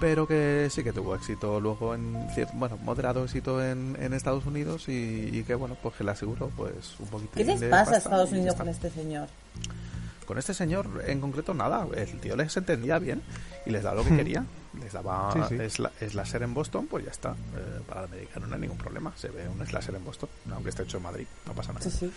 [0.00, 2.16] pero que sí que tuvo éxito luego en,
[2.54, 6.50] bueno, moderado éxito en, en Estados Unidos y, y que bueno, pues que le aseguro
[6.56, 9.28] pues un poquito ¿Qué les pasa a Estados Unidos con este señor?
[10.26, 13.22] con este señor en concreto nada, el tío les entendía bien
[13.66, 14.44] y les daba lo que quería.
[14.80, 15.54] Les daba Sí, sí.
[15.56, 17.30] sla- slasher en Boston, pues ya está.
[17.32, 19.12] Eh, para el americano no hay ningún problema.
[19.16, 21.84] Se ve un slasher en Boston, aunque esté hecho en Madrid, no pasa nada.
[21.84, 22.12] Sí, sí.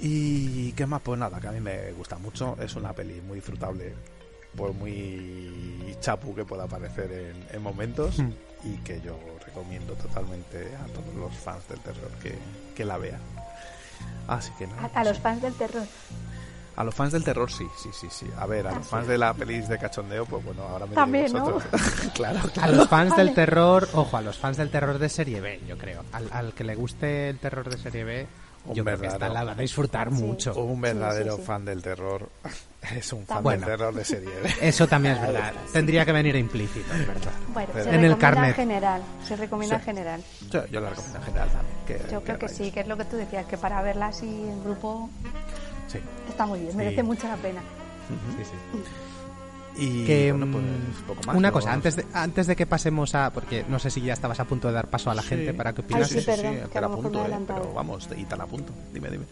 [0.00, 2.56] Y qué más, pues nada, que a mí me gusta mucho.
[2.60, 3.94] Es una peli muy disfrutable,
[4.56, 8.18] por muy chapu que pueda parecer en, en momentos.
[8.18, 8.30] Mm.
[8.64, 12.38] Y que yo recomiendo totalmente a todos los fans del terror que,
[12.76, 13.20] que la vean.
[14.28, 14.88] Así que nada.
[14.94, 15.84] A, a los fans del terror.
[16.76, 18.26] A los fans del terror sí, sí, sí, sí.
[18.38, 20.94] A ver, a Ah, los fans de la pelis de cachondeo, pues bueno, ahora me
[20.94, 21.58] También, ¿no?
[22.14, 25.60] claro, A los fans del terror, ojo, a los fans del terror de serie B,
[25.68, 26.02] yo creo.
[26.12, 28.26] Al, al que le guste el terror de serie B,
[28.64, 30.54] Un yo creo que verdadero- esta la va a disfrutar mucho.
[30.54, 31.46] Un verdadero Sí, sí, sí.
[31.46, 32.30] fan del terror
[32.96, 33.66] es un fan Bueno.
[33.66, 34.30] del terror de serie.
[34.42, 34.54] B.
[34.68, 35.52] Eso también es verdad.
[35.74, 37.32] Tendría que venir implícito, es verdad.
[37.52, 38.56] Bueno, Pero- se En el recomienda en carnet.
[38.56, 39.02] general.
[39.28, 40.22] Se recomienda general.
[40.50, 41.76] Yo, yo la recomiendo en general también.
[41.86, 44.26] Que, Yo creo que sí, que es lo que tú decías, que para verla así
[44.26, 45.10] en grupo
[45.88, 45.98] Sí.
[46.28, 46.76] está muy bien, Sí.
[46.78, 47.60] merece mucho la pena.
[48.38, 48.82] Sí, sí.
[49.74, 50.64] Y que bueno, mm, pues,
[51.06, 51.52] poco más, una ¿no?
[51.54, 54.44] cosa antes de antes de que pasemos a porque no sé si ya estabas a
[54.44, 55.28] punto de dar paso a la Sí.
[55.28, 57.38] gente para que Ay, opinas sí, perdón, que a espera lo a mejor punto, eh,
[57.46, 58.70] pero vamos, y tan a punto.
[58.92, 59.24] Dime, dime.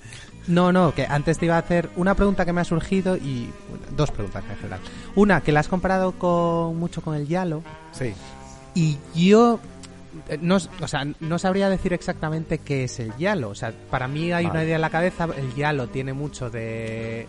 [0.47, 3.51] no no que antes te iba a hacer una pregunta que me ha surgido y
[3.95, 4.81] dos preguntas en general
[5.15, 7.63] una que la has comparado con mucho con el Yalo
[7.93, 8.15] Sí.
[8.75, 9.61] y yo
[10.41, 13.51] no, o sea, no sabría decir exactamente qué es el Yalo.
[13.51, 15.29] O sea, para mí hay una idea en la cabeza.
[15.37, 17.27] El Yalo tiene mucho de.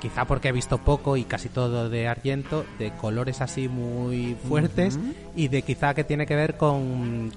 [0.00, 4.98] Quizá porque he visto poco y casi todo de Argento, de colores así muy fuertes
[5.36, 7.30] y de quizá que tiene que ver con,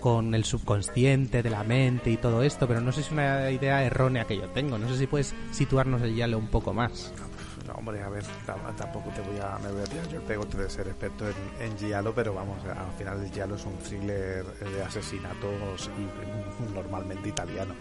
[0.00, 3.50] con el subconsciente de la mente y todo esto, pero no sé si es una
[3.50, 4.78] idea errónea que yo tengo.
[4.78, 7.12] No sé si puedes situarnos el Yalo un poco más.
[7.76, 10.44] Hombre, a ver, tam- tampoco te voy a, me voy a tirar yo el pego
[10.46, 14.44] de ser experto en, en Giallo, pero vamos, al final el Giallo es un thriller
[14.46, 17.74] de asesinatos y, mm, normalmente italiano.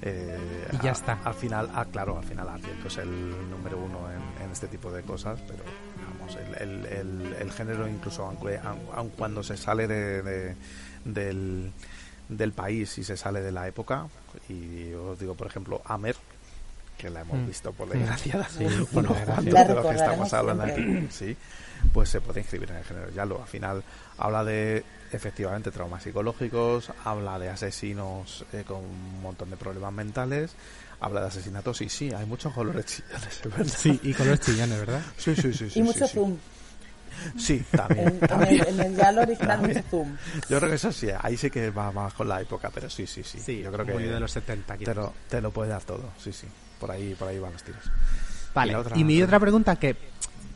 [0.00, 1.18] Eh, Y ya a- está.
[1.24, 4.90] Al final, ah, claro, al final Argento es el número uno en, en este tipo
[4.90, 5.62] de cosas, pero
[6.18, 10.56] vamos, el, el, el- el género incluso, aunque aun, aun cuando se sale de, de-
[11.04, 11.72] del,
[12.28, 14.06] del país y se sale de la época,
[14.48, 16.16] y os digo, por ejemplo, Amer,
[16.98, 17.46] que la hemos Mm.
[17.46, 17.92] visto por Mm.
[17.92, 18.64] desgracia, Sí,
[19.50, 21.36] La de los que estamos hablando aquí, sí,
[21.92, 23.40] pues se puede inscribir en el género Yalo.
[23.40, 23.82] Al final
[24.18, 30.52] habla de efectivamente traumas psicológicos, habla de asesinos eh, con un montón de problemas mentales,
[31.00, 33.66] habla de asesinatos y sí, hay muchos colores chillones, verdad.
[33.66, 35.00] Sí, y colores chillones, ¿verdad?
[35.16, 35.70] Sí, sí, sí.
[35.70, 36.14] sí y mucho sí, sí.
[36.14, 36.36] zoom.
[37.36, 38.18] Sí, también.
[38.28, 39.76] En, el, en el Yalo original También.
[39.78, 40.16] mucho zoom.
[40.48, 43.06] Yo creo que eso sí, ahí sí que va más con la época, pero sí,
[43.06, 43.38] sí, sí.
[43.40, 46.32] Sí, yo creo que de los 70 te lo, te lo puede dar todo, sí,
[46.32, 46.46] sí.
[46.80, 47.82] Por ahí, por ahí van los tiros.
[48.54, 49.96] Vale, otra- y mi otra pregunta que,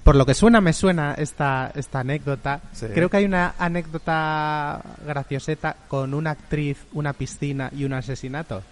[0.04, 2.60] por lo que suena, me suena esta, esta anécdota.
[2.72, 2.86] Sí.
[2.92, 8.62] Creo que hay una anécdota gracioseta con una actriz, una piscina y un asesinato.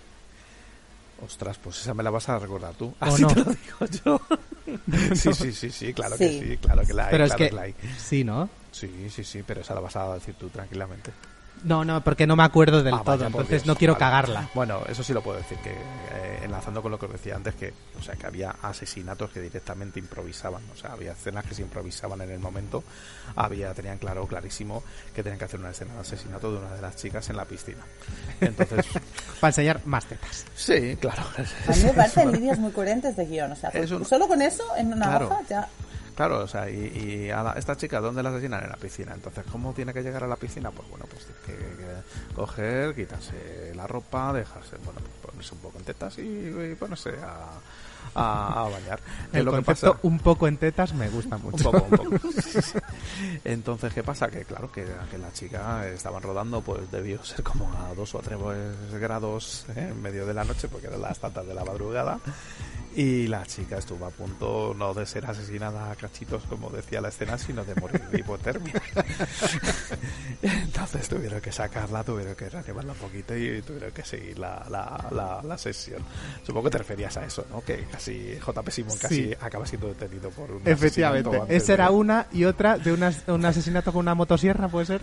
[1.24, 2.86] Ostras, pues esa me la vas a recordar tú.
[2.86, 3.28] ¿O Así no?
[3.28, 4.20] te lo digo yo.
[5.14, 6.56] sí, sí, sí, sí, claro que Sí.
[6.56, 7.10] claro que la hay.
[7.10, 7.74] Pero es claro que- la hay.
[7.98, 8.48] sí, ¿no?
[8.72, 11.10] Sí, sí, sí, pero esa la vas a decir tú tranquilamente.
[11.62, 13.66] No, no, porque no me acuerdo del Ah, todo, entonces Dios.
[13.66, 14.00] no quiero Vale.
[14.00, 14.48] cagarla.
[14.54, 17.54] Bueno, eso sí lo puedo decir, que eh, enlazando con lo que os decía antes,
[17.54, 21.60] que, o sea, que había asesinatos que directamente improvisaban, o sea, había escenas que se
[21.60, 22.82] improvisaban en el momento,
[23.36, 24.82] había, tenían claro, clarísimo,
[25.14, 27.44] que tenían que hacer una escena de asesinato de una de las chicas en la
[27.44, 27.82] piscina.
[28.40, 28.86] Entonces,
[29.40, 30.46] Para enseñar más tetas.
[30.54, 31.22] sí, claro.
[31.68, 33.52] A mí me parecen líneas muy coherentes de guion.
[33.52, 35.26] O sea, un- solo con eso, en una Claro.
[35.26, 35.68] hoja, ya.
[36.20, 36.74] Claro, o sea, y,
[37.24, 38.62] y a la- esta chica, ¿dónde la asesinan?
[38.62, 39.14] En la piscina.
[39.14, 40.70] Entonces, ¿cómo tiene que llegar a la piscina?
[40.70, 45.60] Pues bueno, pues tiene que, que coger, quitarse la ropa, dejarse, bueno, pues ponerse un
[45.62, 46.20] poco en tetas y,
[46.72, 47.48] y ponerse a,
[48.20, 48.98] a, a bañar.
[49.00, 49.92] ¿Qué es El lo que pasa?
[50.02, 51.70] un poco en tetas me gusta mucho.
[51.70, 52.28] Un poco, un poco.
[53.44, 54.28] Entonces, ¿qué pasa?
[54.28, 58.18] Que claro, que, que la chica estaban rodando, pues debió ser como a dos o
[58.18, 58.38] tres
[59.00, 59.88] grados ¿eh?
[59.90, 62.18] en medio de la noche, porque eran las tantas de la madrugada.
[62.96, 67.08] Y la chica estuvo a punto no de ser asesinada a cachitos, como decía la
[67.10, 68.74] escena, sino de morir de hipotermia.
[70.42, 75.08] Entonces tuvieron que sacarla, tuvieron que reanimarla un poquito y tuvieron que seguir la, la,
[75.12, 76.02] la, la sesión.
[76.44, 77.60] Supongo que te referías a eso, ¿no?
[77.62, 79.34] Que casi JP Simón casi Sí.
[79.40, 81.42] acaba siendo detenido por un Efectivamente.
[81.48, 85.00] Esa era de- una y otra de una- un asesinato con una motosierra, ¿puede ser?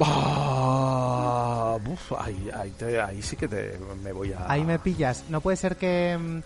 [0.00, 4.50] Ah, uf, ahí, ahí, te- ahí sí que te, me voy a...
[4.50, 5.24] Ahí me pillas.
[5.28, 6.40] No puede ser que, mm,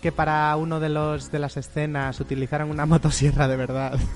[0.00, 3.98] que para uno de los de las escenas utilizaran una motosierra de verdad.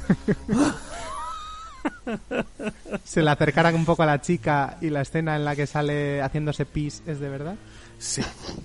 [3.05, 6.23] Se le acercaran un poco a la chica y la escena en la que sale
[6.23, 7.57] haciéndose pis es de verdad.
[7.99, 8.23] Sí,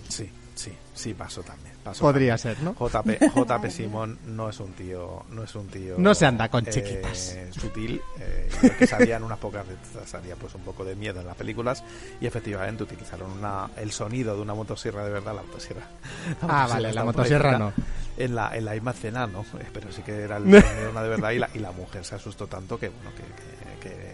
[0.07, 1.76] sí, sí, sí, pasó también.
[1.89, 2.73] Pasó Podría ser, ¿no?
[2.73, 5.95] JP, JP Simón no es un tío, no es un tío...
[5.97, 7.37] No se anda con eh, chiquitas.
[7.51, 11.19] sutil, eh, y lo que salían unas pocas veces salía pues un poco de miedo
[11.21, 11.83] en las películas
[12.21, 15.81] y efectivamente utilizaron una, el sonido de una motosierra de verdad, la motosierra.
[15.83, 17.73] Ah, motosierra vale, la motosierra no.
[18.17, 21.03] En la, en la misma escena no, eh, pero sí que era el de una
[21.03, 23.56] de verdad y la, y la mujer se asustó tanto que bueno, que- que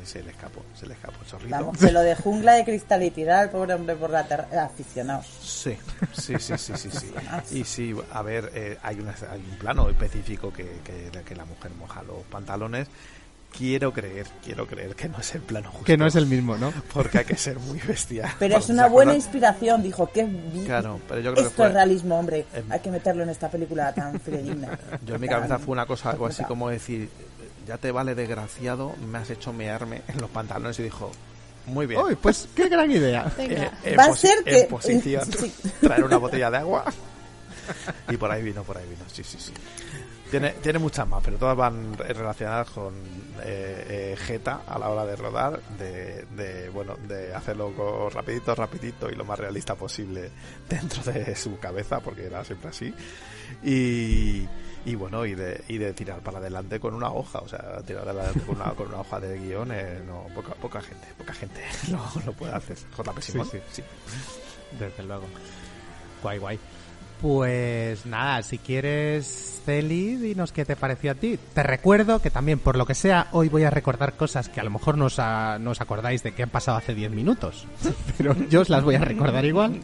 [0.06, 1.50] se le escapó, se le escapó el chorrito.
[1.56, 4.48] Vamos, se lo de jungla de cristal y tirar al pobre hombre por la terra.
[4.64, 5.26] Aficionados.
[5.42, 5.76] Sí,
[6.14, 7.14] sí, sí, sí, sí, sí.
[7.52, 11.46] Y sí, a ver, eh, hay, una, hay un plano específico que, que, que la
[11.46, 12.88] mujer moja los pantalones
[13.56, 15.86] quiero creer, quiero creer que no es el plano justo.
[15.86, 16.74] Que no es el mismo, ¿no?
[16.94, 18.36] Porque hay que ser muy bestia.
[18.40, 20.10] Pero es una buena inspiración, dijo.
[20.12, 22.46] que vi- Claro, pero yo creo que Esto fue- es realismo, hombre.
[22.72, 24.78] Hay que meterlo en esta película tan fidedigna.
[25.06, 27.10] Yo en mi cabeza fue una cosa algo así como decir,
[27.68, 31.12] ya te vale desgraciado, me has hecho mearme en los pantalones y dijo,
[31.66, 32.02] muy bien.
[32.02, 33.32] Uy, pues qué gran idea.
[33.38, 33.72] Venga.
[33.84, 35.54] en Va a ser en que- posición, sí.
[35.82, 36.86] traer una botella de agua.
[38.10, 39.54] Y por ahí vino, por ahí vino, sí, sí, sí.
[40.30, 42.94] Tiene, tiene muchas más, pero todas van relacionadas con
[43.44, 49.10] eh, eh, Jeta a la hora de rodar, de, de, bueno, de hacerlo rapidito, rapidito
[49.12, 50.32] y lo más realista posible
[50.68, 52.94] dentro de su cabeza, porque era siempre así.
[53.64, 54.48] Y,
[54.86, 58.08] y bueno, y de, y de tirar para adelante con una hoja, o sea, tirar
[58.10, 61.62] adelante con una, con una hoja de guion, eh, no, poca, poca gente, poca gente
[61.92, 62.78] lo, lo puede hacer.
[62.98, 63.84] JP Simón, Sí, sí.
[64.80, 65.24] Desde luego.
[66.22, 66.60] Guay, guay.
[67.22, 71.40] Pues nada, si quieres, Celi, dinos qué te pareció a ti.
[71.54, 74.64] Te recuerdo que también, por lo que sea, hoy voy a recordar cosas que a
[74.66, 77.66] lo mejor no os, a- no os acordáis de que han pasado hace 10 minutos.
[78.18, 79.80] Pero yo os las voy a recordar igual.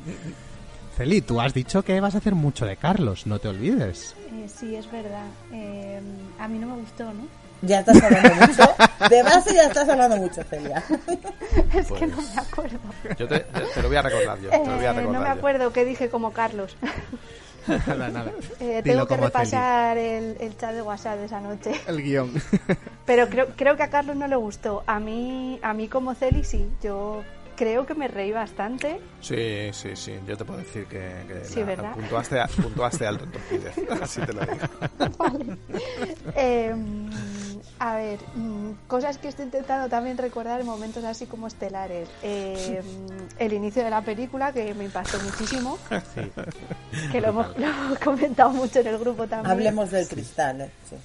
[0.98, 4.16] Celi, tú has dicho que vas a hacer mucho de Carlos, no te olvides.
[4.50, 5.26] Eh, sí, es verdad.
[5.54, 6.00] Eh,
[6.40, 7.28] a mí no me gustó, ¿no?
[7.62, 8.64] Ya estás hablando mucho.
[9.10, 10.82] De base ya estás hablando mucho, Celia.
[11.76, 12.80] es Pues que no me acuerdo.
[13.18, 13.46] Yo te,
[13.82, 15.32] lo voy a recordar yo, te lo voy a Eh, recordar no me yo.
[15.34, 16.78] acuerdo qué dije como Carlos.
[17.68, 18.32] nada, nada.
[18.62, 21.72] Eh, tengo que repasar el, el chat de WhatsApp de esa noche.
[21.88, 22.32] El guion.
[23.06, 24.84] Pero creo, creo que a Carlos no le gustó.
[24.88, 26.66] A mí, a mí como Celi sí.
[26.82, 27.24] Yo
[27.60, 29.02] creo que me reí bastante.
[29.19, 31.94] Sí, sí, sí, yo te puedo decir que, que Sí, ¿verdad?
[31.94, 34.65] puntuaste, puntuaste alto en Torpide, así te lo digo.
[35.18, 35.57] Vale.
[36.38, 36.73] Eh,
[37.80, 42.07] a ver, mm, cosas que estoy intentando también recordar en momentos así como estelares.
[42.23, 42.81] Eh,
[43.38, 45.77] el inicio de la película, que me impactó muchísimo,
[46.15, 46.31] Sí.
[47.11, 49.52] que lo hemos, lo hemos comentado mucho en el grupo también.
[49.52, 50.72] Hablemos del cristal, eh.
[50.90, 50.95] sí.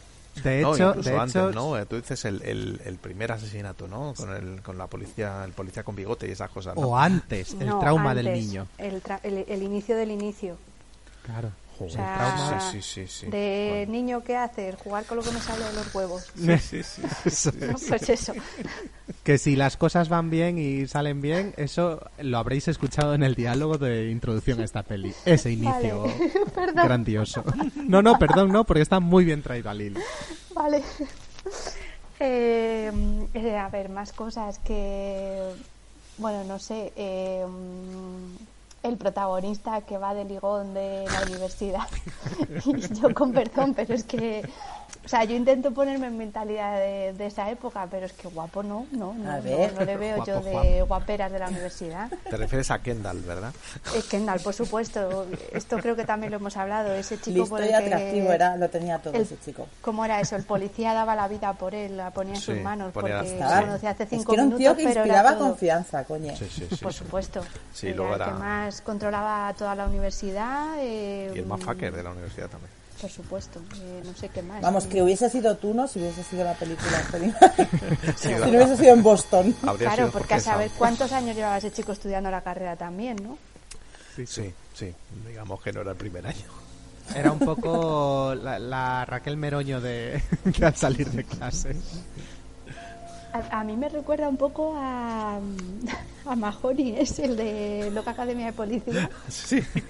[0.43, 1.79] De No, hecho, incluso de antes, hecho, ¿no?
[1.79, 4.15] Eh, Tú dices el, el, el primer asesinato, ¿no?
[4.17, 6.83] Con, el, con la policía, el policía con bigote y esas cosas, ¿no?
[6.89, 8.67] o antes, el No, trauma del antes, niño.
[8.79, 10.57] El, tra- el, el inicio del inicio.
[11.25, 11.51] Claro.
[11.81, 12.61] O sea, trauma.
[12.73, 14.77] Sí, sí, sí, de niño, ¿qué haces?
[14.77, 16.31] Jugar con lo que me sale de los huevos.
[16.37, 17.51] Sí, sí, sí, sí, sí.
[17.61, 18.33] No, pues eso.
[19.23, 23.35] Que si las cosas van bien y salen bien, eso lo habréis escuchado en el
[23.35, 25.15] diálogo de introducción a esta peli.
[25.25, 26.03] Ese inicio
[26.57, 27.43] Vale, grandioso.
[27.75, 30.01] No, no, perdón, no, porque está muy bien traído al hilo.
[30.55, 30.83] Vale.
[32.21, 32.93] Eh,
[33.35, 35.41] eh, a ver, más cosas que.
[36.19, 36.93] Bueno, no sé.
[36.97, 37.45] eh,
[38.85, 41.89] el protagonista que va de ligón de la universidad.
[42.67, 44.49] y yo con perdón, pero es que.
[45.05, 48.63] O sea, yo intento ponerme en mentalidad de, de esa época, pero es que guapo
[48.63, 49.75] no, no, no, A no, ver.
[49.75, 52.09] no le veo yo de guaperas de la universidad.
[52.31, 53.53] Te refieres a Kendall, ¿verdad?
[53.95, 55.27] Eh, Kendall, por supuesto.
[55.53, 56.95] Esto creo que también lo hemos hablado.
[56.95, 59.67] Ese chico Listo por el y atractivo que era, lo tenía todo el- ese chico.
[59.83, 60.37] ¿Cómo era eso?
[60.37, 63.33] El policía daba la vida por él, la ponía en Sí, sus manos ponía- porque
[63.35, 66.05] Estaba- conocía hace Es cinco que era un minutos, tío que pero era inspiraba confianza,
[66.05, 66.35] coño.
[66.35, 66.77] Sí, sí, sí.
[66.77, 66.99] Por sí.
[67.01, 67.45] supuesto.
[67.75, 70.77] Sí, era luego el que era- más controlaba toda la universidad.
[70.79, 72.71] eh, Y el más fucker de la universidad también.
[73.05, 73.61] Por supuesto.
[73.83, 74.63] eh, no sé qué más.
[74.63, 75.87] Vamos, que hubiese sido tú, ¿no?
[75.87, 76.91] Si hubiese sido la película.
[78.17, 79.55] Sí, si no hubiese sido en Boston.
[79.63, 83.17] Habría Claro, sido porque a saber cuántos años llevaba ese chico estudiando la carrera también,
[83.23, 83.37] ¿no?
[84.17, 84.95] Sí, sí, sí.
[85.29, 86.47] Digamos que no era el primer año.
[87.15, 91.77] Era un poco la, la Raquel Meroño de, de al salir de clase.
[93.35, 95.39] A, a mí me recuerda un poco a,
[96.27, 99.11] a Mahoney, es el de Loca Academia de Policía.
[99.29, 99.61] Sí.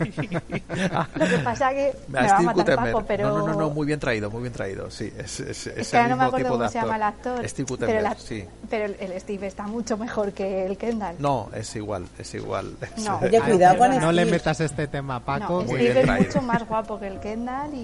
[1.15, 2.77] Lo que pasa que me, va a matar.
[2.77, 3.29] Paco, pero...
[3.29, 4.91] No, no, no, no, muy bien traído, muy bien traído.
[4.91, 7.03] Sí, es, es, es Es que el ahora no me acuerdo cómo se llama el
[7.03, 7.49] actor.
[7.49, 8.45] Steve pero, sí.
[8.71, 11.17] pero el, Steve está mucho mejor que el Kendall.
[11.19, 12.77] No, es igual, es igual.
[13.05, 15.61] No, Oye, cuidado con No le metas este tema a Paco.
[15.61, 17.77] No, Muy Steve bien es mucho más guapo que el Kendall y,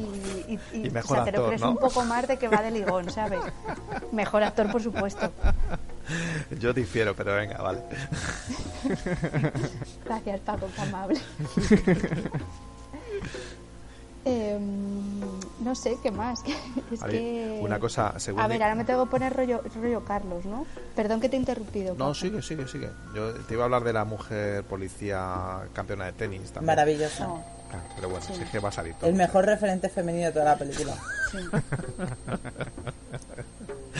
[0.48, 1.70] y, y- Y mejor o sea, actor, crees ¿no?
[1.72, 3.40] un poco más de que va de ligón, ¿sabes?
[4.10, 5.30] Mejor actor, por supuesto.
[6.60, 7.80] Yo difiero, pero venga, vale.
[10.04, 11.20] Gracias, Paco, qué amable.
[14.22, 15.18] Em,
[15.64, 16.42] no sé, ¿qué más?
[16.92, 17.58] Es A ver, que...
[17.62, 20.66] una cosa, según A ver, ahora me tengo que poner rollo, rollo Carlos, ¿no?
[20.94, 21.92] Perdón que te he interrumpido.
[21.94, 22.14] No, Paco.
[22.16, 22.90] sigue, sigue, sigue.
[23.14, 26.66] Yo te iba a hablar de la mujer policía campeona de tenis también.
[26.66, 27.26] Maravillosa.
[27.28, 28.34] No, Claro, pero bueno, Sí.
[28.34, 29.08] sí que va a salir todo.
[29.08, 30.94] El mejor referente femenino de toda la película.
[31.30, 31.38] sí.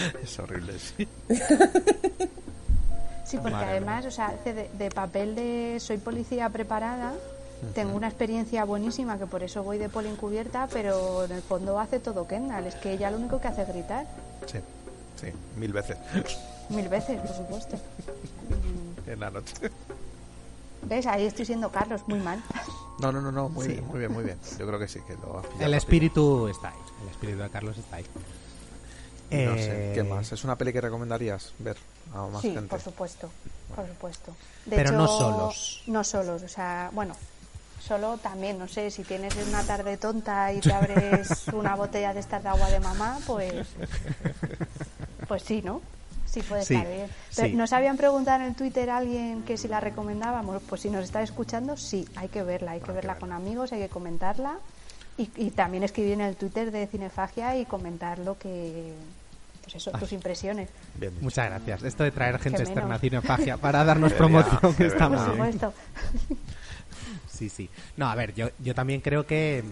[0.22, 1.06] es horrible, sí.
[3.24, 7.14] Sí, porque Madre además, o sea, hace de, de papel de soy policía preparada,
[7.74, 11.78] tengo una experiencia buenísima que por eso voy de poli encubierta, pero en el fondo
[11.78, 14.06] hace todo Kendall, es que ella lo único que hace es gritar,
[14.46, 14.58] Sí,
[15.20, 15.96] sí, mil veces
[16.70, 17.76] mil veces, por supuesto.
[19.06, 19.54] en la noche.
[20.82, 21.06] ¿Ves?
[21.06, 22.42] Ahí estoy siendo Carlos, muy mal.
[23.00, 23.72] No, no, no, no, muy Sí.
[23.72, 24.38] bien, muy bien, muy bien.
[24.58, 26.78] Yo creo que sí, que lo has El espíritu está ahí.
[27.02, 28.06] El espíritu de Carlos está ahí.
[29.30, 30.32] No sé, Eh, ¿qué más?
[30.32, 31.76] ¿Es una peli que recomendarías ver
[32.14, 32.68] a más sí, gente?
[32.68, 33.30] por supuesto,
[33.76, 34.34] por supuesto.
[34.66, 35.82] De Pero no hecho, solos.
[35.86, 37.14] No solos, o sea, bueno,
[37.80, 42.20] solo también, no sé, si tienes una tarde tonta y te abres una botella de
[42.20, 43.66] estas de agua de mamá, pues,
[45.28, 45.80] pues sí, ¿no?
[46.26, 47.08] Sí puede Sí, estar bien.
[47.34, 47.54] Pero sí.
[47.56, 51.02] Nos habían preguntado en el Twitter a alguien que si la recomendábamos, pues si nos
[51.04, 54.58] está escuchando, sí, hay que verla, hay que verla con amigos, hay que comentarla
[55.18, 58.92] y, y también escribir en el Twitter de Cinefagia y comentar lo que,
[59.72, 60.68] pues eso, tus impresiones.
[61.20, 61.82] Muchas gracias.
[61.82, 62.98] Esto de traer gente Que externa a.
[62.98, 65.72] Cinefagia para darnos promoción de está Por supuesto.
[67.28, 67.68] Sí, sí.
[67.96, 69.62] No, a ver, yo, yo también creo que,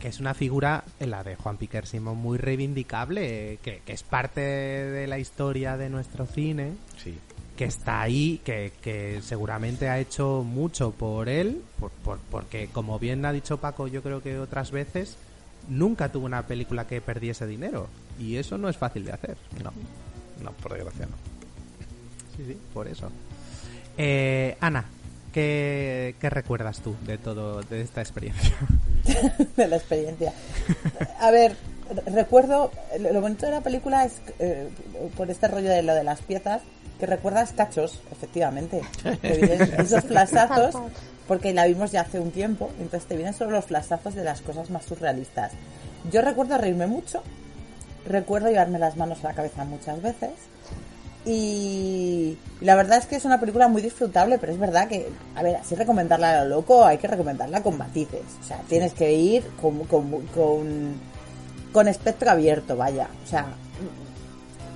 [0.00, 4.40] que es una figura, la de Juan Piquer Simón, muy reivindicable, que, que es parte
[4.40, 6.72] de la historia de nuestro cine,
[7.02, 7.18] Sí.
[7.56, 12.98] que está ahí, que, que seguramente ha hecho mucho por él, por, por- porque como
[12.98, 15.16] bien ha dicho Paco, yo creo que otras veces,
[15.68, 17.88] nunca tuvo una película que perdiese dinero.
[18.18, 19.36] Y eso no es fácil de hacer.
[19.62, 19.72] No,
[20.42, 21.16] no, por desgracia no.
[22.36, 23.10] Sí, sí, por eso.
[23.98, 24.84] Eh, Ana,
[25.32, 28.54] ¿qué, ¿qué recuerdas tú de todo, de esta experiencia?
[29.56, 30.32] de la experiencia.
[31.20, 31.56] A ver,
[32.06, 34.68] re- recuerdo, lo bonito de la película es, eh,
[35.16, 36.62] por este rollo de lo de las piezas,
[36.98, 38.80] que recuerdas cachos, efectivamente.
[39.22, 40.76] Esos flashazos,
[41.28, 44.40] porque la vimos ya hace un tiempo, entonces te vienen solo los flashazos de las
[44.40, 45.52] cosas más surrealistas.
[46.10, 47.22] Yo recuerdo reírme mucho,
[48.06, 50.30] recuerdo llevarme las manos a la cabeza muchas veces.
[51.24, 55.42] Y la verdad es que es una película muy disfrutable, pero es verdad que, a
[55.44, 58.22] ver, así recomendarla a lo loco, hay que recomendarla con matices.
[58.40, 60.94] O sea, tienes que ir con, con, con,
[61.72, 63.08] con espectro abierto, vaya.
[63.24, 63.46] O sea,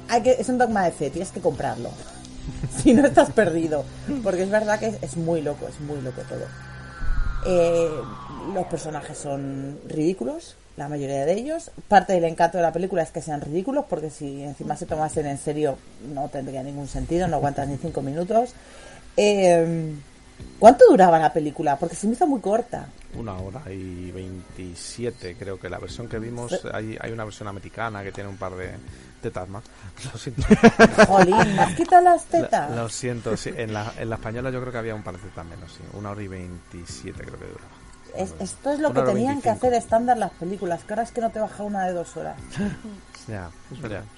[0.08, 1.90] hay que, es un dogma de fe, tienes que comprarlo.
[2.82, 3.84] si no estás perdido.
[4.22, 6.46] Porque es verdad que es, es muy loco, es muy loco todo.
[7.46, 7.90] Eh,
[8.54, 11.70] los personajes son ridículos, la mayoría de ellos.
[11.88, 15.26] Parte del encanto de la película es que sean ridículos, porque si encima se tomasen
[15.26, 15.78] en serio
[16.12, 18.50] no tendría ningún sentido, no aguantas ni cinco minutos.
[19.16, 19.94] Eh,
[20.58, 21.78] ¿Cuánto duraba la película?
[21.78, 22.88] Porque se me hizo muy corta.
[23.14, 28.02] Una hora y 27, creo que la versión que vimos, hay, hay una versión americana
[28.02, 28.70] que tiene un par de
[29.22, 29.64] tetas más.
[30.12, 30.42] Lo siento.
[31.06, 32.70] Jolín, ¿me has quitado las tetas?
[32.70, 33.50] Lo, lo siento, sí.
[33.56, 35.80] En la, en la española yo creo que había un par de tetas menos, sí.
[35.94, 37.70] Una hora y 27 creo que duraba.
[38.16, 39.50] Es- esto es lo que tenían que 25.
[39.50, 42.36] hacer estándar las películas, que ahora es que no te baja una de dos horas.
[43.28, 43.50] Ya,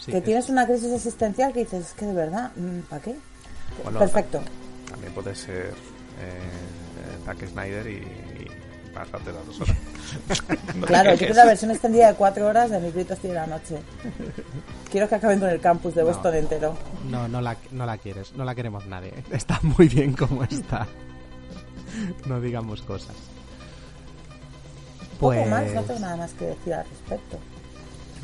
[0.05, 2.51] que tienes una crisis existencial que dices, es que de verdad,
[2.91, 3.17] ¿para qué?
[3.83, 4.41] Bueno, Perfecto.
[4.41, 5.73] ta- También puede ser
[6.21, 8.07] eh, Zack Snyder y,
[8.91, 9.77] y pasarte las dos horas.
[10.75, 13.47] No Claro, yo quiero la versión extendida de cuatro horas de Mis gritos de la
[13.47, 13.79] noche.
[14.91, 16.77] Quiero que acaben con el campus de Boston entero.
[17.11, 19.13] No, no la, no la quieres, no la queremos nadie.
[19.31, 20.87] Está muy bien como está.
[22.27, 23.15] No digamos cosas.
[25.19, 27.39] Poco Pues más, no tengo nada más que decir al respecto.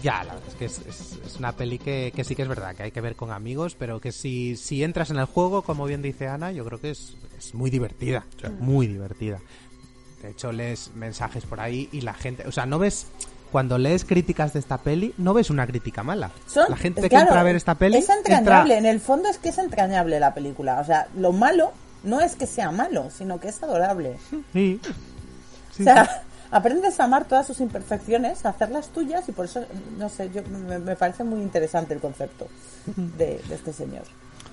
[0.03, 2.49] ya, la verdad es que es, es- es una peli que, que sí que es
[2.49, 5.63] verdad, que hay que ver con amigos, pero que si, si entras en el juego,
[5.63, 8.25] como bien dice Ana, yo creo que es, es muy divertida,
[8.61, 9.41] muy divertida.
[10.25, 13.09] De hecho, lees mensajes por ahí y la gente, o sea, no ves,
[13.53, 16.31] cuando lees críticas de esta peli, no ves una crítica mala.
[16.47, 19.01] Son- la gente es que entra a ver esta peli Es entrañable, entra- en el
[19.01, 20.81] fondo es que es entrañable la película.
[20.81, 21.73] O sea, lo malo
[22.05, 24.17] no es que sea malo, sino que es adorable.
[24.55, 24.81] Sí.
[25.79, 29.63] o sea, aprendes a amar todas sus imperfecciones, a hacerlas tuyas y por eso,
[29.99, 32.49] no sé, yo me, me parece muy interesante el concepto
[32.87, 34.05] de, de este señor.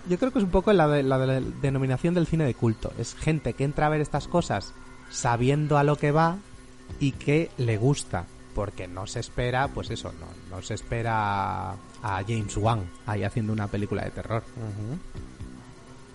[0.09, 2.55] Yo creo que es un poco la, de- la de- la denominación del cine de
[2.55, 2.91] culto.
[2.97, 4.73] Es gente que entra a ver estas cosas
[5.11, 6.37] sabiendo a lo que va
[6.99, 8.25] y que le gusta.
[8.55, 13.53] Porque no se espera, pues eso, no, no se espera a James Wan ahí haciendo
[13.53, 14.43] una película de terror.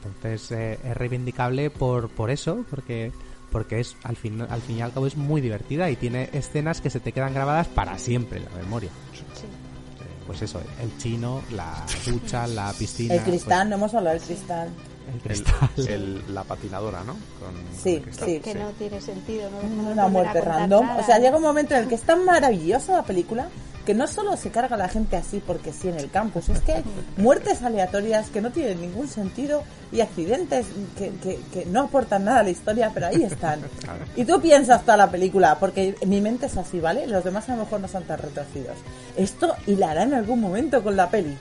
[0.04, 3.10] Entonces eh, es reivindicable por, por eso, porque
[3.50, 6.82] porque es al fin, al fin y al cabo es muy divertida y tiene escenas
[6.82, 8.90] que se te quedan grabadas para siempre en la memoria.
[8.90, 13.14] Eh, Pues eso, el chino, la ducha, la piscina.
[13.14, 14.68] El pues, cristal, no hemos hablado del cristal.
[15.14, 15.70] El cristal.
[15.76, 17.12] El- el- la patinadora, ¿no?
[17.14, 18.40] Con, Sí, con sí.
[18.40, 19.90] que no tiene sentido, ¿no?
[19.92, 20.86] Una muerte random.
[20.86, 21.00] nada.
[21.00, 23.48] O sea, llega un momento en el que es tan maravillosa la película
[23.84, 26.72] que no solo se carga la gente así porque sí en el campus, es que
[26.72, 26.84] hay
[27.18, 29.62] muertes aleatorias que no tienen ningún sentido
[29.92, 30.66] y accidentes
[30.98, 33.60] que, que- que no aportan nada a la historia, pero ahí están.
[34.16, 37.06] Y tú piensas toda la película, porque mi mente es así, ¿vale?
[37.06, 38.76] Los demás a lo mejor no son tan retorcidos.
[39.16, 41.36] Esto hilará en algún momento con la peli.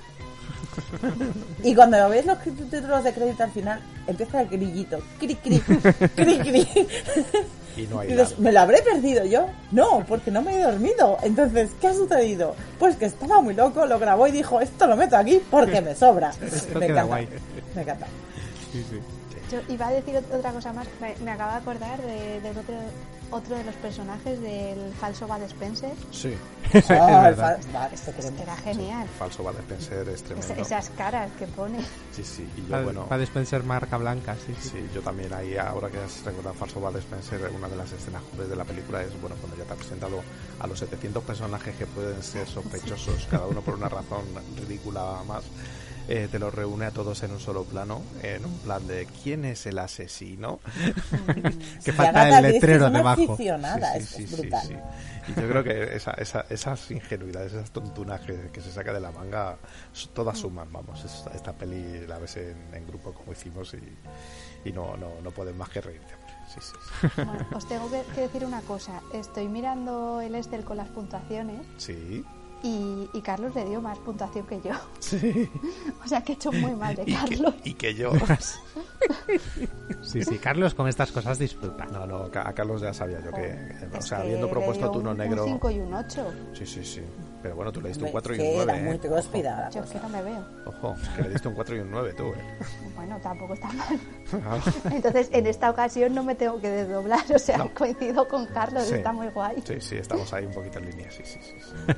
[1.64, 5.00] Y cuando lo ves los títulos de crédito al final, empieza el grillito.
[5.20, 6.88] Cri, cri, cri, cri.
[7.78, 9.48] Y no hay Y dices, ¿me lo habré perdido yo?
[9.72, 11.18] No, porque no me he dormido.
[11.24, 12.56] Entonces, ¿qué ha sucedido?
[12.80, 15.96] Pues que estaba muy loco, lo grabó y dijo, esto lo meto aquí porque me
[15.96, 16.32] sobra.
[16.42, 17.04] Esto me queda encanta.
[17.04, 17.28] guay.
[17.76, 18.08] Me encanta.
[19.52, 20.88] Yo iba a decir ot- otra cosa más.
[21.00, 22.76] Me, me acabo de acordar de, de otro,
[23.32, 25.92] otro de los personajes del falso Bud Spencer.
[26.12, 26.34] Sí.
[26.74, 27.60] Es Ah, el verdad.
[27.94, 28.42] esto queremos.
[28.42, 29.08] Era genial.
[29.20, 30.54] Falso Bud Spencer es tremendo.
[30.54, 31.80] Es- esas caras que pone.
[32.12, 33.06] Sí, sí, y yo, Para, bueno...
[33.06, 34.70] para Spencer marca blanca, sí, sí.
[34.70, 38.24] Sí, yo también ahí, ahora que has recordado Falso Bud Spencer, una de las escenas
[38.32, 40.22] crueles de la película es, bueno, cuando ya te ha presentado
[40.60, 44.24] a los 700 personajes que pueden ser sospechosos, cada uno por una razón
[44.58, 45.44] ridícula más,
[46.08, 49.46] eh, te los reúne a todos en un solo plano, en un plan de ¿quién
[49.46, 50.60] es el asesino?
[51.84, 53.36] que Y falta el letrero es una debajo.
[53.96, 54.84] es- es brutal.
[55.28, 59.00] Y yo creo que esa, esa, esas ingenuidades, esas tontunas que, que se saca de
[59.00, 59.58] la manga,
[60.14, 61.04] todas suman, vamos.
[61.04, 65.32] Es- esta peli la ves en, en grupo como hicimos y, y no, no, no
[65.32, 66.14] puedes más que reírte.
[66.54, 67.22] Sí, sí, sí.
[67.24, 69.02] Bueno, os tengo que, que decir una cosa.
[69.14, 72.24] Estoy mirando el Excel con las puntuaciones Sí.
[72.64, 74.72] Y, y Carlos le dio más puntuación que yo.
[75.00, 75.50] Sí.
[76.04, 77.54] O sea que he hecho muy mal de Carlos.
[77.64, 78.12] Y que yo.
[80.02, 81.86] Sí, sí, Carlos con estas cosas disfruta.
[81.86, 83.42] No, no, a Carlos ya sabía yo que.
[83.94, 85.44] o Es sea, que habiendo propuesto tú uno un- negro.
[85.44, 86.34] Un 5 y un 8.
[86.54, 87.02] Sí, sí, sí.
[87.42, 88.84] Pero bueno, tú le diste un Hombre, 4 y que un era 9.
[88.84, 89.00] muy ¿eh?
[89.00, 90.46] próspida la Yo es que no me veo.
[90.66, 92.58] Ojo, que le diste un 4 y un 9 tú, ¿eh?
[92.96, 94.00] Bueno, tampoco está mal.
[94.46, 94.60] Ah.
[94.92, 97.20] Entonces, en esta ocasión no me tengo que desdoblar.
[97.34, 97.74] O sea, No.
[97.74, 98.86] coincido con Carlos.
[98.86, 98.96] Sí.
[98.96, 99.62] Está muy guay.
[99.66, 101.56] Sí, sí, estamos ahí un poquito en línea, sí, sí, sí.
[101.60, 101.94] sí.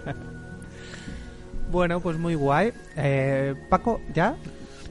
[1.72, 2.72] Bueno, pues muy guay.
[2.95, 4.35] Eh, Paco, ¿ya?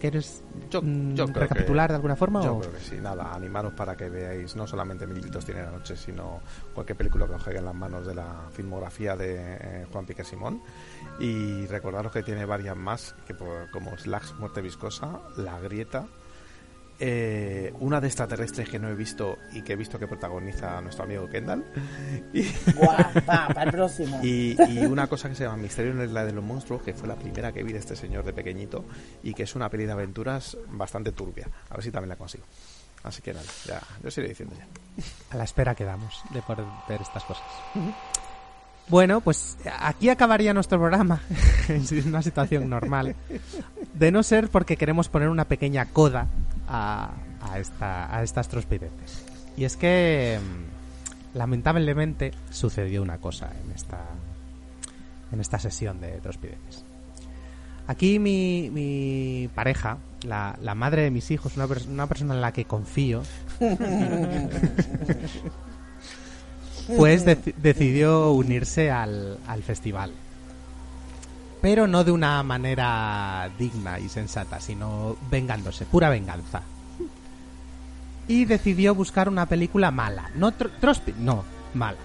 [0.01, 2.43] ¿Quieres Yo, mm, yo creo recapitular que- de alguna forma?
[2.43, 5.63] Yo o- creo que sí, nada, animaros para que veáis no solamente Mil gritos tiene
[5.63, 6.41] la noche, sino
[6.75, 10.23] cualquier película que os caiga en las manos de la filmografía de eh, Juan Piqué
[10.23, 10.61] Simón.
[11.19, 16.07] Y recordaros que tiene varias más, que por- como Slags, Muerte Viscosa, La Grieta,
[16.99, 20.81] eh, una de extraterrestres que no he visto y que he visto que protagoniza a
[20.81, 21.65] nuestro amigo Kendall.
[22.33, 22.43] Y,
[22.75, 24.21] Buah, va, para el próximo.
[24.23, 26.95] y, y una cosa que se llama Misterio en la isla de los monstruos, que
[26.95, 28.85] fue la primera que vi de este señor de pequeñito
[29.23, 31.49] y que es una peli de aventuras bastante turbia.
[31.71, 32.45] A ver si también la consigo.
[33.03, 34.67] Así que nada, ya, yo os iré diciendo ya.
[35.31, 37.45] A la espera quedamos de poder ver estas cosas.
[38.89, 41.21] Bueno, pues aquí acabaría nuestro programa
[41.69, 43.17] en una situación normal.
[43.95, 46.29] De no ser porque queremos poner una pequeña coda
[46.69, 47.11] a,
[47.41, 49.25] a, esta, a estas trospideces.
[49.57, 53.99] Y es que mm, lamentablemente sucedió una cosa en esta,
[55.33, 56.85] en esta sesión de trospideces.
[57.89, 62.53] Aquí mi, mi pareja, la, la madre de mis hijos, una, una persona en la
[62.53, 63.23] que confío,
[66.87, 70.13] pues deci- decidió unirse al, al festival.
[71.63, 76.63] Pero no de una manera digna y sensata, sino vengándose, pura venganza.
[78.29, 81.45] Y decidió buscar una película mala, no trospi- no,
[81.75, 81.99] mala.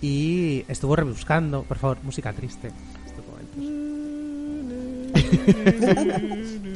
[0.00, 2.70] Y estuvo rebuscando, por favor, música triste.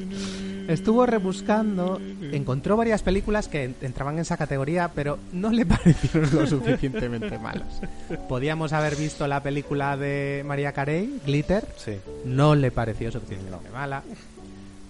[0.68, 2.00] Estuvo rebuscando,
[2.32, 7.38] encontró varias películas que en- entraban en esa categoría, pero no le parecieron lo suficientemente
[7.38, 7.80] malas.
[8.28, 11.96] Podíamos haber visto la película de María Carey, Glitter, Sí.
[12.24, 14.02] no le pareció suficientemente mala.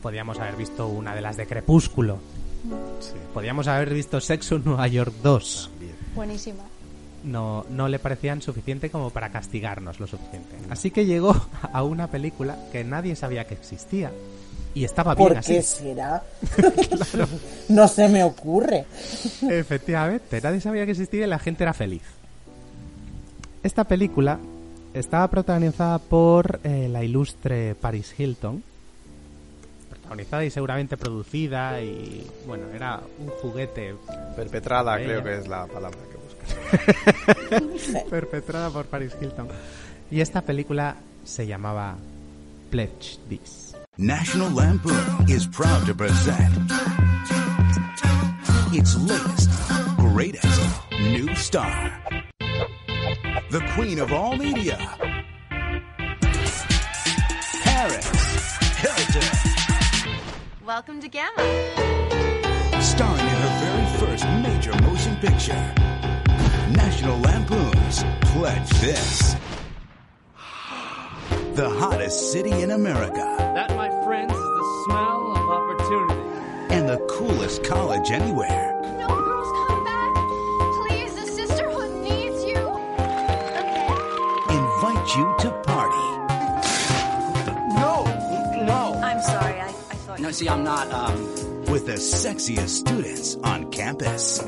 [0.02, 2.18] Podíamos haber visto una de las de Crepúsculo.
[3.00, 3.14] Sí.
[3.34, 5.70] Podíamos haber visto Sexo en Nueva York 2.
[6.14, 6.62] Buenísima.
[7.24, 10.56] No, no le parecían suficiente como para castigarnos lo suficiente.
[10.70, 11.34] Así que llegó
[11.72, 14.10] a una película que nadie sabía que existía.
[14.74, 15.54] Y estaba bien ¿Por así.
[15.54, 16.22] qué será?
[17.68, 18.84] No se me ocurre.
[19.48, 22.02] Efectivamente, nadie sabía que existía y la gente era feliz.
[23.62, 24.38] Esta película
[24.94, 28.62] estaba protagonizada por eh, la ilustre Paris Hilton.
[29.88, 33.94] Protagonizada y seguramente producida y bueno, era un juguete.
[34.36, 38.02] Perpetrada, creo que es la palabra que buscas.
[38.10, 39.48] Perpetrada por Paris Hilton.
[40.10, 41.96] Y esta película se llamaba
[42.70, 43.61] Pledge This.
[43.98, 46.50] National Lampoon is proud to present
[48.72, 49.50] its latest,
[49.98, 52.02] greatest new star.
[53.50, 54.78] The queen of all media,
[57.60, 58.08] Paris
[58.78, 59.28] Hilton.
[60.64, 61.42] Welcome to Gamma.
[62.80, 65.74] Starring in her very first major motion picture,
[66.70, 69.36] National Lampoon's Pledge This.
[71.54, 76.74] The hottest city in America That, my friends, is the smell of opportunity.
[76.74, 78.72] and the coolest college anywhere.
[78.98, 80.14] No, girls, come back.
[80.88, 82.58] Please, the sisterhood needs you.
[84.58, 86.08] Invite you to party.
[87.76, 88.04] No,
[88.64, 89.00] no.
[89.04, 89.60] I'm sorry.
[89.60, 90.20] I, I thought.
[90.20, 91.22] No, see, I'm not, um.
[91.66, 94.40] With the sexiest students on campus.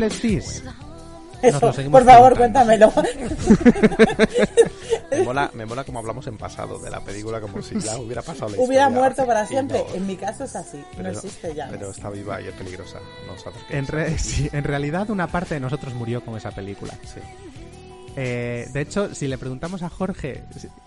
[0.00, 0.62] ¿Qué era Pledge This?
[1.42, 2.90] Eso, por favor, preguntando.
[2.92, 2.92] cuéntamelo.
[5.10, 8.22] Me mola, me mola como hablamos en pasado de la película, como si ya hubiera
[8.22, 8.88] pasado la Hubiera historia.
[8.90, 9.84] muerto para siempre.
[9.88, 9.94] no.
[9.94, 10.76] En mi caso es así.
[10.76, 11.68] No Pero- existe ya.
[11.70, 12.98] Pero está viva y es peligrosa.
[13.26, 13.34] No.
[13.76, 16.94] En, re- sí, en realidad una parte de nosotros murió con esa película.
[18.16, 20.42] Eh, de hecho, si le preguntamos a Jorge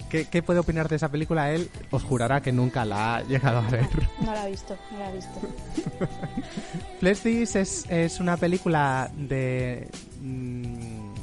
[0.09, 3.59] qué, qué puede opinar de esa película, él os jurará que nunca la ha llegado
[3.59, 3.87] a ver.
[4.21, 5.39] No la he visto, no la he visto.
[6.99, 9.87] Flesh This es, es una película de...
[10.21, 11.13] mm,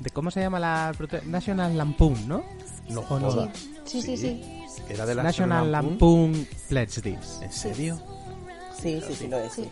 [0.00, 0.92] de ¿Cómo se llama la...
[0.96, 2.44] prote- National Lampoon, ¿no?
[2.88, 3.30] No ¿O no?
[3.30, 3.66] jodas.
[3.84, 4.62] Sí, sí, sí.
[4.88, 7.40] Era de la National Lampoon Pledge This.
[7.42, 8.00] ¿En serio?
[8.80, 9.52] Sí, sí, sí, lo es.
[9.52, 9.68] Sí.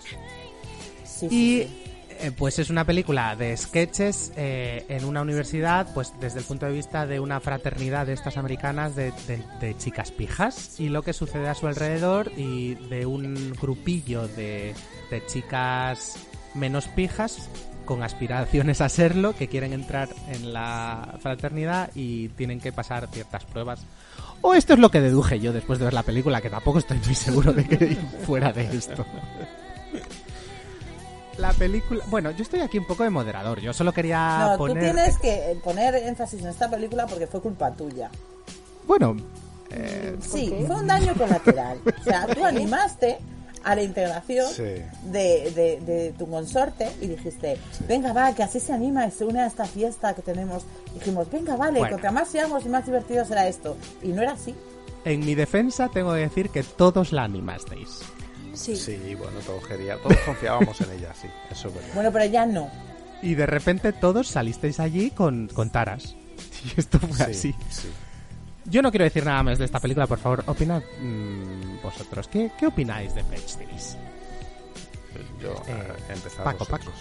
[1.05, 1.94] Sí, sí, Y sí.
[2.25, 6.67] Eh, pues es una película de sketches eh, en una universidad, pues desde el punto
[6.67, 11.13] de vista de una fraternidad de estas americanas de, de- chicas pijas y lo que
[11.13, 14.75] sucede a su alrededor y de un grupillo de,
[15.11, 16.17] de chicas
[16.55, 17.49] menos pijas
[17.85, 23.45] con aspiraciones a serlo que quieren entrar en la fraternidad y tienen que pasar ciertas
[23.45, 23.85] pruebas.
[24.41, 26.99] O esto es lo que deduje yo después de ver la película, que tampoco estoy
[27.05, 27.97] muy seguro de que
[28.27, 29.05] fuera de esto.
[31.39, 32.05] La película.
[32.09, 33.61] Bueno, yo estoy aquí un poco de moderador.
[33.61, 34.77] Yo solo quería No, poner.
[34.77, 38.11] tú tienes que poner énfasis en esta película porque fue culpa tuya.
[38.87, 39.17] Bueno.
[39.71, 41.79] eh, Sí, fue un daño colateral.
[42.01, 43.19] O sea, tú animaste
[43.65, 44.63] a la integración Sí.
[44.63, 47.59] de, de- de tu consorte y dijiste,
[47.89, 50.65] venga, va, que así se anima y se une a esta fiesta que tenemos.
[50.93, 51.97] Dijimos, venga, vale, Bueno.
[51.97, 53.77] que más seamos y más divertido será esto.
[54.03, 54.55] Y no era así.
[55.07, 58.01] En mi defensa tengo que decir que todos la animasteis.
[58.55, 58.77] Sí.
[58.77, 61.91] Sí, bueno, todos queríamos, todos confiábamos en ella, sí, eso es verdad.
[61.95, 62.71] Bueno, pero ya no.
[63.23, 66.15] Y de repente todos salisteis allí con, con taras.
[66.65, 67.55] Y esto fue Sí, así.
[67.71, 67.89] sí.
[68.67, 72.27] Yo no quiero decir nada más de esta película, por favor, opinad mm, vosotros.
[72.29, 73.97] ¿Qué, ¿Qué opináis de Pledge This?
[75.43, 76.81] Yo, Eh, eh, Paco, vosotros.
[76.81, 76.93] Paco.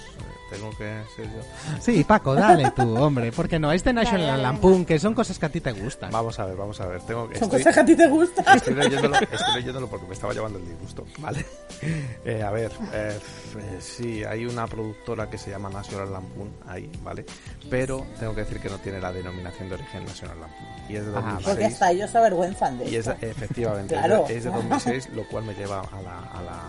[0.54, 1.42] Tengo que ser yo.
[1.82, 3.32] Sí, Paco, dale tú, hombre.
[3.32, 6.12] Porque no, es de National Dale, Lampoon, que son cosas que a ti te gustan.
[6.12, 7.02] Vamos a ver, vamos a ver.
[7.02, 8.58] Tengo que, Son estoy, cosas que a ti te gustan.
[8.58, 11.46] estoy leyéndolo, estoy leyéndolo porque me estaba llevando el disgusto, ¿vale?
[12.26, 13.20] Eh, a ver, eh,
[13.58, 17.26] eh, sí, hay una productora que se llama National Lampoon ahí, ¿vale?
[17.70, 20.70] Pero tengo que decir que no tiene la denominación de origen National Lampoon.
[20.88, 21.48] Y es de Ah, 2006.
[21.50, 24.22] Porque hasta ellos se avergüenzan de Y es, efectivamente, Claro.
[24.24, 26.62] es, de, es de 2006, lo cual me lleva a la, a la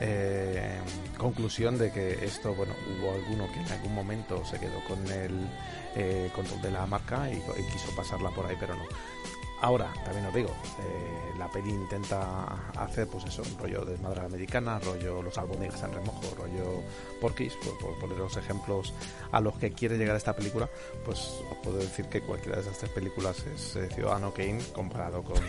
[0.00, 0.78] eh,
[1.16, 5.46] conclusión de que esto, bueno, hubo alguno que en algún momento se quedó con el
[5.94, 8.84] eh, control de la marca y, y quiso pasarla por ahí, pero no.
[9.60, 10.50] Ahora, también os digo,
[10.80, 12.44] eh, la peli intenta
[12.78, 16.82] hacer, pues eso, un rollo de madre americana, rollo los albóndigas en remojo, rollo
[17.22, 18.92] porquis, por, por poner los ejemplos
[19.32, 20.68] a los que quiere llegar esta película,
[21.06, 25.22] pues os puedo decir que cualquiera de esas tres películas es eh, Ciudadano Kane comparado
[25.22, 25.36] con.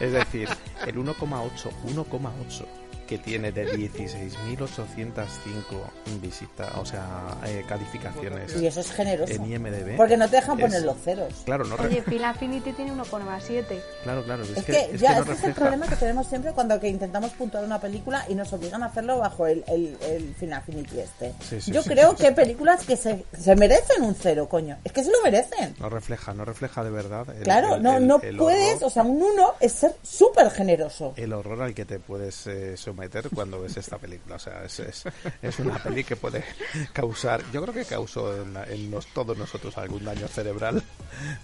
[0.00, 0.48] Es decir,
[0.86, 8.90] el 1,8, 1,8 que tiene de 16.805 visitas, o sea, eh, calificaciones Y eso es
[8.92, 9.32] generoso.
[9.32, 9.96] en IMDb.
[9.96, 11.32] Porque no te dejan es- poner los ceros.
[11.44, 13.80] Claro, no Oye, Phil Affinity tiene 1,7.
[14.02, 15.96] claro, claro, es, Es que, que, es ya, que no este es el problema que
[15.96, 19.64] tenemos siempre cuando que intentamos puntuar una película y nos obligan a hacerlo bajo el,
[19.68, 21.32] el, el Final Affinity este.
[21.48, 24.48] Sí, sí, Yo sí, creo sí, que hay películas que se, se merecen un cero,
[24.48, 24.78] coño.
[24.84, 25.74] Es que se lo merecen.
[25.78, 27.26] No refleja, no refleja de verdad.
[27.36, 29.94] el- claro, el- no, el- no el puedes, horror- o sea, un uno es ser
[30.02, 31.12] súper generoso.
[31.16, 34.36] el horror al que te puedes eh, someter cuando ves esta película.
[34.36, 35.04] O sea, es, es,
[35.42, 36.44] es una peli que puede
[36.92, 40.82] causar, yo creo que causó en, en nos- todos nosotros algún daño cerebral,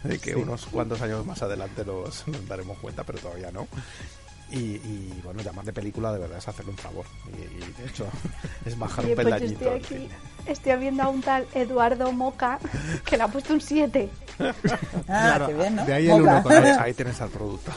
[0.02, 0.36] de que Sí.
[0.36, 3.68] unos cuantos años más adelante nos, nos daremos cuenta, pero todavía no.
[4.50, 7.06] Y, y, bueno, llamar de película de verdad es hacerle un favor.
[7.32, 8.06] Y, y, de hecho
[8.66, 9.74] es bajar Oye, un pues peldañito.
[9.74, 10.08] estoy aquí,
[10.46, 12.58] estoy viendo a un tal Eduardo Moca
[13.06, 14.10] que le ha puesto un 7.
[14.38, 14.52] Ah,
[15.06, 15.84] Claro, qué bien, ¿no?
[15.86, 16.32] De ahí el Moca.
[16.34, 17.74] uno con ahí, ahí tienes al productor.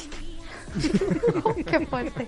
[1.65, 2.27] Qué fuerte.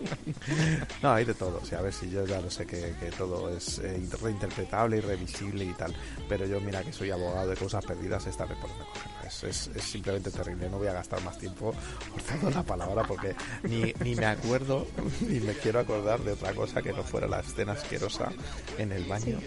[1.01, 1.59] No, hay de todo.
[1.61, 4.97] O sea, a ver si yo ya lo sé que, que todo es eh, reinterpretable
[4.97, 5.93] y revisible y tal.
[6.27, 9.23] Pero yo, mira, que soy abogado de cosas perdidas, esta vez por recogerla.
[9.27, 10.69] Es, es, es simplemente terrible.
[10.69, 11.73] No voy a gastar más tiempo
[12.11, 14.87] forzando la palabra porque ni, ni me acuerdo
[15.21, 18.31] ni me quiero acordar de otra cosa que no fuera la escena asquerosa
[18.77, 19.39] en el baño.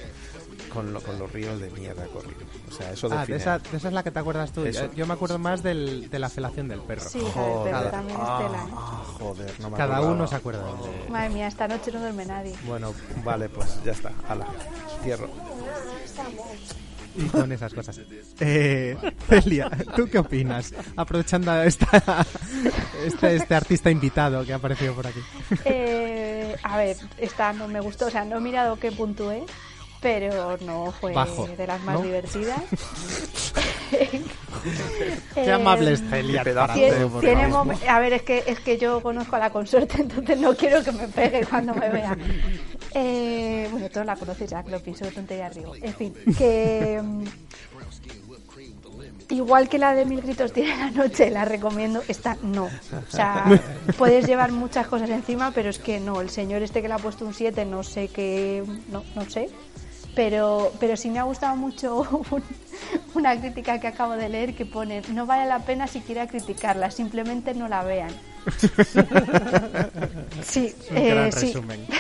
[0.73, 2.45] Con, lo- con los ríos de mierda corriendo.
[2.69, 4.65] O sea, eso Ah, de esa, de esa es la que te acuerdas tú.
[4.65, 4.93] Eso.
[4.95, 7.03] Yo, me acuerdo más del, de la felación del perro.
[7.09, 7.91] Sí, la del perro Joder.
[7.91, 8.59] también es Ah, tela.
[8.59, 8.71] ¿eh?
[8.77, 10.13] ah, joder, no me Cada acordaba.
[10.15, 11.11] uno se acuerda de...
[11.11, 12.55] Madre mía, esta noche no duerme nadie.
[12.67, 14.13] Bueno, vale, pues ya está.
[14.29, 14.47] Ala,
[15.03, 15.29] cierro.
[17.17, 18.01] Y con esas cosas.
[18.39, 18.97] Eh,
[19.29, 20.73] Celia, ¿tú qué opinas?
[20.97, 22.25] Aprovechando esta,
[23.05, 25.21] este, este artista invitado que ha aparecido por aquí.
[25.65, 29.45] Eh, a ver, esta no me gustó, o sea, no he mirado qué puntué,
[30.01, 32.03] pero no fue Bajo, de las más ¿no?
[32.03, 32.61] divertidas.
[35.35, 36.45] Qué amable es Celia.
[36.45, 37.75] para Tiene- todo, por tiene favor.
[37.75, 40.83] mom- a ver, es que es que yo conozco a la consorte, entonces no quiero
[40.85, 42.17] que me pegue cuando me vea.
[42.95, 45.71] Eh, bueno, todos la conoces ya, que lo pienso de tontería arriba.
[45.81, 47.01] En fin, que.
[47.03, 47.25] mm,
[49.31, 52.03] Igual que la de Mil Gritos tiene la noche, la recomiendo.
[52.09, 52.65] Esta no.
[52.65, 52.71] O
[53.11, 53.45] sea,
[53.97, 56.21] puedes llevar muchas cosas encima, pero es que no.
[56.21, 58.65] El señor este que le ha puesto un 7, no sé qué.
[58.91, 59.49] No, no sé.
[60.15, 62.01] Pero, pero sí me ha gustado mucho
[62.31, 62.43] un-
[63.15, 67.55] una crítica que acabo de leer que pone: No vale la pena siquiera criticarla, simplemente
[67.55, 68.11] no la vean.
[70.43, 71.47] Sí, Un eh, gran sí.
[71.47, 71.87] resumen.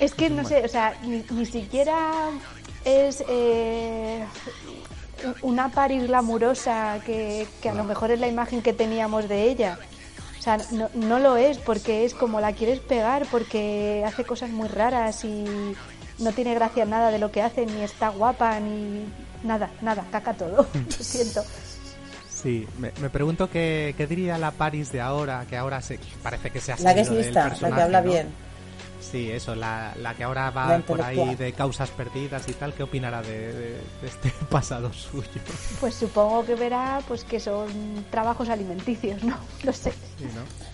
[0.00, 2.30] Es que no sé, o sea, ni, ni siquiera
[2.84, 4.24] es eh,
[5.42, 9.76] una Paris glamurosa que, que a lo mejor es la imagen que teníamos de ella.
[10.38, 14.50] O sea, no, no lo es porque es como la quieres pegar, porque hace cosas
[14.50, 15.74] muy raras y
[16.18, 19.04] no tiene gracia nada de lo que hace, ni está guapa, ni
[19.44, 20.66] nada, nada, caca todo.
[20.74, 21.44] Lo siento.
[22.30, 26.50] Sí, me, me pregunto qué, qué diría la Paris de ahora, que ahora se, parece
[26.50, 28.10] que se ha La que es lista, la que habla ¿no?
[28.10, 28.28] bien.
[29.00, 32.82] Sí, eso, la, la que ahora va por ahí de causas perdidas y tal, ¿qué
[32.82, 33.70] opinará de, de-
[34.02, 35.28] de este pasado suyo?
[35.80, 39.36] Pues supongo que verá pues que son trabajos alimenticios, ¿no?
[39.64, 39.92] Lo sé.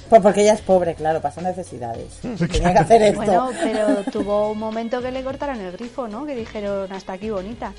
[0.09, 2.19] Pues porque ella es pobre, claro, pasa necesidades.
[2.21, 3.17] Tenía que hacer esto.
[3.23, 6.27] Bueno, pero tuvo un momento que le cortaron el grifo, ¿no?
[6.27, 7.73] Que dijeron hasta aquí bonita.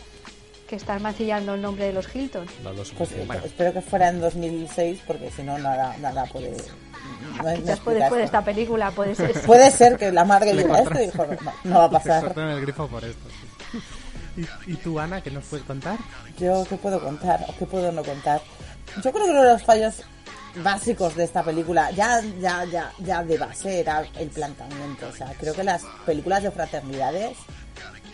[0.67, 2.47] Que estás mancillando el nombre de los Hilton.
[2.97, 3.11] Pues,
[3.45, 7.97] espero que fuera en 2006 porque si no nada nada puede no no Quizás después
[8.11, 9.31] de esta película, puede ser.
[9.45, 11.35] Puede ser que la madre Le diga esto y dijo, no,
[11.65, 12.23] no va a Le pasar.
[12.23, 13.29] cortaron el grifo por esto.
[13.71, 13.79] sí.
[14.67, 15.97] ¿Y, y tú, Ana, qué nos puedes contar?
[16.39, 18.41] Yo, ¿qué puedo contar o qué puedo no contar?
[19.03, 20.01] Yo creo que uno de los fallos
[20.57, 25.07] básicos de esta película, ya, ya, ya, ya de base, era el planteamiento.
[25.07, 27.37] O sea, creo que las películas de fraternidades,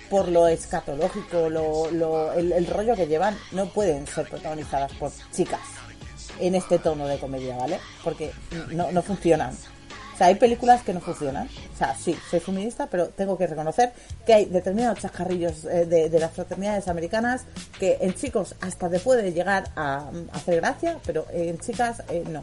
[0.09, 5.11] por lo escatológico, lo, lo- el, el rollo que llevan, no pueden ser protagonizadas por
[5.31, 5.61] chicas
[6.39, 7.79] en este tono de comedia, ¿vale?
[8.03, 8.31] Porque
[8.71, 9.55] no, no funcionan.
[10.21, 11.49] Sea, hay películas que no funcionan.
[11.73, 13.91] O sea, sí, soy feminista, pero tengo que reconocer
[14.23, 17.45] que hay determinados chascarrillos eh, de, las fraternidades americanas
[17.79, 22.23] que en chicos hasta te puede llegar a, mm, hacer gracia, pero en chicas eh,
[22.29, 22.41] no.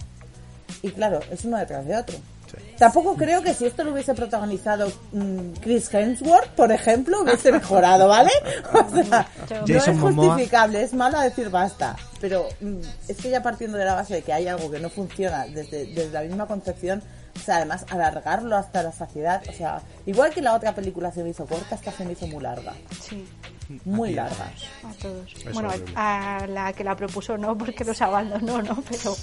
[0.83, 2.17] Y claro, es uno detrás de otro.
[2.79, 8.13] Tampoco creo que si esto lo hubiese protagonizado mm, Chris Hemsworth, por ejemplo, hubiese mejorado,
[8.13, 8.31] ¿ale?
[8.73, 9.29] O sea,
[9.67, 11.97] no es justificable, es malo decir basta.
[12.21, 14.91] Pero mm, es que ya partiendo de la base de que hay algo que no
[14.91, 17.03] funciona desde, desde la misma concepción,
[17.37, 21.23] o sea, además alargarlo hasta la saciedad, o sea, igual que la otra película se
[21.23, 22.75] me hizo corta, esta se me hizo muy larga.
[23.01, 23.27] Sí.
[23.85, 24.53] Muy Aquí larga.
[24.85, 25.33] A todos.
[25.35, 25.93] Es bueno, horrible.
[25.97, 28.83] a la que la propuso no, porque los abandonó, ¿no?
[28.89, 29.15] Pero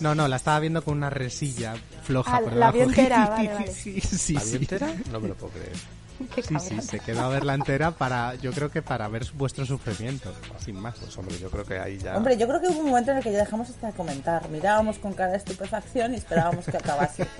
[0.00, 1.74] No, no, la estaba viendo con una resilla
[2.04, 3.72] floja Ah, por la vio entera, vale, vale.
[3.72, 4.56] Sí, sí, ¿La sí.
[4.56, 4.88] entera?
[5.10, 5.76] No me lo puedo creer.
[6.34, 9.64] qué Sí, sí, se quedó a verla entera para, yo creo que para ver vuestro
[9.66, 10.32] sufrimiento,
[10.64, 10.94] sin más.
[10.98, 12.16] Pues hombre, yo creo que ahí ya...
[12.16, 14.48] Hombre, yo creo que hubo un momento en el que ya dejamos hasta de comentar.
[14.50, 17.26] Mirábamos con cara de estupefacción y esperábamos que acabase.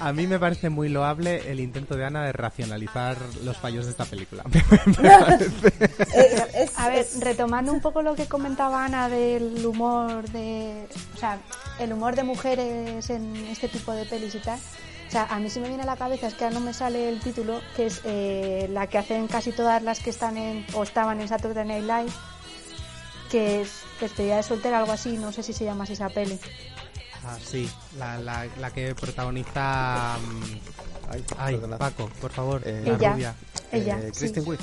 [0.00, 3.90] A mí me parece muy loable el intento de Ana de racionalizar los fallos de
[3.90, 4.44] esta película.
[6.76, 11.38] a ver, retomando un poco lo que comentaba Ana del humor de, o sea,
[11.78, 14.58] el humor de mujeres en este tipo de pelis y tal.
[15.06, 16.72] O sea, a mí se me viene a la cabeza, es que ahora no me
[16.72, 20.64] sale el título, que es eh, la que hacen casi todas las que están en,
[20.72, 22.12] o estaban en Saturday Night Live,
[23.30, 26.38] que es Despedida de soltera, algo así, no sé si se llama esa peli.
[27.24, 30.16] Ah, sí, la, la, la que protagoniza...
[30.18, 31.60] mm, Ay.
[31.78, 33.12] Paco, por favor, Eh, la Ella.
[33.12, 33.34] rubia.
[33.72, 34.20] Ella, Eh, sí.
[34.20, 34.60] Kristen Wiig.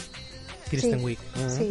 [0.69, 1.19] Kristen Sí, Wiig.
[1.55, 1.69] sí.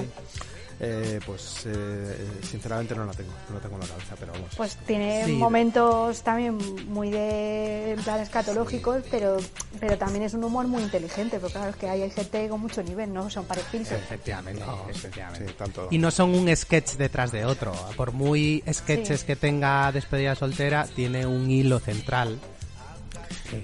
[0.78, 4.50] Eh, pues eh, sinceramente no la tengo, no la tengo en la cabeza, pero vamos.
[4.56, 5.32] Pues tiene Sí.
[5.32, 6.58] momentos también
[6.88, 9.38] muy de en plan escatológicos, pero
[9.80, 12.60] pero también es un humor muy inteligente, porque claro, es que hay, hay gente con
[12.60, 13.30] mucho nivel, ¿no?
[13.30, 13.92] Son parejitos.
[13.92, 15.48] Efectivamente, No, efectivamente.
[15.48, 15.88] sí, tanto.
[15.90, 17.72] Y no son un sketch detrás de otro.
[17.96, 19.26] Por muy sketches Sí.
[19.26, 22.38] que tenga despedida soltera, tiene un hilo central.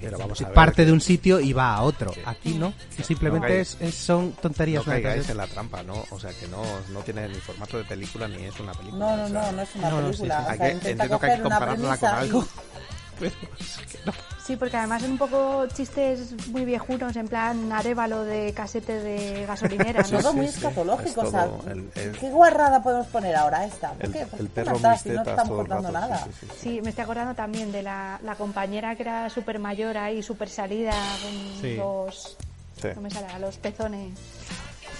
[0.01, 0.53] Pero vamos a ver.
[0.53, 2.13] Parte de un sitio y va a otro.
[2.25, 2.73] Aquí no.
[3.03, 4.85] Simplemente No es, es- son tonterías.
[4.85, 6.03] No caigáis en la trampa, ¿no?
[6.11, 9.05] O sea, que no, no tiene ni formato de película ni es una película.
[9.05, 10.39] No, no, o sea, no, no es una no, no, sí, película.
[10.39, 10.45] sí.
[10.45, 12.45] O Hay sea, que- intenta entiendo que hay que compararla con algo.
[13.19, 14.13] Pero es que no.
[14.45, 19.45] Sí, porque además son un poco chistes muy viejunos, en plan arévalo de casete de
[19.45, 20.05] gasolinera, ¿no?
[20.07, 20.55] Sí, todo sí, muy sí.
[20.57, 23.91] escatológico, Es o sea, todo el- el- ¿qué guarrada podemos poner ahora esta?
[23.93, 24.25] ¿Por El, qué?
[24.25, 26.09] ¿Por el perro matar si no estamos todo el contando rato.
[26.09, 26.23] nada?
[26.25, 26.57] Sí, sí, sí.
[26.61, 30.49] Sí, me estoy acordando también de la, la compañera que era súper mayor ahí, súper
[30.49, 30.91] salida,
[31.21, 31.75] con Sí.
[31.77, 32.37] los...
[32.81, 34.11] Sí, No me sale, los pezones.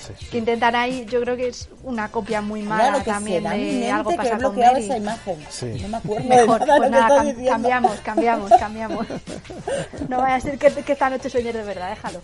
[0.07, 0.25] Sí.
[0.27, 3.91] Que intentan ahí, yo creo que es una copia muy mala que también de mente
[3.91, 4.83] algo que pasa con Mary.
[4.85, 5.45] esa imagen.
[5.49, 5.65] Sí.
[5.81, 7.51] No me acuerdo Mejor, de nada pues nada, cam- diciendo.
[7.51, 9.07] cambiamos, cambiamos, cambiamos.
[10.09, 12.21] No vaya a ser que, que esta noche sueñes de verdad, déjalo.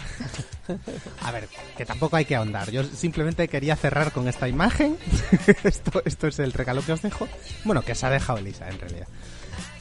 [1.23, 1.47] A ver,
[1.77, 2.69] que tampoco hay que ahondar.
[2.69, 4.97] Yo simplemente quería cerrar con esta imagen.
[5.63, 7.27] esto, esto es el regalo que os dejo.
[7.63, 9.07] Bueno, que se ha dejado Elisa, en realidad.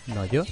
[0.07, 0.45] No yo.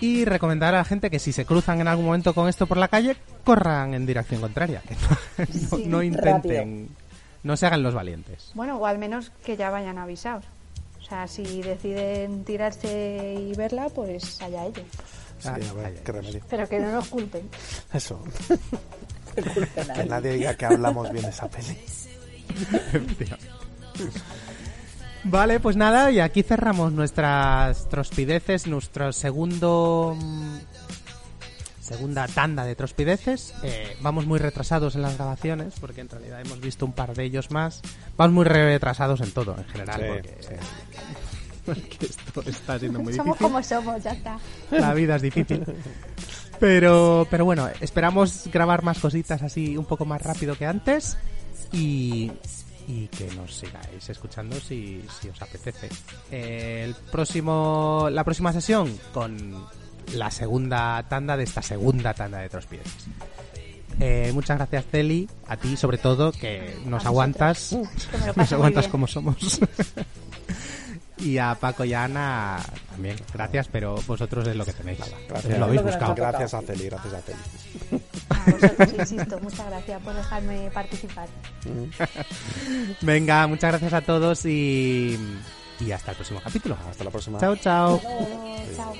[0.00, 2.76] Y recomendar a la gente que si se cruzan en algún momento con esto por
[2.76, 4.82] la calle, corran en dirección contraria.
[4.82, 6.88] Que no, no- Sí, no intenten,
[7.42, 8.50] no se hagan los valientes.
[8.54, 10.44] Bueno, o al menos que ya vayan avisados.
[11.00, 14.84] O sea, si deciden tirarse y verla, pues allá ellos.
[15.38, 16.40] Sí, a ver, qué remedio.
[16.50, 17.48] Pero que no nos culpen.
[17.92, 18.20] Eso.
[19.94, 21.78] que nadie diga que hablamos bien de esa peli.
[25.28, 30.56] Vale, pues nada, y aquí cerramos nuestras trospideces, nuestro segundo mm,
[31.80, 33.54] segunda tanda de trospideces.
[33.62, 37.24] Eh, vamos muy retrasados en las grabaciones, porque en realidad hemos visto un par de
[37.24, 37.82] ellos más.
[38.16, 40.54] Vamos muy retrasados en todo, en general, Sí,
[41.64, 43.46] porque, porque esto está siendo muy somos difícil.
[43.46, 44.38] como somos, ya está.
[44.70, 45.64] La vida es difícil.
[46.58, 51.18] Pero, pero bueno, esperamos grabar más cositas así un poco más rápido que antes
[51.70, 52.32] y,
[52.88, 55.88] y que nos sigáis escuchando si, si os apetece.
[56.30, 59.66] El próximo, la próxima sesión con
[60.14, 62.86] la segunda tanda de esta segunda tanda de Trospides.
[63.98, 67.76] Eh, muchas gracias Celi, a ti sobre todo que nos aguantas,
[68.36, 69.60] nos aguantas como somos.
[71.18, 72.58] y a Paco y a Ana
[72.90, 74.98] también, gracias, pero vosotros es lo que tenéis.
[75.28, 76.14] Gracias, lo habéis buscado.
[76.14, 78.02] Gracias a Celi, gracias a Celi.
[78.28, 81.28] A vosotros, insisto, muchas gracias por dejarme participar.
[83.00, 85.18] Venga, muchas gracias a todos y,
[85.80, 86.76] y hasta el próximo capítulo.
[86.88, 87.38] Hasta la próxima.
[87.38, 88.00] Chao, chao.
[88.76, 88.94] Chao.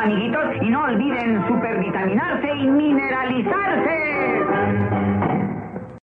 [0.00, 5.09] Amiguitos, y no olviden supervitaminarse y mineralizarse.